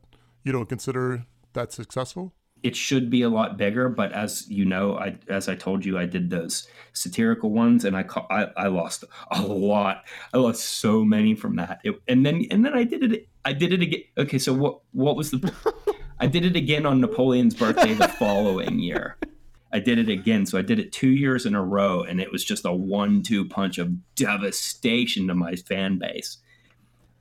[0.43, 2.33] you don't consider that successful?
[2.63, 5.97] It should be a lot bigger, but as you know, I as I told you,
[5.97, 10.03] I did those satirical ones, and I ca- I, I lost a lot.
[10.33, 13.27] I lost so many from that, It- and then and then I did it.
[13.45, 14.03] I did it again.
[14.17, 15.53] Okay, so what what was the?
[16.19, 19.17] I did it again on Napoleon's birthday the following year.
[19.73, 22.31] I did it again, so I did it two years in a row, and it
[22.31, 26.37] was just a one-two punch of devastation to my fan base.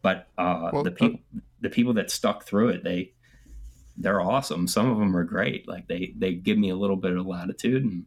[0.03, 1.21] But uh, Well, the uh, people,
[1.61, 3.13] the people that stuck through it, they
[3.97, 4.67] they're awesome.
[4.69, 5.69] Some of them are great.
[5.69, 8.05] Like they they give me a little bit of latitude, and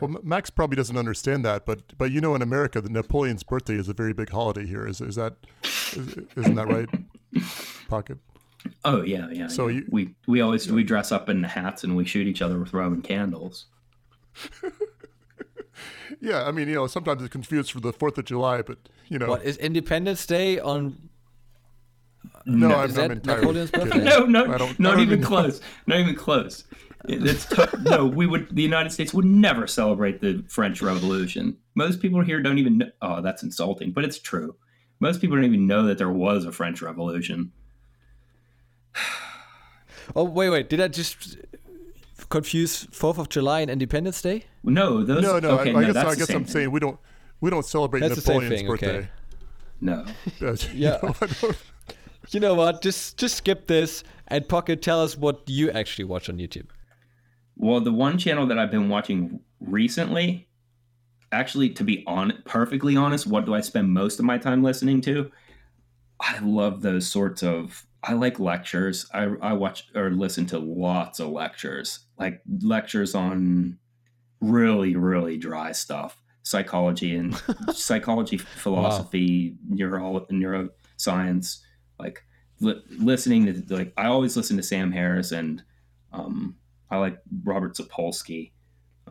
[0.00, 3.74] Well, Max probably doesn't understand that, but but you know, in America, the Napoleon's birthday
[3.74, 4.86] is a very big holiday here.
[4.86, 6.88] Is is that is, isn't that right?
[7.88, 8.18] Pocket.
[8.84, 9.48] oh yeah, yeah.
[9.48, 9.78] So yeah.
[9.80, 12.72] you- we we always we dress up in hats and we shoot each other with
[12.72, 13.66] Roman candles.
[16.20, 18.78] Yeah, I mean, you know, sometimes it's confused for the Fourth of July, but
[19.08, 21.08] you know, What is Independence Day on?
[22.46, 23.98] No, No, I'm, is I'm that entirely Napoleon's birthday?
[24.04, 25.26] No, no, don't- I not don't even even know.
[25.28, 25.60] close.
[25.86, 26.64] Not even close.
[27.08, 28.54] It's t- no, we would.
[28.54, 31.56] The United States would never celebrate the French Revolution.
[31.74, 32.78] Most people here don't even.
[32.78, 32.86] know.
[33.02, 34.54] Oh, that's insulting, but it's true.
[35.00, 37.50] Most people don't even know that there was a French Revolution.
[40.16, 40.68] Oh wait, wait.
[40.68, 41.38] Did I just
[42.28, 44.44] confuse Fourth of July and Independence Day?
[44.64, 45.22] No, those.
[45.22, 45.50] No, no.
[45.60, 46.52] okay, I, no, I guess that's I the guess same I'm thing.
[46.52, 46.98] saying we don't
[47.40, 48.96] we don't celebrate That's the same Napoleon's thing, birthday.
[48.98, 49.08] okay.
[49.80, 50.04] no.
[50.48, 50.98] Uh, Yeah.
[51.02, 51.56] you know, I don't-
[52.32, 52.82] You know what?
[52.82, 54.80] Just just skip this and Pocket.
[54.82, 56.66] Tell us what you actually watch on YouTube.
[57.56, 60.48] Well, the one channel that I've been watching recently,
[61.30, 65.02] actually, to be on perfectly honest, what do I spend most of my time listening
[65.02, 65.30] to?
[66.20, 67.86] I love those sorts of.
[68.04, 69.06] I like lectures.
[69.14, 73.78] I, I watch or listen to lots of lectures, like lectures on
[74.40, 77.40] really, really dry stuff, psychology and
[77.72, 81.58] psychology, philosophy, neuro neuroscience.
[82.02, 82.24] Like
[82.60, 85.62] li- listening to like I always listen to Sam Harris and
[86.12, 86.56] um,
[86.90, 88.52] I like Robert Sapolsky.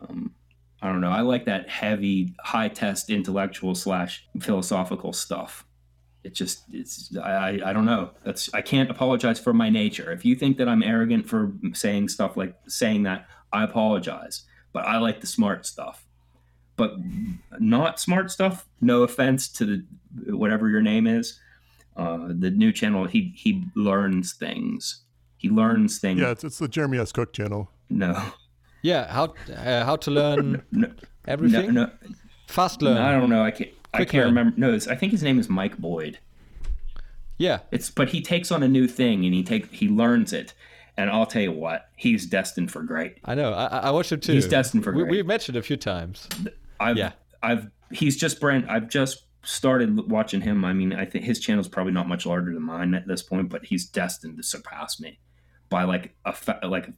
[0.00, 0.34] Um,
[0.82, 1.10] I don't know.
[1.10, 5.64] I like that heavy, high test intellectual slash philosophical stuff.
[6.24, 8.10] It just it's I, I don't know.
[8.24, 10.12] That's I can't apologize for my nature.
[10.12, 14.44] If you think that I'm arrogant for saying stuff like saying that, I apologize.
[14.72, 16.06] But I like the smart stuff.
[16.76, 16.94] But
[17.58, 18.66] not smart stuff.
[18.80, 21.38] No offense to the whatever your name is.
[21.96, 25.02] Uh, the new channel, he he learns things.
[25.36, 26.20] He learns things.
[26.20, 27.12] yeah, it's, it's the Jeremy S.
[27.12, 27.70] Cook channel.
[27.90, 28.20] No.
[28.82, 30.90] Yeah, how uh, how to learn No,
[31.28, 31.74] everything.
[31.74, 31.90] no, no,
[32.48, 32.96] Fast no, learn.
[32.98, 33.42] I don't know.
[33.44, 33.70] I can't.
[33.94, 34.34] I can't learn.
[34.34, 34.54] remember.
[34.56, 36.18] No, it's, I think his name is Mike Boyd.
[37.38, 40.54] Yeah, It's but he takes on a new thing and he take he learns it,
[40.96, 43.18] and I'll tell you what, he's destined for great.
[43.24, 43.52] I know.
[43.52, 44.32] I, I I watched him too.
[44.32, 45.08] He's destined for great.
[45.08, 46.28] we have mentioned a few times.
[46.78, 47.12] I've Yeah.
[47.42, 48.66] I've he's just brand.
[48.70, 50.64] I've just started watching him.
[50.64, 53.22] I mean, I think his channel is probably not much larger than mine at this
[53.22, 55.18] point, but he's destined to surpass me
[55.68, 56.34] by like a
[56.68, 56.92] like a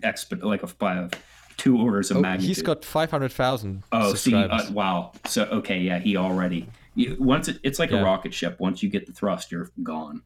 [0.00, 1.08] exp like a by a,
[1.56, 2.48] two orders of Oh, magnitude.
[2.48, 5.12] he's got five hundred thousand Oh, see, uh, wow.
[5.26, 6.68] So okay, yeah, he already.
[6.96, 8.00] You, once it, it's like Yeah.
[8.00, 8.58] a rocket ship.
[8.60, 10.22] Once you get the thrust, you're gone.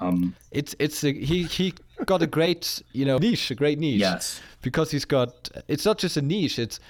[0.00, 1.72] Um, it's it's a, he he
[2.04, 4.00] got a great you know niche, a great niche.
[4.00, 6.80] yes, because he's got it's not just a niche it's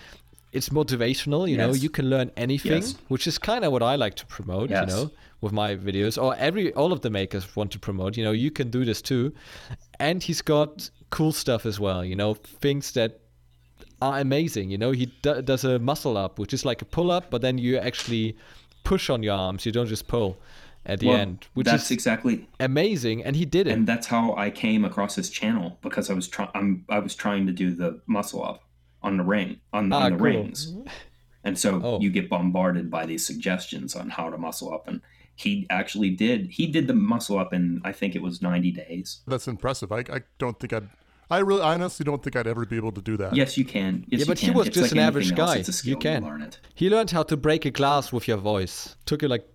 [0.55, 2.97] it's motivational you know you can learn anything Yes.
[3.09, 4.81] which is kind of what i like to promote Yes.
[4.81, 5.11] you know
[5.41, 8.51] with my videos or every all of the makers want to promote you know you
[8.51, 9.33] can do this too
[10.01, 13.21] and he's got cool stuff as well you know things that
[14.01, 17.11] are amazing you know he d- does a muscle up which is like a pull
[17.11, 18.37] up but then you actually
[18.85, 20.37] push on your arms you don't just pull
[20.87, 24.07] at the Well, end which that's is exactly, amazing and he did it and that's
[24.09, 26.85] how I came across his channel because I was trying.
[26.91, 28.59] I was trying to do the muscle up
[29.05, 30.27] on the ring on, Ah, on the cool.
[30.27, 30.75] rings,
[31.45, 32.01] and so Oh.
[32.01, 35.01] you get bombarded by these suggestions on how to muscle up, and
[35.37, 36.47] he actually did.
[36.51, 39.21] He did the muscle up in I think it was 90 days.
[39.27, 39.93] That's impressive.
[39.93, 40.89] I, I don't think I'd.
[41.31, 43.35] I really, I honestly don't think I'd ever be able to do that.
[43.35, 44.05] Yes, you can.
[44.09, 45.55] Yes, Yeah, you but he was It's just like an average anything else.
[45.55, 45.59] guy.
[45.61, 46.01] It's a You skill.
[46.01, 46.23] can.
[46.25, 46.61] learn it.
[46.75, 48.97] He learned how to break a glass with your voice.
[49.07, 49.47] Took you like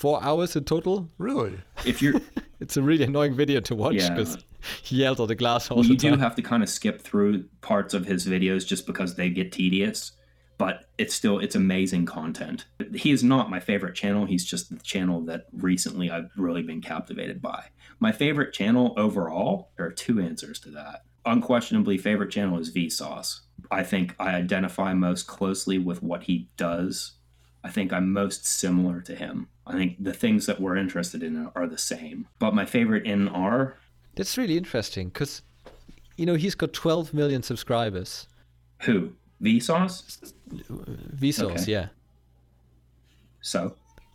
[0.00, 1.10] four hours in total.
[1.18, 1.54] Really?
[1.84, 2.20] If you're
[2.60, 4.10] It's a really annoying video to watch Yeah.
[4.10, 4.38] because
[4.82, 7.00] he yelled at the glass all Well, the you do have to kind of skip
[7.00, 10.12] through parts of his videos just because they get tedious
[10.58, 14.82] but it's still it's amazing content he is not my favorite channel he's just the
[14.82, 17.64] channel that recently i've really been captivated by
[17.98, 23.40] my favorite channel overall there are two answers to that unquestionably favorite channel is vsauce
[23.70, 27.12] i think i identify most closely with what he does
[27.64, 31.48] i think i'm most similar to him i think the things that we're interested in
[31.54, 33.76] are the same but my favorite in are
[34.16, 35.42] That's really interesting because,
[36.16, 38.26] you know, he's got 12 million subscribers.
[38.86, 39.12] who
[39.42, 40.32] vsauce
[41.22, 41.72] Vsauce, Okay.
[41.72, 41.86] yeah.
[43.40, 43.74] so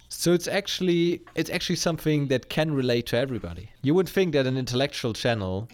[0.09, 3.69] So it's actually it's actually something that can relate to everybody.
[3.81, 5.67] You would think that an intellectual channel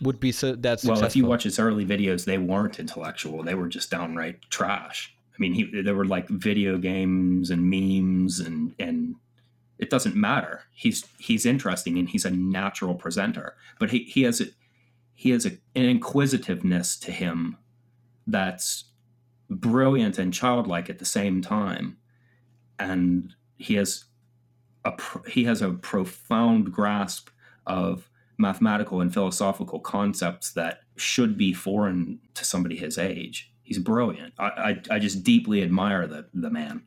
[0.00, 0.94] would be so that successful.
[1.00, 3.42] Well, if you watch his early videos, they weren't intellectual.
[3.44, 5.14] They were just downright trash.
[5.42, 9.16] I mean, he, there were like video games and memes, and and
[9.80, 10.62] it doesn't matter.
[10.72, 14.44] He's he's interesting and he's a natural presenter, but he, he has a
[15.14, 17.56] he has a, an inquisitiveness to him
[18.24, 18.84] that's
[19.50, 21.96] brilliant and childlike at the same time,
[22.78, 24.04] and he has
[24.84, 24.92] a
[25.26, 27.30] he has a profound grasp
[27.66, 28.08] of
[28.38, 33.51] mathematical and philosophical concepts that should be foreign to somebody his age.
[33.62, 34.34] He's brilliant.
[34.38, 36.82] I, I, I just deeply admire the, the man.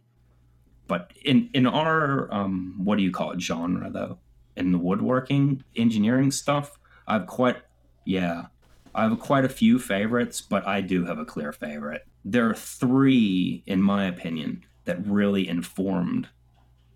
[0.87, 4.19] But in, in our, um, what do you call it, genre, though?
[4.55, 6.77] In the woodworking, engineering stuff,
[7.07, 7.57] I've quite,
[8.05, 8.45] yeah,
[8.93, 12.05] I have quite a few favorites, but I do have a clear favorite.
[12.23, 16.29] There are three, in my opinion, that really informed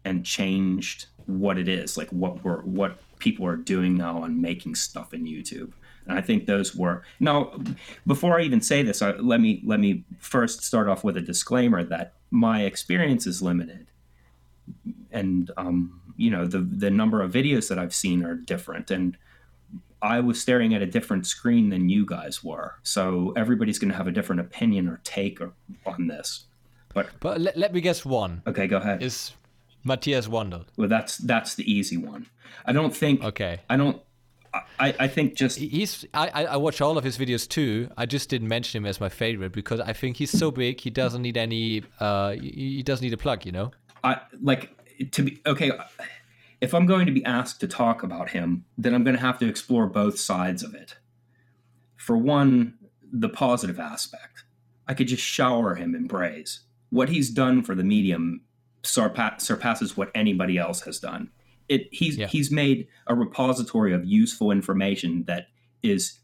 [0.06, 4.76] and changed what it is, like what we're what people are doing now on making
[4.76, 5.74] stuff in YouTube.
[6.10, 7.54] And I think those were now.
[8.08, 11.22] Before I even say this, I, let me let me first start off with a
[11.22, 13.88] disclaimer that my experience is limited.
[15.12, 19.18] and um, you know the the number of videos that I've seen are different, and
[20.02, 22.76] I was staring at a different screen than you guys were.
[22.84, 25.54] So everybody's going to have a different opinion or take or,
[25.86, 26.46] on this.
[26.94, 28.42] But but let, let me guess one.
[28.48, 29.04] Okay, go ahead.
[29.04, 29.34] Is
[29.84, 30.66] Matthias Wandel?
[30.76, 32.28] Well, that's that's the easy one.
[32.66, 33.24] I don't think.
[33.24, 33.60] Okay.
[33.70, 34.02] I don't.
[34.54, 37.90] I, I think just he's I, I watch all of his videos too.
[37.98, 40.90] I just didn't mention him as my favorite because I think he's so big he
[40.90, 43.72] doesn't need any uh he doesn't need a plug, you know.
[44.04, 44.72] I like
[45.12, 45.72] to be okay.
[46.62, 49.40] If I'm going to be asked to talk about him, then I'm going to have
[49.40, 50.98] to explore both sides of it.
[51.96, 52.74] For one,
[53.12, 54.44] the positive aspect,
[54.88, 56.62] I could just shower him in praise.
[56.90, 58.42] What he's done for the medium
[58.84, 61.30] surpasses what anybody else has done
[61.70, 62.28] it he's yeah.
[62.28, 65.48] he's made a repository of useful information that
[65.84, 66.20] is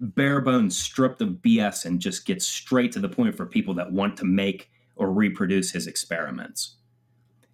[0.00, 3.92] bare bones stripped of BS and just gets straight to the point for people that
[3.92, 6.76] want to make or reproduce his experiments.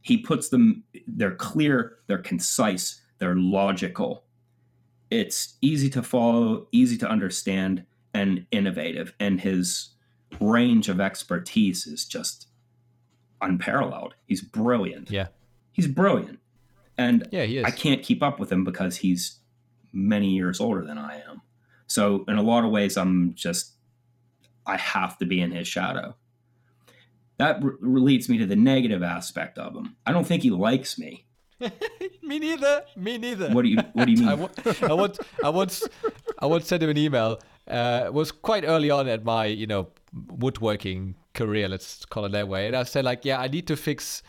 [0.00, 4.24] He puts them they're clear, they're concise, they're logical.
[5.10, 7.84] It's easy to follow, easy to understand
[8.14, 9.90] and innovative and his
[10.40, 12.46] range of expertise is just
[13.42, 14.14] unparalleled.
[14.26, 15.10] He's brilliant.
[15.10, 15.28] Yeah
[15.78, 16.40] he's brilliant.
[16.98, 17.64] And yeah, he is.
[17.64, 19.38] I can't keep up with him because he's
[19.92, 21.42] many years older than I am.
[21.86, 23.74] So in a lot of ways, I'm just
[24.66, 26.16] I have to be in his shadow.
[27.36, 29.94] That re- leads me to the negative aspect of him.
[30.04, 31.26] I don't think he likes me.
[32.22, 32.82] me neither.
[32.96, 33.50] Me neither.
[33.50, 34.28] What do you What do you mean?
[34.28, 35.88] I, I once I once
[36.40, 37.38] I once sent him an email.
[37.68, 41.68] Uh, it was quite early on at my you know woodworking career.
[41.68, 42.66] Let's call it that way.
[42.66, 44.24] And I said like, yeah, I need to fix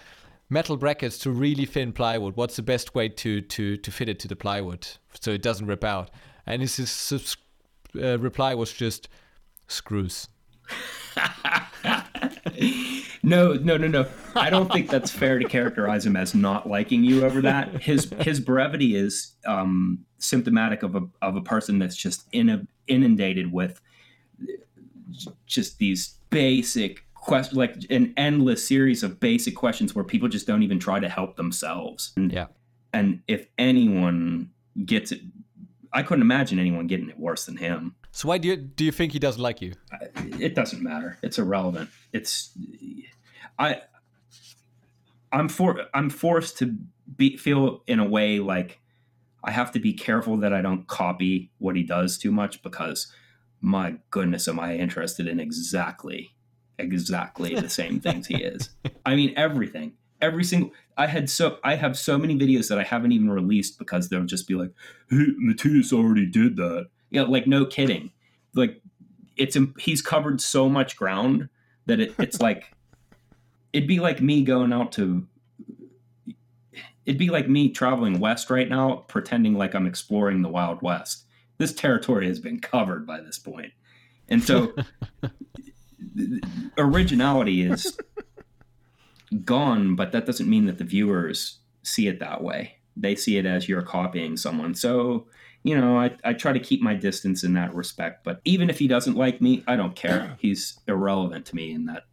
[0.49, 2.35] metal brackets to really thin plywood.
[2.35, 4.87] What's the best way to to to fit it to the plywood
[5.19, 6.11] so it doesn't rip out?
[6.45, 7.37] And his, his
[7.95, 9.07] uh, reply was just
[9.67, 10.27] screws.
[13.23, 14.07] no, no, no, no.
[14.35, 17.81] I don't think that's fair to characterize him as not liking you over that.
[17.81, 23.51] His his brevity is um, symptomatic of a of a person that's just in inundated
[23.51, 23.81] with
[25.45, 27.05] just these basic
[27.53, 31.35] like an endless series of basic questions where people just don't even try to help
[31.35, 32.13] themselves.
[32.15, 32.47] And, yeah.
[32.93, 34.51] And if anyone
[34.85, 35.21] gets it,
[35.93, 37.95] I couldn't imagine anyone getting it worse than him.
[38.11, 39.73] So why do you do you think he doesn't like you?
[40.39, 41.17] It doesn't matter.
[41.21, 41.89] It's irrelevant.
[42.11, 42.57] It's
[43.57, 43.81] I
[45.31, 46.75] I'm for I'm forced to
[47.15, 48.79] be feel in a way like
[49.43, 53.11] I have to be careful that I don't copy what he does too much because
[53.61, 56.31] my goodness am I interested in exactly
[56.79, 58.69] exactly the same things he is.
[59.05, 60.71] I mean, everything, every single.
[60.97, 64.25] I had so I have so many videos that I haven't even released because they'll
[64.25, 64.71] just be like,
[65.09, 68.11] "Hey, Matthias already did that." Yeah, you know, like no kidding.
[68.53, 68.81] Like
[69.39, 71.49] it's he's covered so much ground
[71.85, 72.75] that it, it's like
[73.73, 75.25] it'd be like me going out to
[77.05, 81.25] it'd be like me traveling west right now pretending like i'm exploring the wild west
[81.57, 83.71] this territory has been covered by this point
[84.27, 84.73] and so
[86.77, 87.97] originality is
[89.45, 92.77] gone, but that doesn't mean that the viewers see it that way.
[92.95, 94.75] They see it as you're copying someone.
[94.75, 95.27] So,
[95.63, 98.23] you know, I, I try to keep my distance in that respect.
[98.23, 100.37] But even if he doesn't like me, I don't care.
[100.39, 102.03] He's irrelevant to me in that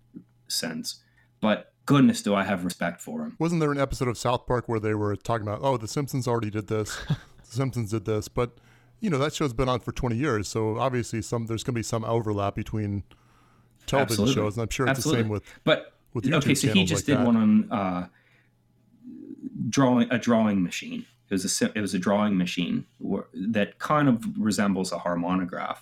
[0.48, 1.02] sense.
[1.40, 3.36] But goodness, do I have respect for him.
[3.38, 6.28] Wasn't there an episode of South Park where they were talking about, oh, The Simpsons
[6.28, 8.58] already did this, The Simpsons did this, but
[8.98, 11.78] you know that show's been on for 20 years, so obviously some there's going to
[11.78, 13.04] be some overlap between
[13.86, 14.34] television Absolutely.
[14.34, 15.22] shows, and I'm sure it's Absolutely.
[15.22, 15.44] the same with.
[15.64, 17.26] But with YouTube okay, so he just like did that.
[17.26, 18.08] one on uh,
[19.68, 21.06] drawing a drawing machine.
[21.28, 22.86] It was a it was a drawing machine
[23.34, 25.78] that kind of resembles a harmonograph,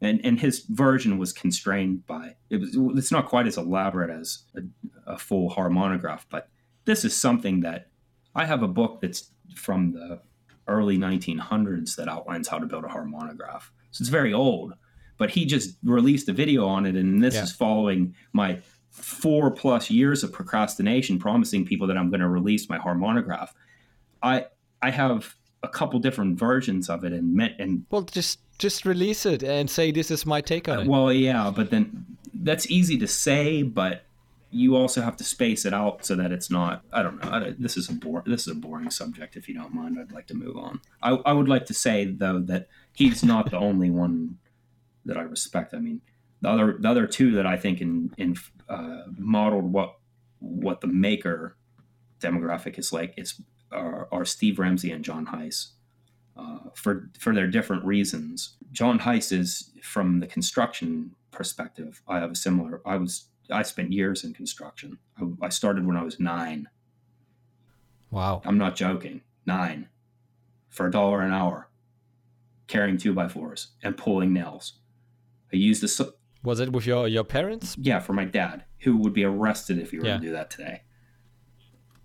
[0.00, 4.42] and and his version was constrained by it was it's not quite as elaborate as
[4.54, 6.48] a, a full harmonograph, but
[6.84, 7.88] this is something that
[8.34, 10.20] I have a book that's from the
[10.66, 13.64] early 1900s that outlines how to build a harmonograph.
[13.90, 14.74] So it's very old,
[15.16, 17.42] but he just released a video on it and this yeah.
[17.42, 18.58] is following my
[18.90, 23.50] four plus years of procrastination promising people that i'm going to release my harmonograph.
[24.22, 24.46] I
[24.82, 29.42] i have a couple different versions of it and and well just just release it
[29.42, 30.86] and say this is my take on it.
[30.86, 34.04] Well yeah but then that's easy to say but
[34.50, 37.54] you also have to space it out so that it's not i don't know I,
[37.58, 40.28] this is a bore this is a boring subject if you don't mind i'd like
[40.28, 40.80] to move on.
[41.02, 44.38] I, I would like to say though that he's not the only one
[45.04, 45.74] that I respect.
[45.74, 46.00] I mean,
[46.40, 48.36] the other the other two that I think in in
[48.68, 49.96] uh, modeled what
[50.40, 51.56] what the maker
[52.20, 53.40] demographic is like is
[53.72, 55.72] are, are Steve Ramsey and John Heisz.
[56.36, 58.56] Uh, for for their different reasons.
[58.72, 62.02] John Heisz is from the construction perspective.
[62.08, 62.80] I have a similar.
[62.84, 64.98] I was I spent years in construction.
[65.20, 66.68] I, I started when I was nine
[68.14, 68.42] Wow.
[68.44, 69.22] I'm not joking.
[69.44, 69.88] Nine
[70.70, 71.68] for a dollar an hour,
[72.68, 74.74] carrying two by fours and pulling nails.
[75.54, 76.00] I used this.
[76.42, 77.76] Was it with your your parents?
[77.80, 80.16] Yeah, for my dad, who would be arrested if he were Yeah.
[80.18, 80.82] to do that today.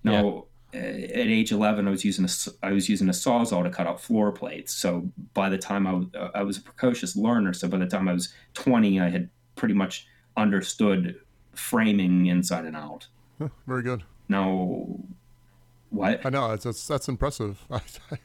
[0.04, 3.64] No, uh, at age 11, I was using a s- I was using a sawzall
[3.64, 4.74] to cut out floor plates.
[4.74, 6.06] So by the time I was
[6.36, 7.54] I was a precocious learner.
[7.54, 10.08] So by the time I was 20, I had pretty much
[10.38, 11.20] understood
[11.54, 13.08] framing inside and out.
[13.40, 14.04] Huh, very good.
[14.30, 14.88] Now,
[15.90, 16.26] what?
[16.26, 17.66] I know that's that's, that's impressive.
[17.72, 17.82] I,
[18.12, 18.18] I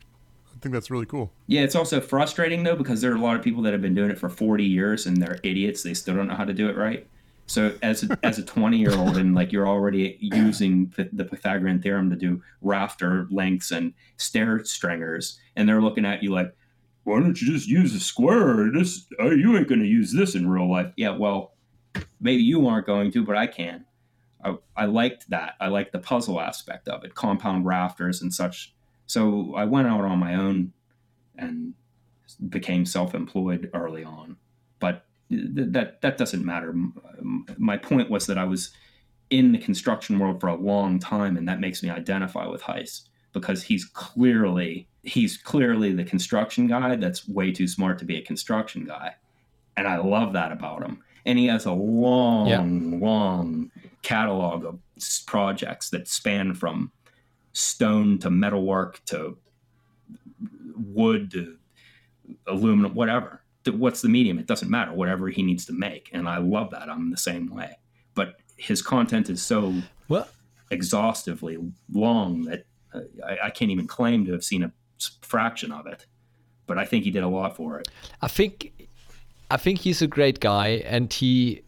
[0.65, 1.31] think that's really cool.
[1.47, 3.95] Yeah, it's also frustrating though because there are a lot of people that have been
[3.95, 5.82] doing it for 40 years and they're idiots.
[5.82, 7.07] They still don't know how to do it right.
[7.47, 11.82] So as a, as a 20 year old and like you're already using the Pythagorean
[11.82, 16.57] theorem to do rafter lengths and stair stringers, and they're looking at you like,
[17.05, 18.70] why don't you just use a square?
[18.73, 20.91] This uh, you ain't gonna use this in real life.
[20.97, 21.53] Yeah, well,
[22.19, 23.85] maybe you aren't going to, but I can.
[24.43, 25.57] I, I liked that.
[25.61, 28.74] I liked the puzzle aspect of it, compound rafters and such.
[29.06, 30.72] So I went out on my own
[31.36, 31.74] and
[32.48, 34.36] became self-employed early on.
[34.78, 36.74] But th- that that doesn't matter.
[37.56, 38.70] My point was that I was
[39.31, 43.09] in the construction world for a long time, and that makes me identify with Heisz
[43.32, 48.22] because he's clearly he's clearly the construction guy that's way too smart to be a
[48.22, 49.14] construction guy,
[49.76, 51.02] and I love that about him.
[51.26, 53.70] And he has a long, long
[54.02, 54.78] catalog of
[55.26, 56.93] projects that span from
[57.55, 59.39] stone to metalwork to
[60.76, 61.56] wood to
[62.47, 63.40] aluminum, whatever.
[63.66, 64.39] What's the medium?
[64.39, 64.93] It doesn't matter.
[64.93, 66.90] Whatever he needs to make, and I love that.
[66.90, 67.78] I'm the same way.
[68.14, 69.74] But his content is so
[70.09, 70.28] Well,
[70.70, 71.56] exhaustively
[71.90, 74.72] long that uh, I, I can't even claim to have seen a
[75.22, 76.06] fraction of it.
[76.66, 77.89] But I think he did a lot for it.
[78.20, 78.89] I think
[79.51, 81.62] I think he's a great guy and he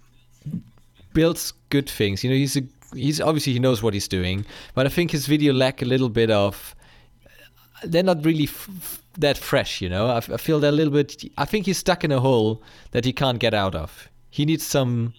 [1.12, 2.22] builds good things.
[2.22, 2.62] You know, he's a
[2.94, 4.44] he's obviously he knows what he's doing,
[4.74, 6.74] but I think his video lack a little bit of
[7.84, 10.06] they're not really f- f- that fresh, you know.
[10.06, 12.62] I, f- I feel they're a little bit I think he's stuck in a hole
[12.92, 14.08] that he can't get out of.
[14.30, 15.14] He needs some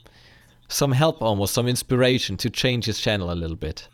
[0.67, 3.87] some help almost, some inspiration to change his channel a little bit.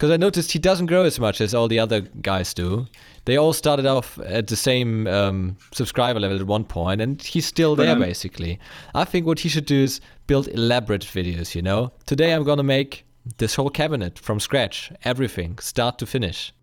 [0.00, 2.86] Because I noticed he doesn't grow as much as all the other guys do.
[3.26, 7.44] They all started off at the same um, subscriber level at one point, and he's
[7.44, 8.58] still there um, basically.
[8.94, 11.54] I think what he should do is build elaborate videos.
[11.54, 13.04] You know, today I'm gonna make
[13.36, 16.54] this whole cabinet from scratch, everything, start to finish.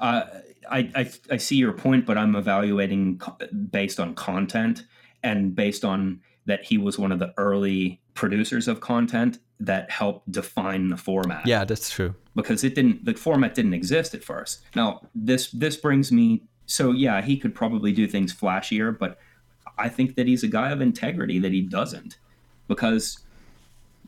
[0.00, 0.24] Uh,
[0.68, 3.36] I, I I see your point, but I'm evaluating co-
[3.70, 4.84] based on content
[5.22, 10.30] and based on that he was one of the early producers of content that helped
[10.32, 11.46] define the format.
[11.46, 12.14] Yeah, that's true.
[12.34, 14.60] because it didn't the format didn't exist at first.
[14.74, 19.18] Now this this brings me so yeah he could probably do things flashier, but
[19.76, 22.18] I think that he's a guy of integrity that he doesn't
[22.66, 23.18] because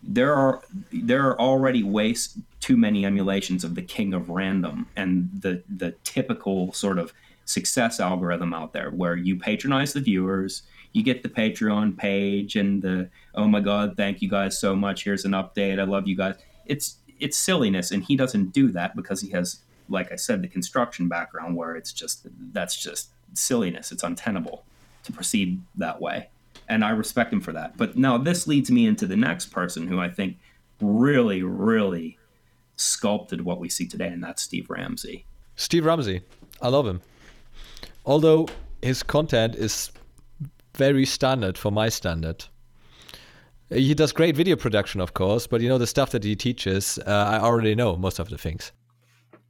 [0.02, 0.62] there are
[0.92, 5.92] there are already ways too many emulations of the king of random and the the
[6.04, 7.12] typical sort of
[7.44, 10.62] success algorithm out there where you patronize the viewers
[10.92, 15.04] you get the patreon page and the oh my god thank you guys so much
[15.04, 16.34] here's an update i love you guys
[16.66, 20.48] it's it's silliness and he doesn't do that because he has like i said the
[20.48, 24.64] construction background where it's just that's just silliness it's untenable
[25.02, 26.28] to proceed that way
[26.70, 27.76] and I respect him for that.
[27.76, 30.38] But now this leads me into the next person who I think
[30.80, 32.16] really, really
[32.76, 35.26] sculpted what we see today, and that's Steve Ramsey.
[35.56, 36.22] Steve Ramsey,
[36.62, 37.02] I love him.
[38.06, 38.46] Although
[38.80, 39.90] his content is
[40.80, 42.46] very standard for my standard.
[43.68, 46.98] He does great video production, of course, but you know the stuff that he teaches,
[47.06, 48.72] uh, I already know most of the things.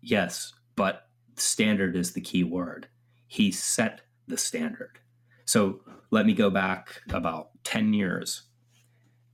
[0.02, 2.89] Yes, but standard is the key word.
[3.28, 4.98] He set the standard.
[5.44, 8.43] So let me go back about 10 years.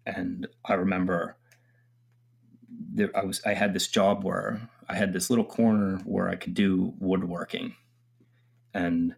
[0.05, 1.39] And I remember
[2.93, 6.37] there, I was I had this job where I had this little corner where I
[6.37, 7.75] could do woodworking.
[8.75, 9.15] And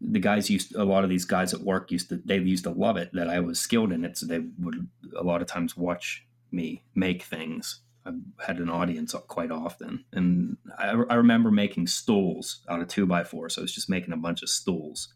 [0.00, 2.70] the guys used a lot of these guys at work used to they used to
[2.70, 4.16] love it that I was skilled in it.
[4.16, 7.80] So they would a lot of times watch me make things.
[8.06, 8.12] I
[8.46, 13.24] had an audience quite often, and I, I remember making stools out of two by
[13.24, 13.50] four.
[13.50, 15.12] So I was just making a bunch of stools,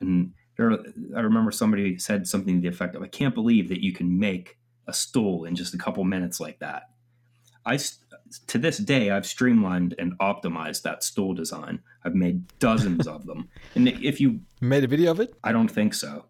[0.00, 0.70] and there,
[1.16, 4.20] I remember somebody said something to the effect of, "I can't believe that you can
[4.20, 4.56] make
[4.86, 6.84] a stool in just a couple minutes like that."
[7.66, 7.78] I
[8.46, 11.80] to this day I've streamlined and optimized that stool design.
[12.04, 15.34] I've made dozens of them, and if you Made a video of it?
[15.44, 16.24] I don't think so.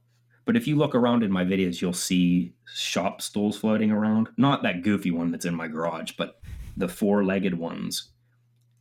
[0.46, 4.28] But if you look around in my videos, you'll see shop stools floating around.
[4.36, 6.40] Not that goofy one that's in my garage, but
[6.76, 8.10] the four legged ones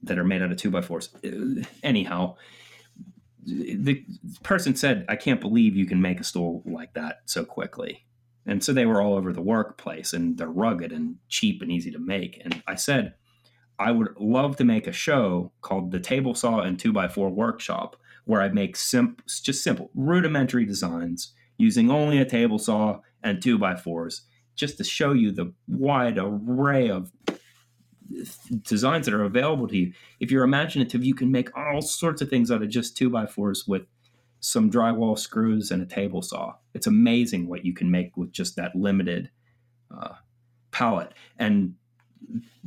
[0.04, 1.10] that are made out of two by fours.
[1.24, 2.36] Uh, Anyhow,
[3.46, 4.04] the
[4.44, 8.06] person said, I can't believe you can make a stool like that so quickly.
[8.46, 11.92] And so they were all over the workplace and they're rugged and cheap and easy
[11.92, 12.40] to make.
[12.44, 13.16] And I said,
[13.80, 18.42] I would love to make a show called the Table Saw and 2x4 Workshop where
[18.42, 24.22] I make simp- just simple, rudimentary designs using only a table saw and 2x4s
[24.56, 27.12] just to show you the wide array of
[28.64, 29.94] designs that are available to you.
[30.20, 33.84] If you're imaginative, you can make all sorts of things out of just 2x4s with
[34.46, 36.54] some drywall screws and a table saw.
[36.76, 39.32] It's amazing what you can make with just that limited
[39.90, 40.14] uh,
[40.70, 41.14] palette.
[41.40, 41.74] And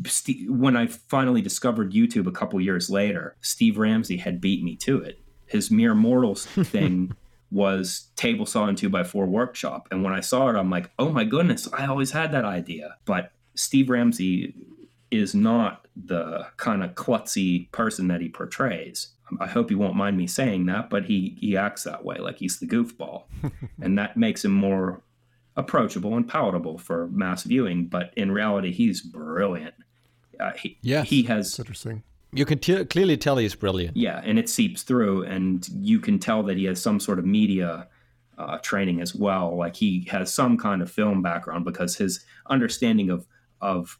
[0.05, 4.75] Steve, when I finally discovered YouTube a couple years later, Steve Ramsey had beat me
[4.77, 5.21] to it.
[5.47, 7.15] His mere mortals thing
[7.53, 9.87] was table saw and two by four workshop.
[9.93, 12.97] And when I saw it, I'm like, oh my goodness, I always had that idea.
[13.05, 14.53] But Steve Ramsey
[15.13, 19.11] is not the kind of klutzy person that he portrays.
[19.41, 22.39] I hope you won't mind me saying that, but he he acts that way, like
[22.39, 23.25] he's the goofball,
[23.83, 25.03] and that makes him more
[25.57, 27.87] approachable and palatable for mass viewing.
[27.87, 29.75] But in reality, he's brilliant.
[30.39, 31.09] Uh, he, yes.
[31.09, 32.05] he has That's interesting.
[32.33, 33.97] You can t- clearly tell he's brilliant.
[33.97, 37.25] Yeah, and it seeps through, and you can tell that he has some sort of
[37.25, 37.89] media
[38.39, 39.57] uh, training as well.
[39.57, 43.27] Like he has some kind of film background because his understanding of
[43.61, 43.99] of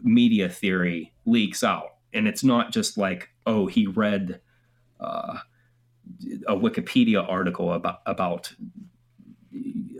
[0.00, 4.40] media theory leaks out, and it's not just like oh he read
[5.00, 5.38] uh,
[6.46, 8.52] a Wikipedia article about about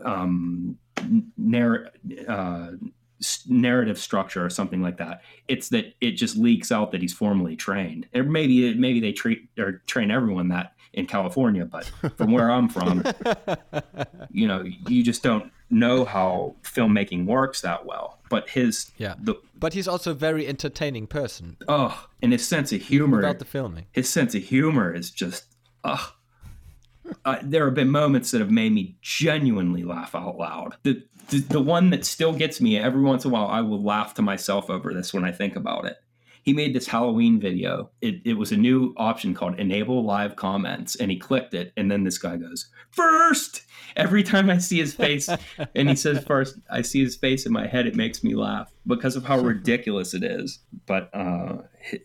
[0.04, 0.78] um,
[1.36, 1.90] narr-
[2.28, 2.72] uh,
[3.48, 5.22] narrative structure or something like that.
[5.48, 8.08] It's that it just leaks out that he's formally trained.
[8.14, 12.68] Or maybe maybe they treat or train everyone that in California, but from where I'm
[12.68, 13.02] from,
[14.30, 18.18] you know, you just don't know how filmmaking works that well.
[18.28, 21.56] But his yeah, the, but he's also a very entertaining person.
[21.66, 23.86] Oh, and his sense of humor about the filming.
[23.92, 25.46] His sense of humor is just
[25.84, 26.14] oh.
[27.24, 30.76] Uh, there have been moments that have made me genuinely laugh out loud.
[30.84, 33.82] The, the the one that still gets me every once in a while, I will
[33.82, 35.96] laugh to myself over this when I think about it.
[36.42, 37.90] He made this Halloween video.
[38.00, 41.90] It, it was a new option called Enable Live Comments, and he clicked it, and
[41.90, 43.62] then this guy goes first.
[43.96, 45.28] Every time I see his face,
[45.74, 47.86] and he says first, I see his face in my head.
[47.86, 50.58] It makes me laugh because of how ridiculous it is.
[50.86, 51.58] But uh,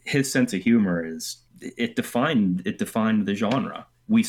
[0.04, 4.26] his sense of humor is it defined it defined the genre we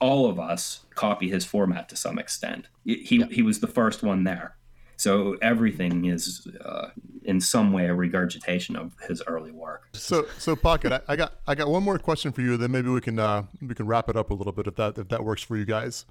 [0.00, 2.68] all of us copy his format to some extent.
[2.84, 4.56] He he was the first one there,
[4.98, 6.88] so everything is uh,
[7.22, 9.88] in some way a regurgitation of his early work.
[9.92, 12.56] So so pocket, I, I, got I got one more question for you.
[12.56, 14.98] Then maybe we can uh, we can wrap it up a little bit if that
[14.98, 16.04] if that works for you guys.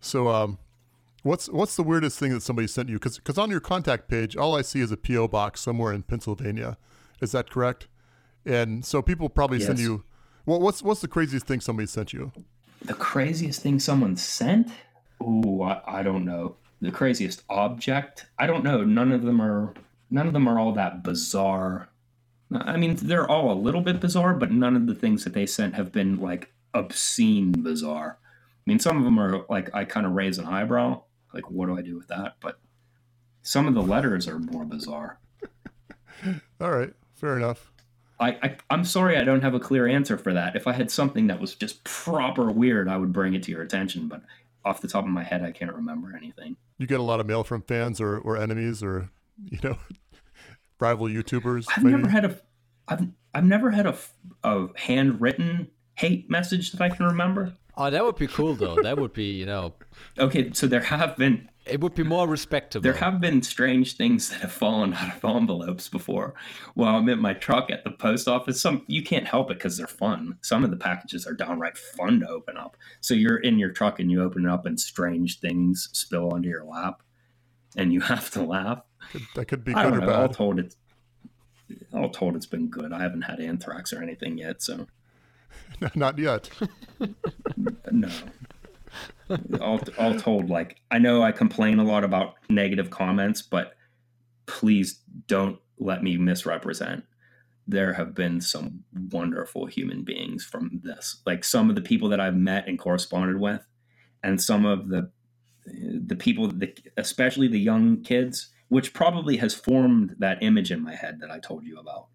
[0.00, 0.58] So um,
[1.24, 2.94] what's what's the weirdest thing that somebody sent you?
[2.94, 6.04] Because because on your contact page, all I see is a PO box somewhere in
[6.04, 6.78] Pennsylvania.
[7.20, 7.88] Is that correct?
[8.46, 9.66] And so people probably yes.
[9.66, 10.04] send you.
[10.46, 12.30] Well, what's what's the craziest thing somebody sent you?
[12.82, 14.70] The craziest thing someone sent?
[15.20, 16.54] Ooh, I, I don't know.
[16.80, 18.26] The craziest object?
[18.38, 18.84] I don't know.
[18.84, 19.74] None of them are
[20.10, 21.88] none of them are all that bizarre.
[22.52, 25.44] I mean, they're all a little bit bizarre, but none of the things that they
[25.44, 28.18] sent have been like obscene bizarre.
[28.22, 31.02] I mean, some of them are like I kind of raise an eyebrow,
[31.34, 32.36] like what do I do with that?
[32.40, 32.58] But
[33.42, 35.18] some of the letters are more bizarre.
[36.60, 37.70] all right, fair enough.
[38.20, 40.56] I, I am sorry I don't have a clear answer for that.
[40.56, 43.62] If I had something that was just proper weird, I would bring it to your
[43.62, 44.08] attention.
[44.08, 44.22] But
[44.64, 46.56] off the top of my head, I can't remember anything.
[46.78, 49.10] You get a lot of mail from fans or, or enemies or
[49.44, 49.78] you know
[50.80, 51.66] rival YouTubers.
[51.76, 51.96] I've maybe?
[51.96, 52.40] never had a
[52.88, 53.96] I've I've never had a,
[54.44, 57.52] a handwritten hate message that I can remember.
[57.76, 58.76] Oh, that would be cool though.
[58.82, 59.74] that would be you know.
[60.18, 62.82] Okay, so there have been it would be more respectable.
[62.82, 66.34] There have been strange things that have fallen out of envelopes before.
[66.74, 69.76] While I'm in my truck at the post office, some you can't help it because
[69.76, 70.38] they're fun.
[70.42, 72.76] Some of the packages are downright fun to open up.
[73.00, 76.48] So you're in your truck and you open it up, and strange things spill onto
[76.48, 77.02] your lap,
[77.76, 78.82] and you have to laugh.
[79.34, 80.16] That could be good or know, bad.
[80.16, 80.76] All told, it's
[81.92, 82.92] all told it's been good.
[82.92, 84.86] I haven't had anthrax or anything yet, so
[85.94, 86.50] not yet.
[87.90, 88.10] no
[89.60, 93.74] all, all told, like I know I complain a lot about negative comments, but
[94.46, 97.04] please don't let me misrepresent.
[97.66, 101.20] There have been some wonderful human beings from this.
[101.26, 103.66] Like some of the people that I've met and corresponded with,
[104.22, 105.10] and some of the
[105.66, 110.94] the people, that, especially the young kids, which probably has formed that image in my
[110.94, 112.06] head that I told you about.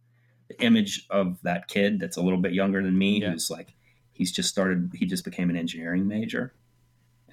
[0.49, 3.29] The image of that kid that's a little bit younger than me, yeah.
[3.29, 3.75] who's like,
[4.11, 6.55] he's just started, he just became an engineering major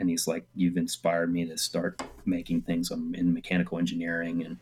[0.01, 2.91] and he's like, "You've inspired me to start making things.
[2.91, 4.57] I'm in mechanical engineering, and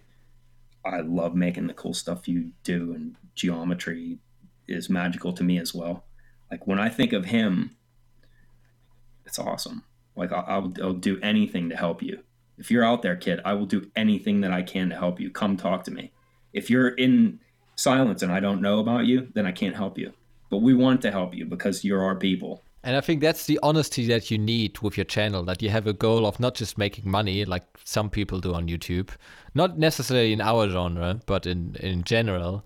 [0.85, 2.93] I love making the cool stuff you do.
[2.93, 4.19] And geometry
[4.67, 6.05] is magical to me as well.
[6.51, 7.77] Like when I think of him,
[9.25, 9.85] it's awesome.
[10.17, 12.21] Like I'll, I'll, do anything to help you.
[12.57, 15.31] If you're out there, kid, I will do anything that I can to help you.
[15.31, 16.11] Come talk to me.
[16.53, 17.39] If you're in
[17.77, 20.13] silence and I don't know about you, then I can't help you.
[20.51, 22.65] But we want to help you because you're our people.
[22.85, 25.87] And I think that's the honesty that you need with your channel, that you have
[25.87, 29.11] a goal of not just making money like some people do on YouTube,
[29.55, 32.65] not necessarily in our genre, but in, in general.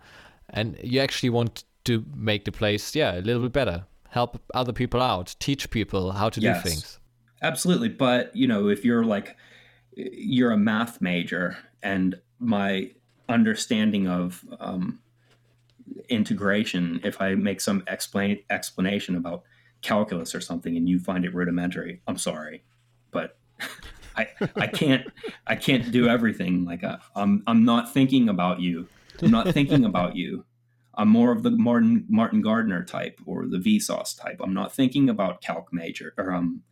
[0.50, 4.72] And you actually want to make the place, yeah, a little bit better, help other
[4.72, 6.62] people out, teach people how to Yes.
[6.62, 6.98] do things.
[7.40, 7.88] Absolutely.
[7.88, 9.36] But, you know, if you're like,
[9.96, 12.90] you're a math major and my
[13.28, 15.00] understanding of um,
[16.08, 19.42] integration, if I make some explain explanation about
[19.82, 22.64] calculus or something and you find it rudimentary, I'm sorry,
[23.10, 23.36] but
[24.16, 25.06] I, I can't,
[25.46, 26.64] I can't do everything.
[26.64, 28.88] Like I, I'm, I'm not thinking about you.
[29.20, 30.44] I'm not thinking about you.
[30.94, 34.40] I'm more of the Martin Martin Gardner type or the Vsauce type.
[34.42, 36.62] I'm not thinking about calc major or um,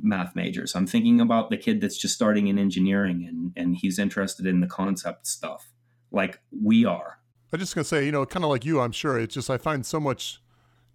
[0.00, 0.76] math majors.
[0.76, 4.60] I'm thinking about the kid that's just starting in engineering and and he's interested in
[4.60, 5.70] the concept stuff,
[6.10, 7.18] like we are.
[7.52, 9.18] I'm just gonna say, you know, kind of like you, I'm sure.
[9.18, 10.41] It's just I find so much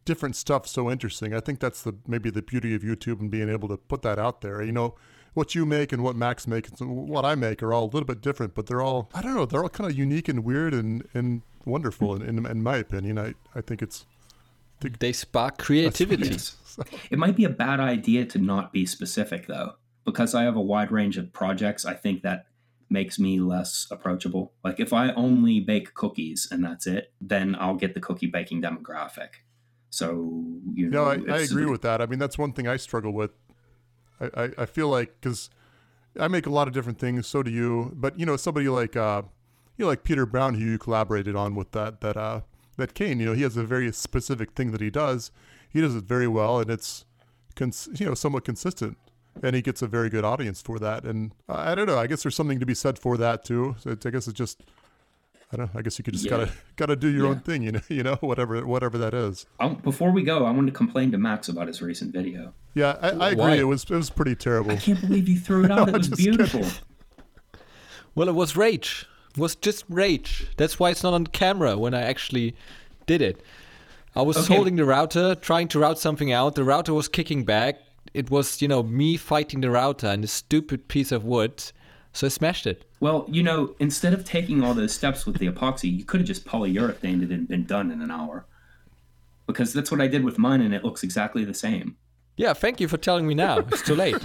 [0.08, 1.34] different stuff so interesting.
[1.34, 4.18] I think that's the maybe the beauty of YouTube and being able to put that
[4.18, 4.64] out there.
[4.64, 4.96] You know,
[5.34, 8.06] what you make and what Max makes and what I make are all a little
[8.06, 10.74] bit different, but they're all I don't know, they're all kind of unique and weird
[10.74, 12.16] and and wonderful.
[12.16, 14.06] In, in, in my opinion, I I think it's
[14.80, 16.30] They spark creativity.
[16.32, 16.56] Yes.
[17.10, 19.74] It might be a bad idea to not be specific though,
[20.06, 21.86] because I have a wide range of projects.
[21.86, 22.46] I think that
[22.90, 24.54] makes me less approachable.
[24.64, 28.62] Like if I only bake cookies and that's it, then I'll get the cookie baking
[28.62, 29.32] demographic.
[29.90, 30.44] So
[30.74, 32.02] you No, know, I, I agree with that.
[32.02, 33.32] I mean, that's one thing I struggle with.
[34.20, 35.50] I, I, I feel like because
[36.20, 37.94] I make a lot of different things, so do you.
[37.96, 39.24] But you know, somebody like uh,
[39.78, 42.42] you know, like Peter Brown, who you collaborated on with that that uh,
[42.78, 43.20] that Kane.
[43.20, 45.32] You know, he has a very specific thing that he does.
[45.70, 47.06] He does it very well, and it's
[47.56, 48.98] cons- you know somewhat consistent.
[49.44, 51.04] And he gets a very good audience for that.
[51.04, 52.00] And uh, I don't know.
[52.00, 53.76] I guess there's something to be said for that too.
[53.80, 54.64] So I guess it's just.
[55.52, 55.70] I don't.
[55.76, 56.32] I guess you could just Yeah.
[56.32, 59.46] gotta gotta do your own thing, you know, you know, whatever whatever that is.
[59.60, 62.54] I'll- before we go, I want to complain to Max about his recent video.
[62.74, 63.36] Yeah, I, I agree.
[63.42, 63.56] Why?
[63.56, 64.72] It was it was pretty terrible.
[64.72, 65.88] I can't believe you threw it out.
[65.88, 66.36] No, it was just kidding.
[66.38, 66.66] beautiful.
[68.16, 69.06] Well, it was rage.
[69.32, 70.48] It was just rage.
[70.58, 72.56] That's why it's not on camera when I actually
[73.06, 73.42] did it.
[74.16, 74.56] I was Okay.
[74.56, 76.56] holding the router, trying to route something out.
[76.56, 77.80] The router was kicking back.
[78.14, 81.64] It was, you know, me fighting the router and a stupid piece of wood.
[82.18, 82.84] So I smashed it.
[83.00, 86.26] Well, you know, instead of taking all those steps with the epoxy, you could have
[86.28, 88.48] just polyurethaned it and been done in an hour.
[89.46, 91.96] Because that's what I did with mine, and it looks exactly the same.
[92.36, 93.60] Yeah, thank you for telling me now.
[93.60, 94.16] It's too late.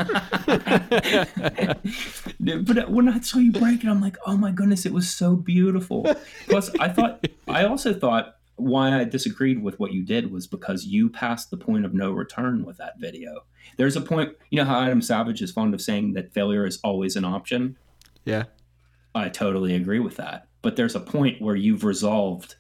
[2.65, 5.37] But when I saw you break it, I'm like, oh my goodness, it was so
[5.37, 6.07] beautiful.
[6.49, 10.87] Plus, I thought, I also thought why I disagreed with what you did was because
[10.87, 13.45] you passed the point of no return with that video.
[13.77, 16.79] There's a point, you know how Adam Savage is fond of saying that failure is
[16.83, 17.77] always an option?
[18.25, 18.45] Yeah.
[19.15, 20.49] I totally agree with that.
[20.63, 22.57] But there's a point where you've resolved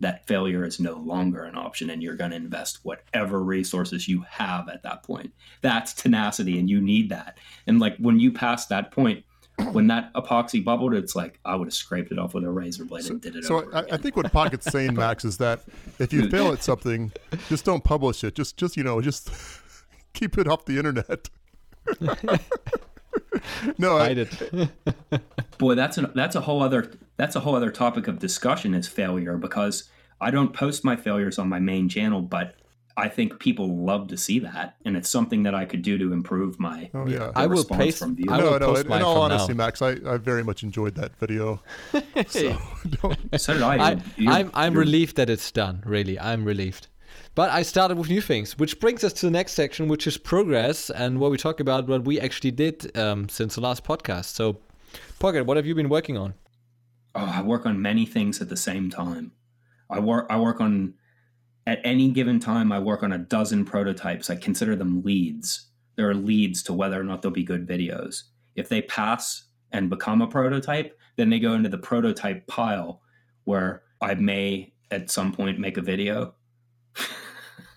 [0.00, 4.24] that failure is no longer an option and you're going to invest whatever resources you
[4.28, 5.32] have at that point.
[5.60, 7.38] That's tenacity and you need that.
[7.66, 9.24] And like when you pass that point,
[9.70, 12.84] when that epoxy bubbled, it's like I would have scraped it off with a razor
[12.84, 15.62] blade and did it So over I, I think what Pocket's saying, Max, is that
[16.00, 17.12] if you fail at something,
[17.48, 18.34] just don't publish it.
[18.34, 19.30] Just just you know, just
[20.14, 21.28] keep it off the internet.
[23.78, 24.70] no, I, Hide it.
[25.58, 28.88] Boy, that's a that's a whole other that's a whole other topic of discussion is
[28.88, 29.90] failure because
[30.20, 32.56] I don't post my failures on my main channel, but
[32.96, 36.12] I think people love to see that, and it's something that I could do to
[36.12, 37.32] improve my Oh, yeah.
[37.34, 38.38] I will response paste- from viewers.
[38.38, 38.66] I will no, no.
[38.74, 39.64] post In, in all from honesty, now.
[39.64, 41.62] Max, I, I very much enjoyed that video.
[42.28, 42.58] So
[43.02, 43.40] don't.
[43.40, 43.76] So did I.
[43.76, 45.82] I, You're- you're- I'm I'm you're- relieved that it's done.
[45.86, 46.88] Really, I'm relieved.
[47.34, 50.18] But I started with new things, which brings us to the next section, which is
[50.18, 54.26] progress and what we talk about what we actually did um, since the last podcast.
[54.26, 54.58] So,
[55.18, 56.34] Pocket, what have you been working on?
[57.14, 59.32] Oh, I work on many things at the same time.
[59.88, 60.26] I work.
[60.28, 60.94] I work on
[61.66, 62.70] at any given time.
[62.70, 64.28] I work on a dozen prototypes.
[64.28, 65.68] I consider them leads.
[65.96, 68.24] There are leads to whether or not they'll be good videos.
[68.56, 73.00] If they pass and become a prototype, then they go into the prototype pile,
[73.44, 76.34] where I may at some point make a video.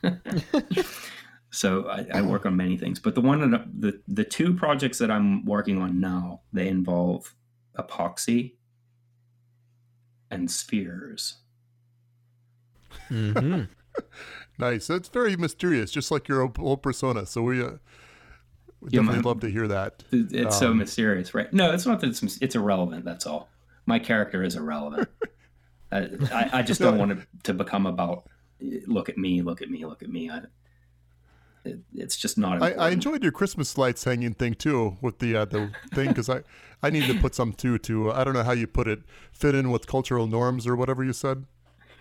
[1.52, 4.98] so I, I work on many things, but the one that the the two projects
[5.00, 7.34] that I'm working on now they involve
[7.78, 8.54] epoxy
[10.32, 11.36] and spheres.
[13.08, 13.62] hmm
[14.58, 14.90] Nice.
[14.90, 17.26] It's very mysterious, just like your whole persona.
[17.26, 17.72] So we, uh,
[18.80, 20.04] we Yeah, definitely my- love to hear that.
[20.12, 21.52] It- It's so Um, mysterious, right?
[21.54, 23.04] No, it's not that it's, it's irrelevant.
[23.04, 23.50] That's all.
[23.86, 25.10] My character is irrelevant.
[25.92, 28.28] I, I, I just don't want it to become about
[28.60, 30.30] look at me, look at me, look at me.
[30.30, 30.42] I,
[31.66, 32.62] It, it's just not.
[32.62, 36.30] I, I enjoyed your Christmas lights hanging thing too with the uh, the thing because
[36.30, 36.44] I
[36.84, 39.00] I need to put some too to I don't know how you put it
[39.32, 41.46] fit in with cultural norms or whatever you said.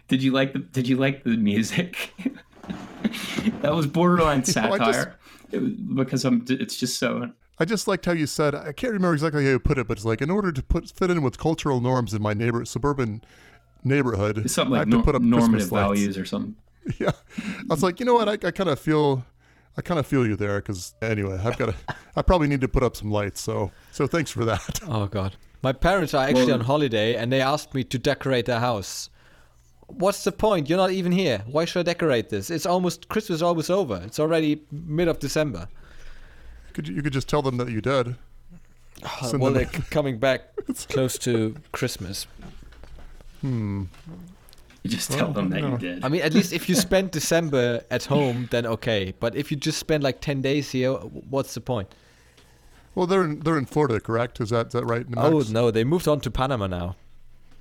[0.08, 2.12] Did you like the Did you like the music?
[3.62, 5.18] that was borderline know, I just- satire.
[5.52, 6.44] It because I'm.
[6.48, 7.30] It's just so.
[7.58, 9.96] I just liked how you said I can't remember exactly how you put it, but
[9.96, 13.22] it's like in order to put fit in with cultural norms in my neighbor suburban
[13.84, 15.86] neighborhood, It's something I like have to put up normative Christmas lights.
[16.00, 16.56] values or something.
[16.98, 18.28] Yeah, I was like, you know what?
[18.28, 19.24] I, I kind of feel,
[19.76, 21.74] I kind of feel you there because anyway, I've got to,
[22.14, 23.40] I probably need to put up some lights.
[23.40, 24.80] So, so thanks for that.
[24.88, 25.36] Oh god.
[25.62, 29.08] My parents are actually Well- on holiday and they asked me to decorate their house.
[29.86, 30.68] What's the point?
[30.68, 31.42] You're not even here.
[31.46, 32.50] Why should I decorate this?
[32.50, 34.02] It's almost Christmas almost over.
[34.04, 35.68] It's already mid of December.
[36.74, 38.16] Could you, you could just tell them that you did.
[39.22, 40.42] Send well, they're coming back
[40.88, 42.26] close to Christmas.
[43.44, 43.84] Hmm.
[44.82, 45.72] You just tell them that no.
[45.72, 46.02] you did.
[46.04, 49.12] I mean, at least if you spend December at home, then okay.
[49.20, 51.94] But if you just spend like ten days here, what's the point?
[52.94, 54.40] Well, they're in, they're in Florida, correct?
[54.40, 55.04] Is that is that right?
[55.16, 55.50] Oh Max?
[55.50, 56.96] no, they moved on to Panama now.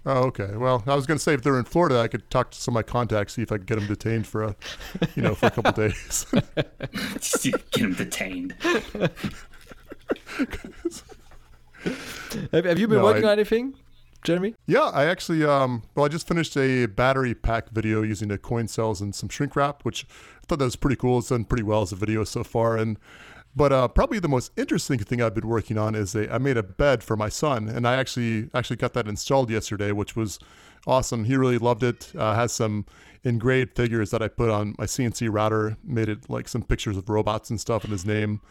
[0.06, 0.56] Oh, okay.
[0.56, 2.74] Well, I was going to say if they're in Florida, I could talk to some
[2.74, 4.56] of my contacts, see if I could get them detained for a,
[5.16, 6.26] you know, for a couple days.
[7.42, 8.54] Get them detained.
[12.52, 13.76] Have, have you been No, working I- on anything,
[14.24, 14.56] Jeremy?
[14.66, 18.68] yeah, I actually, um, well, I just finished a battery pack video using the coin
[18.68, 20.06] cells and some shrink wrap, which
[20.42, 21.20] I thought that was pretty cool.
[21.20, 22.98] It's done pretty well as a video so far, and
[23.56, 26.58] but uh, probably the most interesting thing I've been working on is a I made
[26.58, 30.40] a bed for my son, and I actually actually got that installed yesterday, which was
[30.88, 31.26] awesome.
[31.26, 32.12] He really loved it.
[32.18, 32.86] Uh, has some
[33.24, 37.10] engraved figures that I put on my CNC router, made it like some pictures of
[37.10, 38.42] robots and stuff in his name,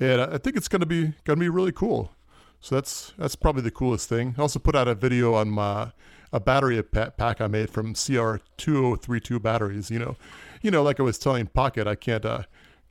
[0.00, 2.12] and I think it's gonna be gonna be really cool.
[2.60, 4.34] So that's that's probably the coolest thing.
[4.38, 5.92] I also put out a video on my
[6.32, 9.90] a battery pack I made from CR2032 batteries.
[9.90, 10.16] You know,
[10.62, 12.42] you know, like I was telling Pocket, I can't uh,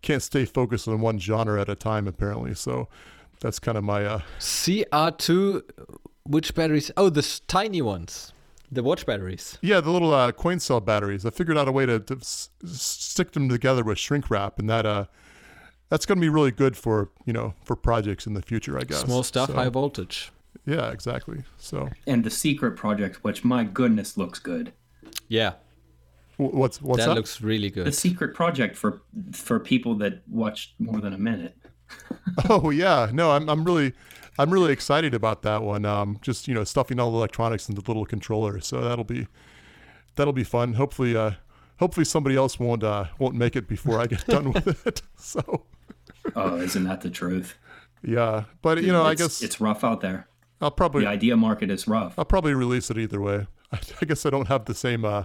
[0.01, 2.53] can't stay focused on one genre at a time apparently.
[2.55, 2.87] So
[3.41, 5.61] that's kind of my uh, CR2,
[6.23, 6.91] which batteries?
[6.97, 8.33] Oh, the tiny ones,
[8.71, 9.57] the watch batteries.
[9.61, 11.25] yeah the little uh, coin cell batteries.
[11.25, 14.69] I figured out a way to, to s- stick them together with shrink wrap, and
[14.69, 15.05] that uh,
[15.89, 18.77] that's going to be really good for you know for projects in the future.
[18.77, 20.31] I guess Small stuff, So, high voltage.
[20.65, 21.43] Yeah, exactly.
[21.57, 24.73] So And the secret project, which my goodness looks good.
[25.29, 25.53] Yeah,
[26.37, 27.15] what's what's that that?
[27.15, 29.01] looks really good The secret project for
[29.31, 31.55] for people that watched more than a minute.
[32.49, 33.93] Oh yeah, no, I'm I'm really
[34.37, 35.85] I'm really excited about that one.
[35.85, 39.27] Um, just you know, stuffing all the electronics into the little controller, so that'll be
[40.15, 40.73] that'll be fun.
[40.73, 41.31] Hopefully, uh,
[41.79, 45.01] hopefully somebody else won't uh, won't make it before I get done with it.
[45.15, 45.63] So
[46.35, 47.57] Oh, isn't that the truth?
[48.03, 50.27] yeah, but you know, I It's- guess it's rough out there.
[50.61, 52.17] I'll probably The idea market is rough.
[52.17, 53.45] I'll probably release it either way.
[53.71, 55.23] I, I guess I don't have the same uh,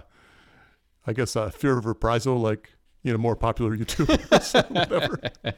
[1.07, 2.71] I guess uh, fear of reprisal like
[3.03, 5.19] you know more popular YouTubers, whatever.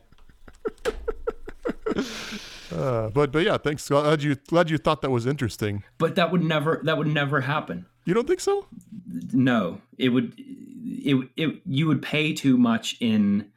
[2.75, 3.87] Uh, but but yeah, thanks.
[3.87, 5.83] Glad you glad you thought that was interesting.
[5.97, 7.85] But that would never that would never happen.
[8.05, 8.65] You don't think so?
[9.31, 13.49] No, it would it, it you would pay too much in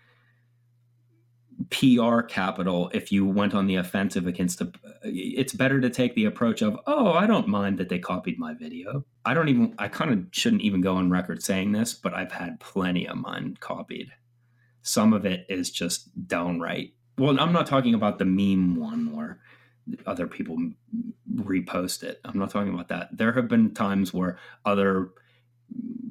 [1.70, 4.72] PR capital if you went on the offensive against a
[5.02, 8.54] it's better to take the approach of, "Oh, I don't mind that they copied my
[8.54, 12.14] video." I don't even I kind of shouldn't even go on record saying this, but
[12.14, 14.12] I've had plenty of mine copied.
[14.82, 16.94] Some of it is just downright.
[17.18, 19.40] Well, I'm not talking about the meme one where
[20.06, 20.56] other people
[21.34, 22.20] repost it.
[22.24, 23.16] I'm not talking about that.
[23.16, 25.10] There have been times where other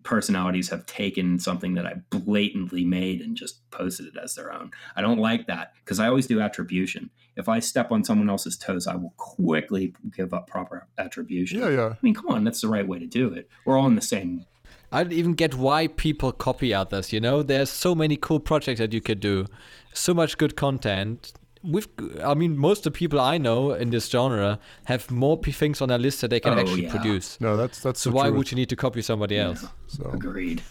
[0.04, 4.72] personalities have taken something that I blatantly made and just posted it as their own.
[4.96, 7.10] I don't like that because I always do attribution.
[7.36, 11.60] If I step on someone else's toes, I will quickly give up proper attribution.
[11.60, 11.90] Yeah, yeah.
[11.90, 13.50] I mean, come on, that's the right way to do it.
[13.66, 14.46] We're all in the same.
[14.92, 17.12] I don't even get why people copy others.
[17.12, 19.46] You know, there's so many cool projects that you could do,
[19.94, 21.34] so much good content.
[21.68, 21.88] We've,
[22.24, 25.82] I mean, most of the people I know in this genre have more p- things
[25.82, 26.92] on their list that they can Oh, actually yeah.
[26.92, 27.40] produce.
[27.42, 28.38] No, that's that's So the why truth.
[28.38, 29.66] would you need to copy somebody else?
[29.88, 30.62] So Agreed.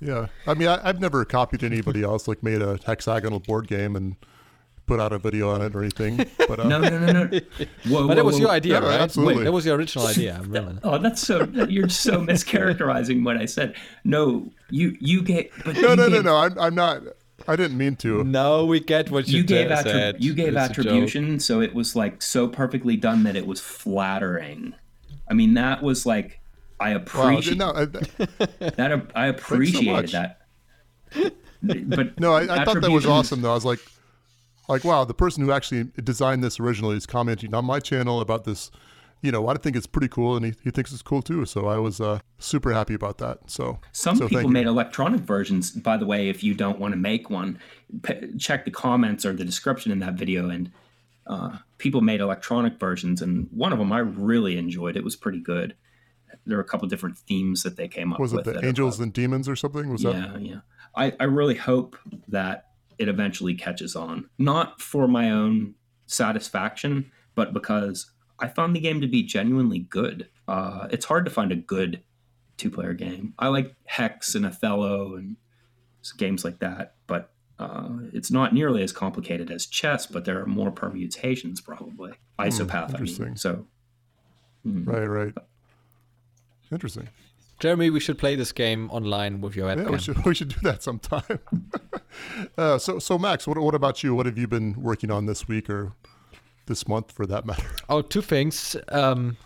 [0.00, 2.26] yeah, I mean, I, I've never copied anybody else.
[2.28, 4.16] Like made a hexagonal board game and
[4.86, 6.16] put out a video on it or anything.
[6.48, 7.40] But uh, No, no, no, no.
[7.88, 8.40] Whoa, But that was whoa.
[8.42, 9.00] your idea, Yeah, right?
[9.00, 9.44] absolutely.
[9.44, 10.34] That was your original idea.
[10.36, 10.80] I remember.
[10.82, 11.44] Oh, that's so.
[11.68, 13.76] You're so mischaracterizing what I said.
[14.04, 15.50] No, you you gave.
[15.64, 16.36] But no, you no, no, gave- no.
[16.36, 17.02] I'm, I'm not.
[17.48, 18.24] I didn't mean to.
[18.24, 20.22] No, we get what you, you gave t- attri- said.
[20.22, 24.74] you gave It's attribution, so it was like so perfectly done that it was flattering.
[25.30, 26.40] I mean, that was like
[26.80, 29.10] I Wow, appreciate no, I, that.
[29.14, 30.12] I appreciated much.
[30.12, 30.38] that.
[31.62, 33.40] But no, I, I thought that was awesome.
[33.42, 33.78] Though I was like,
[34.68, 38.44] like wow, the person who actually designed this originally is commenting on my channel about
[38.44, 38.70] this,
[39.22, 41.46] you know, I think it's pretty cool, and he, he thinks it's cool too.
[41.46, 43.38] So I was uh, super happy about that.
[43.46, 45.70] So some so people made electronic versions.
[45.70, 47.58] By the way, if you don't want to make one,
[48.02, 50.72] p- check the comments or the description in that video, and
[51.28, 54.96] uh, people made electronic versions, and one of them I really enjoyed.
[54.96, 55.76] It was pretty good.
[56.44, 58.46] There were a couple different themes that they came up was with.
[58.46, 59.88] Was it the Angels and Demons or something?
[59.88, 60.42] Was yeah, that?
[60.42, 60.60] yeah.
[60.96, 61.96] I, I really hope
[62.26, 62.66] that
[62.98, 64.28] it eventually catches on.
[64.38, 65.74] Not for my own
[66.06, 68.10] satisfaction, but because
[68.42, 70.28] I found the game to be genuinely good.
[70.48, 72.02] Uh, it's hard to find a good
[72.56, 73.34] two player game.
[73.38, 75.36] I like Hex and Othello and
[76.18, 80.46] games like that, but uh, it's not nearly as complicated as chess, but there are
[80.46, 82.10] more permutations probably.
[82.38, 83.36] Hmm, Isopath, I mean.
[83.36, 83.64] So,
[84.66, 84.86] mm.
[84.88, 85.34] right, right.
[86.72, 87.08] Interesting.
[87.60, 89.84] Jeremy, we should play this game online with your webcam.
[89.84, 91.38] Yeah, we should, we should do that sometime.
[92.58, 94.16] uh, so, so Max, what, what about you?
[94.16, 95.92] What have you been working on this week or
[96.72, 97.68] this month, for that matter?
[97.88, 98.76] Oh, two things.
[98.88, 99.36] Um,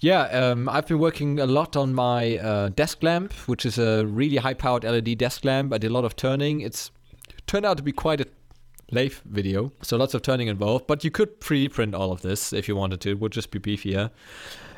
[0.00, 4.04] yeah, um, I've been working a lot on my uh, desk lamp, which is a
[4.06, 5.72] really high-powered LED desk lamp.
[5.72, 6.60] I did a lot of turning.
[6.60, 6.90] It's
[7.46, 8.26] turned out to be quite a
[8.90, 10.86] lathe video, so lots of turning involved.
[10.86, 13.10] But you could pre-print all of this if you wanted to.
[13.12, 14.10] It would just be beefier.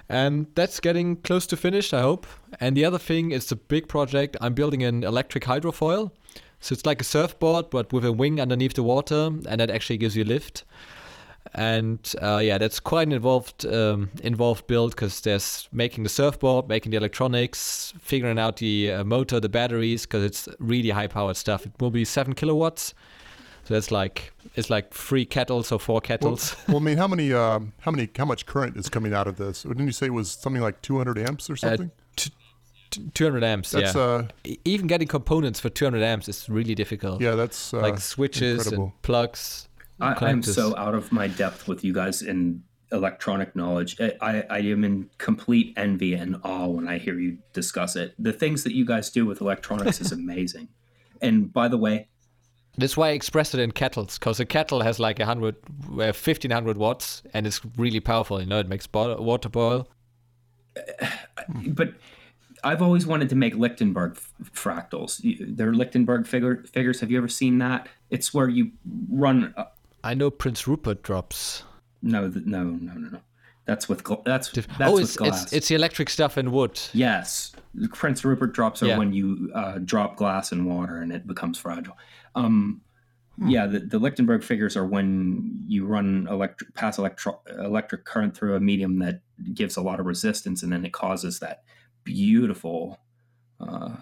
[0.09, 2.27] And that's getting close to finished, I hope.
[2.61, 4.37] And the other thing is a big project.
[4.41, 6.13] I'm building an electric hydrofoil.
[6.61, 9.99] So it's like a surfboard, but with a wing underneath the water, and that actually
[9.99, 10.65] gives you lift.
[11.55, 16.69] And uh, yeah, that's quite an involved um, involved build because there's making the surfboard,
[16.69, 21.37] making the electronics, figuring out the uh, motor, the batteries, because it's really high powered
[21.37, 21.65] stuff.
[21.67, 22.95] It will be seven kilowatts.
[23.69, 26.57] So that's like it's like three kettles or four kettles.
[26.67, 29.27] Well, well I mean, how many, um, how many, how much current is coming out
[29.27, 29.63] of this?
[29.63, 31.87] Didn't you say it was something like 200 amps or uh, something?
[31.89, 32.33] Uh, t-
[32.91, 33.73] t- 200 amps.
[33.73, 34.01] That's, yeah.
[34.01, 34.29] Uh,
[34.65, 37.21] Even getting components for 200 amps is really difficult.
[37.21, 38.85] Yeah, that's uh, like switches incredible.
[38.85, 39.68] and plugs.
[40.01, 42.63] I, am so out of my depth with you guys in
[42.93, 44.01] electronic knowledge.
[44.01, 48.15] I, I am in complete envy and awe when I hear you discuss it.
[48.19, 50.69] The things that you guys do with electronics is amazing.
[51.21, 52.09] And by the way,
[52.77, 55.57] that's why I express it in kettles, because a kettle has like a hundred,
[56.01, 58.41] uh, fifteen hundred watts, and it's really powerful.
[58.41, 59.89] You know, it makes bo- water boil.
[61.67, 61.95] But
[62.63, 65.21] I've always wanted to make Lichtenberg f- fractals.
[65.57, 67.01] They're Lichtenberg figure, figures.
[67.01, 67.89] Have you ever seen that?
[68.11, 68.73] It's where you
[69.09, 69.55] run.
[70.09, 71.65] A- I know Prince Rupert drops.
[72.03, 73.21] No, th- no, no, no, no.
[73.67, 75.45] That's with gl- that's that's oh, it's, glass.
[75.45, 76.81] It's, it's the electric stuff in wood.
[76.95, 77.53] Yes,
[77.93, 78.99] Prince Rupert drops are yeah.
[78.99, 81.97] when you uh, drop glass in water and it becomes fragile.
[82.35, 82.81] Um,
[83.39, 83.49] hmm.
[83.49, 88.57] Yeah, the, the Lichtenberg figures are when you run electric pass electro, electric current through
[88.57, 89.21] a medium that
[89.53, 91.65] gives a lot of resistance, and then it causes that
[92.05, 92.99] beautiful
[93.61, 93.97] uh,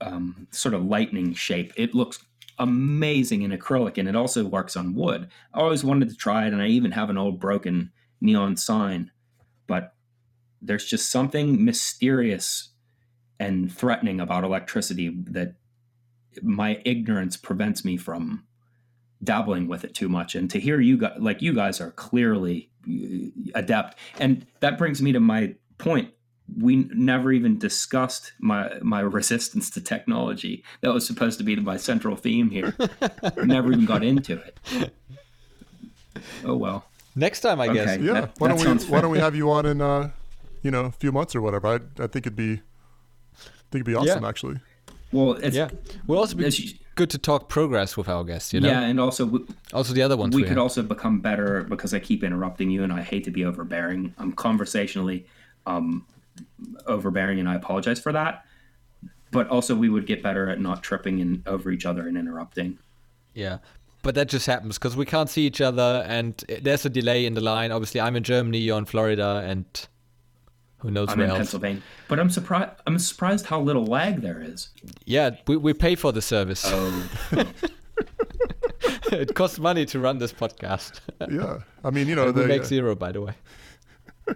[0.00, 1.72] um, sort of lightning shape.
[1.76, 2.18] It looks
[2.58, 5.28] amazing in acrylic, and it also works on wood.
[5.52, 9.10] I always wanted to try it, and I even have an old broken neon sign,
[9.66, 9.94] but
[10.62, 12.70] there's just something mysterious
[13.38, 15.54] and threatening about electricity that
[16.42, 18.44] my ignorance prevents me from
[19.22, 22.70] dabbling with it too much and to hear you guys like you guys are clearly
[22.88, 26.12] uh, adept and that brings me to my point
[26.60, 31.76] we never even discussed my my resistance to technology that was supposed to be my
[31.76, 32.74] central theme here
[33.44, 34.92] never even got into it
[36.44, 36.84] oh well
[37.16, 39.34] next time i okay, guess yeah that, why, that don't we, why don't we have
[39.34, 40.10] you on in uh
[40.62, 43.86] you know a few months or whatever i, I think it'd be I think it'd
[43.86, 44.28] be awesome yeah.
[44.28, 44.60] actually
[45.14, 45.68] well, it's, yeah.
[46.08, 48.52] We'll also be good to talk progress with our guests.
[48.52, 48.68] You know.
[48.68, 50.34] Yeah, and also we, also the other ones.
[50.34, 50.64] We, we could have.
[50.64, 54.12] also become better because I keep interrupting you, and I hate to be overbearing.
[54.18, 55.24] I'm conversationally
[55.66, 56.04] um,
[56.86, 58.44] overbearing, and I apologize for that.
[59.30, 62.78] But also, we would get better at not tripping in, over each other and interrupting.
[63.34, 63.58] Yeah,
[64.02, 67.34] but that just happens because we can't see each other, and there's a delay in
[67.34, 67.72] the line.
[67.72, 69.64] Obviously, I'm in Germany, you're in Florida, and
[70.78, 71.38] who knows I'm where in else?
[71.38, 71.82] Pennsylvania.
[72.08, 72.70] But I'm surprised.
[72.86, 74.68] I'm surprised how little lag there is.
[75.06, 76.62] Yeah, we, we pay for the service.
[76.66, 77.08] Oh.
[79.12, 81.00] it costs money to run this podcast.
[81.30, 83.34] yeah, I mean, you know, they make uh, zero, by the way.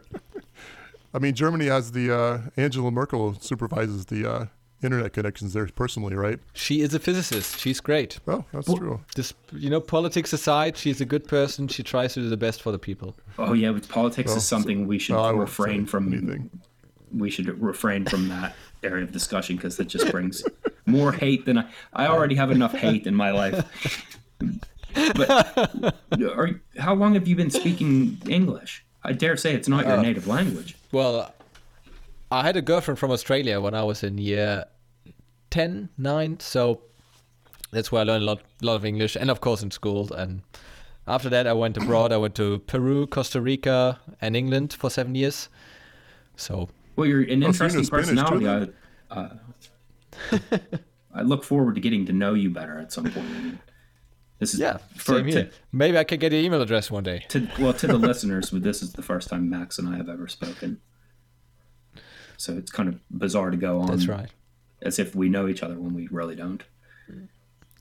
[1.14, 4.46] I mean, Germany has the uh, Angela Merkel supervises the uh,
[4.82, 6.38] internet connections there personally, right?
[6.52, 7.58] She is a physicist.
[7.58, 8.18] She's great.
[8.26, 9.00] Oh, that's well, true.
[9.16, 11.68] This, you know, politics aside, she's a good person.
[11.68, 13.16] She tries to do the best for the people.
[13.38, 16.12] Oh yeah, but politics well, is something we should no, refrain from.
[16.12, 16.50] Anything.
[17.16, 20.44] We should refrain from that area of discussion because it just brings
[20.86, 21.70] more hate than I.
[21.92, 24.18] I already have enough hate in my life.
[25.14, 28.84] but are, how long have you been speaking English?
[29.02, 30.76] I dare say it's not your uh, native language.
[30.92, 31.32] Well,
[32.30, 34.64] I had a girlfriend from Australia when I was in year
[35.50, 36.80] 10, 9, so
[37.70, 40.12] that's where I learned a lot, lot of English, and of course in school.
[40.12, 40.42] And
[41.06, 42.12] After that, I went abroad.
[42.12, 45.48] I went to Peru, Costa Rica, and England for seven years.
[46.36, 48.72] So Well, you're an Oh, so interesting Spanish too, personality.
[49.10, 49.36] I, uh,
[51.14, 53.58] I look forward to getting to know you better at some point.
[54.38, 55.44] This is yeah, for, same here.
[55.46, 57.24] to, Maybe I could get your email address one day.
[57.30, 58.50] to well to the listeners.
[58.50, 60.80] But this is the first time Max and I have ever spoken,
[62.36, 63.88] so it's kind of bizarre to go on.
[63.88, 64.28] That's right.
[64.80, 66.62] As if we know each other when we really don't.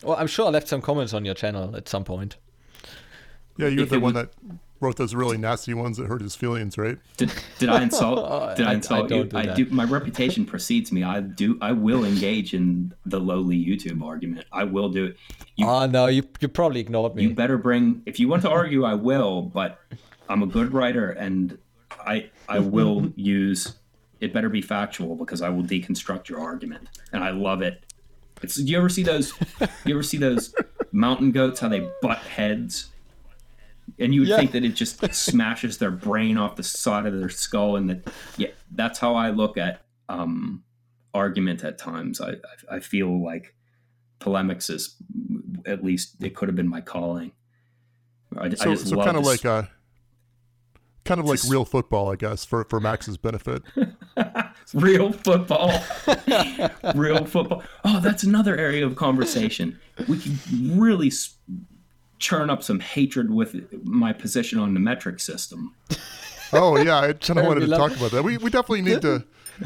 [0.04, 2.38] Well, I'm sure I left some comments on your channel at some point.
[3.58, 4.34] Yeah, you're If the one was- that
[4.80, 6.98] wrote those really nasty ones that hurt his feelings, right?
[7.18, 8.18] Did, did I insult?
[8.58, 9.24] Did I, I- I insult you?
[9.26, 9.66] don't I do.
[9.72, 11.04] My reputation precedes me.
[11.04, 11.58] I do.
[11.62, 14.46] I will engage in the lowly YouTube argument.
[14.52, 15.18] I will do it.
[15.56, 17.24] You, Oh no, you you probably ignored me.
[17.24, 18.02] you better bring.
[18.06, 19.42] If you want to argue, I will.
[19.42, 19.80] But
[20.30, 21.58] I'm a good writer, and
[22.00, 23.74] I I will use.
[24.20, 27.84] It better be factual because I will deconstruct your argument, and I love it.
[28.42, 28.58] It's.
[28.60, 29.34] You ever see those?
[29.86, 30.54] You ever see those
[30.92, 31.60] mountain goats?
[31.60, 32.90] How they butt heads?
[34.00, 34.38] And you would Yeah.
[34.38, 38.10] think that it just smashes their brain off the side of their skull and that
[38.38, 40.64] yeah that's how i look at um
[41.14, 42.22] argument at times.
[42.22, 42.32] I
[42.72, 43.56] i, I feel like
[44.20, 44.96] polemics is
[45.66, 47.32] at least it could have been my calling.
[48.38, 49.64] I, I So, just so kind of like uh
[51.06, 53.64] kind of like real football, I guess, for for Max's benefit.
[54.74, 55.72] real football.
[56.96, 57.64] Real football.
[57.86, 59.80] Oh that's another area of conversation.
[60.08, 61.36] We can really s-
[62.20, 65.76] churn up some hatred with my position on the metric system
[66.54, 68.24] Oh yeah, I kind of wanted to talk about that.
[68.24, 69.24] We we definitely need to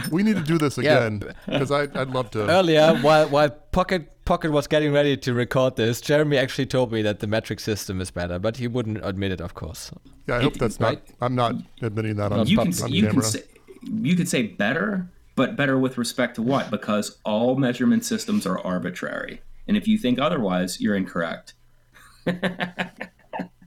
[0.10, 2.50] we need to do this again because I I'd love to.
[2.50, 7.02] Earlier, while while Pocket Pocket was getting ready to record this, Jeremy actually told me
[7.02, 9.92] that the metric system is better, but he wouldn't admit it, of course.
[10.28, 10.88] Yeah, I hope that's not.
[10.88, 11.04] right?
[11.22, 13.44] I'm not admitting that on, you on can you can say
[13.84, 16.72] you could say better, but better with respect to what?
[16.72, 21.54] Because all measurement systems are arbitrary, and if you think otherwise, you're incorrect.
[22.26, 22.36] Yeah,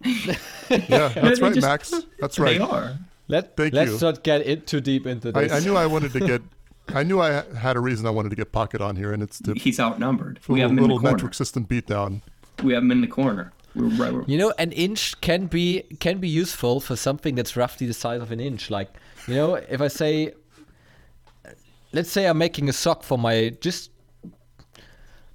[1.14, 1.92] that's right, just- Max.
[2.20, 2.58] That's right.
[2.58, 2.98] They are.
[3.26, 3.98] Let Thank let's you.
[4.06, 5.52] not get it too deep into I, this.
[5.52, 6.42] I knew I wanted to get.
[6.94, 9.38] I knew I had a reason I wanted to get Pocket on here, and it's
[9.40, 10.38] to He's outnumbered.
[10.42, 11.16] for We a have him in little the corner.
[11.16, 12.20] metric system beatdown.
[12.62, 13.52] We have him in the corner.
[13.74, 14.12] We're right.
[14.12, 17.94] We're, You know, an inch can be can be useful for something that's roughly the
[17.94, 18.68] size of an inch.
[18.68, 18.90] Like,
[19.26, 20.34] you know, if I say,
[21.94, 23.90] let's say I'm making a sock for my just.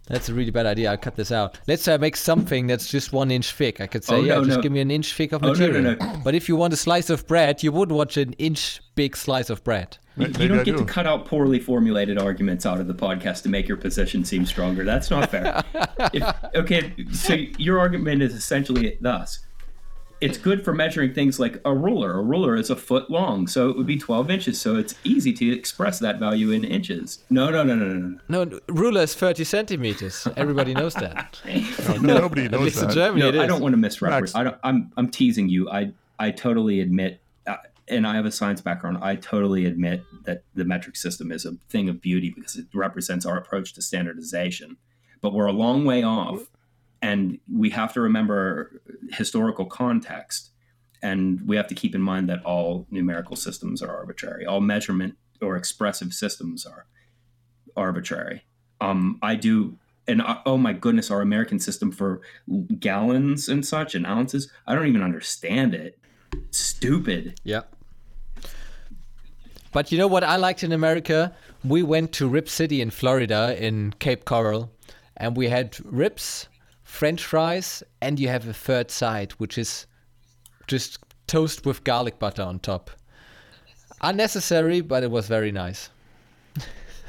[0.09, 0.89] That's a really bad idea.
[0.91, 1.59] I'll cut this out.
[1.67, 3.79] Let's say I make something that's just one inch thick.
[3.79, 4.61] I could say, Oh, yeah, no, just no.
[4.63, 5.95] give me an inch thick of Oh, no, no, material.
[5.99, 6.21] no.
[6.23, 9.49] But if you want a slice of bread, you would want an inch big slice
[9.51, 9.97] of bread.
[10.17, 10.77] you, you don't get do.
[10.79, 14.45] to cut out poorly formulated arguments out of the podcast to make your position seem
[14.45, 14.83] stronger.
[14.83, 15.63] That's not fair.
[16.13, 16.23] if,
[16.55, 19.39] okay, so your argument is essentially thus:
[20.21, 22.17] it's good for measuring things like a ruler.
[22.19, 24.59] A ruler is a foot long, so it would be 12 inches.
[24.59, 27.23] So it's easy to express that value in inches.
[27.29, 28.45] No, no, no, no, no, no.
[28.45, 30.27] No, ruler is 30 centimeters.
[30.35, 31.39] Everybody knows that.
[32.01, 32.89] No, nobody At knows least in.
[32.91, 33.41] Germany, No, it is.
[33.41, 34.35] I don't want to misrepresent.
[34.35, 35.69] I don't, I'm I'm teasing you.
[35.69, 37.55] I I totally admit, uh,
[37.87, 38.99] and I have a science background.
[39.01, 43.25] I totally admit that the metric system is a thing of beauty because it represents
[43.25, 44.77] our approach to standardization.
[45.21, 46.49] But we're a long way off,
[47.01, 48.81] and we have to remember
[49.11, 50.51] historical context,
[51.01, 54.45] and we have to keep in mind that all numerical systems are arbitrary.
[54.45, 56.85] All measurement or expressive systems are
[57.75, 58.43] arbitrary.
[58.81, 59.77] Um, I do,
[60.07, 62.21] and oh my goodness, our American system for
[62.79, 65.99] gallons and such and ounces, I don't even understand it.
[66.51, 67.39] Stupid.
[67.43, 67.61] Yeah.
[69.71, 71.35] But you know what I liked in America?
[71.63, 74.71] We went to Rib City in Florida in Cape Coral
[75.17, 76.47] and we had ribs,
[76.89, 79.85] french fries, and you have a third side, which is
[80.67, 80.97] just
[81.27, 82.89] toast with garlic butter on top.
[84.01, 85.91] Unnecessary, but it was very nice.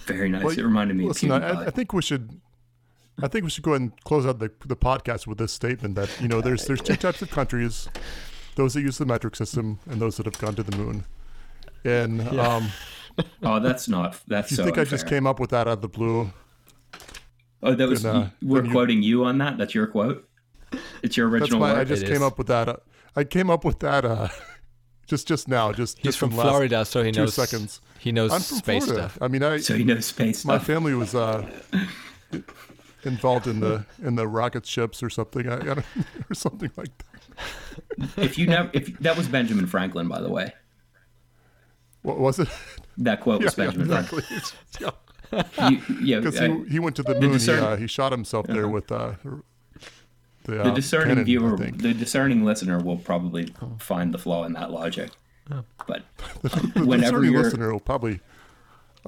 [0.04, 0.44] Very nice.
[0.44, 2.40] Well, it reminded me Listen, of I, I think we should.
[3.22, 5.94] I think we should go ahead and close out the, the podcast with this statement
[5.94, 7.88] that you know there's there's two types of countries,
[8.56, 11.04] those that use the metric system and those that have gone to the moon.
[11.84, 12.70] And um,
[13.42, 14.20] oh, that's not.
[14.26, 16.32] That's you so think I just came up with that out of the blue?
[17.62, 18.02] Oh, that was.
[18.02, 19.58] then, uh, we're then you- quoting you on that.
[19.58, 20.26] That's your quote.
[21.02, 21.40] It's your original.
[21.40, 22.22] That's original why I just It came is.
[22.22, 22.68] up with that.
[22.68, 22.76] Uh,
[23.16, 24.28] I came up with that uh,
[25.06, 25.72] just just now.
[25.72, 27.80] Just He's just from in Florida, so he two knows seconds.
[27.98, 29.08] he knows I'm from space Florida.
[29.10, 29.18] stuff.
[29.22, 30.66] I mean, I so he knows space my stuff.
[30.66, 31.44] family was uh,
[33.04, 35.48] involved in the in the rocket ships or something.
[35.48, 35.78] I, I don't,
[36.30, 38.08] or something like that.
[38.16, 40.52] if you never, if that was Benjamin Franklin, by the way,
[42.02, 42.48] What was it?
[42.98, 44.22] that quote was Yeah, yeah, Benjamin exactly.
[44.30, 44.38] yeah.
[44.38, 44.92] Franklin.
[45.32, 47.32] You, yeah, Because he, he went to the moon.
[47.32, 49.42] He, discern- uh, he shot himself there with uh, the,
[50.44, 54.70] the uh, discerning cannon, viewer, the discerning listener will probably find the flaw in that
[54.70, 55.10] logic.
[55.86, 56.02] But
[56.42, 56.48] The
[56.84, 58.20] whenever discerning you're, listener will probably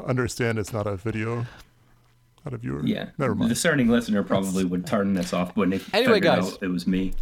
[0.06, 1.46] understand it's not a video,
[2.44, 2.84] not a viewer.
[2.84, 3.50] yeah, Never mind.
[3.50, 6.52] the discerning listener probably would turn this off when they Anyway, figured guys.
[6.54, 7.12] out it was me.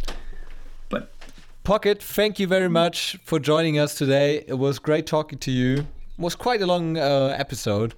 [0.89, 1.11] But
[1.63, 4.43] Pocket, thank you very much for joining us today.
[4.47, 5.73] It was great talking to you.
[5.77, 5.85] It
[6.17, 7.93] was quite a long uh, episode,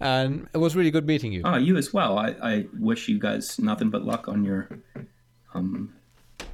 [0.00, 1.42] and it was really good meeting you.
[1.44, 2.18] Oh, you as well.
[2.18, 4.68] I, I wish you guys nothing but luck on your
[5.54, 5.92] um,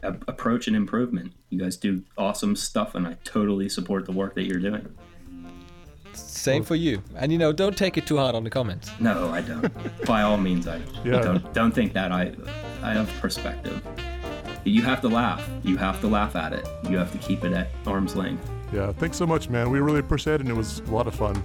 [0.02, 1.32] a- approach and improvement.
[1.51, 4.89] You guys do awesome stuff, and I totally support the work that you're doing.
[6.12, 7.02] Same for you.
[7.16, 8.90] And you know, don't take it too hard on the comments.
[9.01, 9.70] No, I don't.
[10.06, 11.20] By all means, I Yeah.
[11.20, 12.32] don't don't think that I
[12.82, 13.82] I have perspective.
[14.64, 15.47] You have to laugh.
[15.62, 16.66] You have to laugh at it.
[16.89, 18.48] You have to keep it at arm's length.
[18.73, 19.70] Yeah, thanks so much, man.
[19.70, 21.40] We really appreciate it, and it was a lot of fun.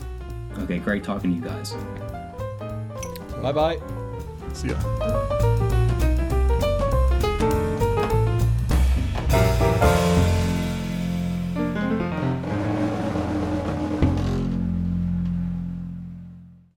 [0.59, 1.73] Okay, great talking to you guys.
[3.41, 3.79] Bye bye.
[4.53, 5.67] See ya.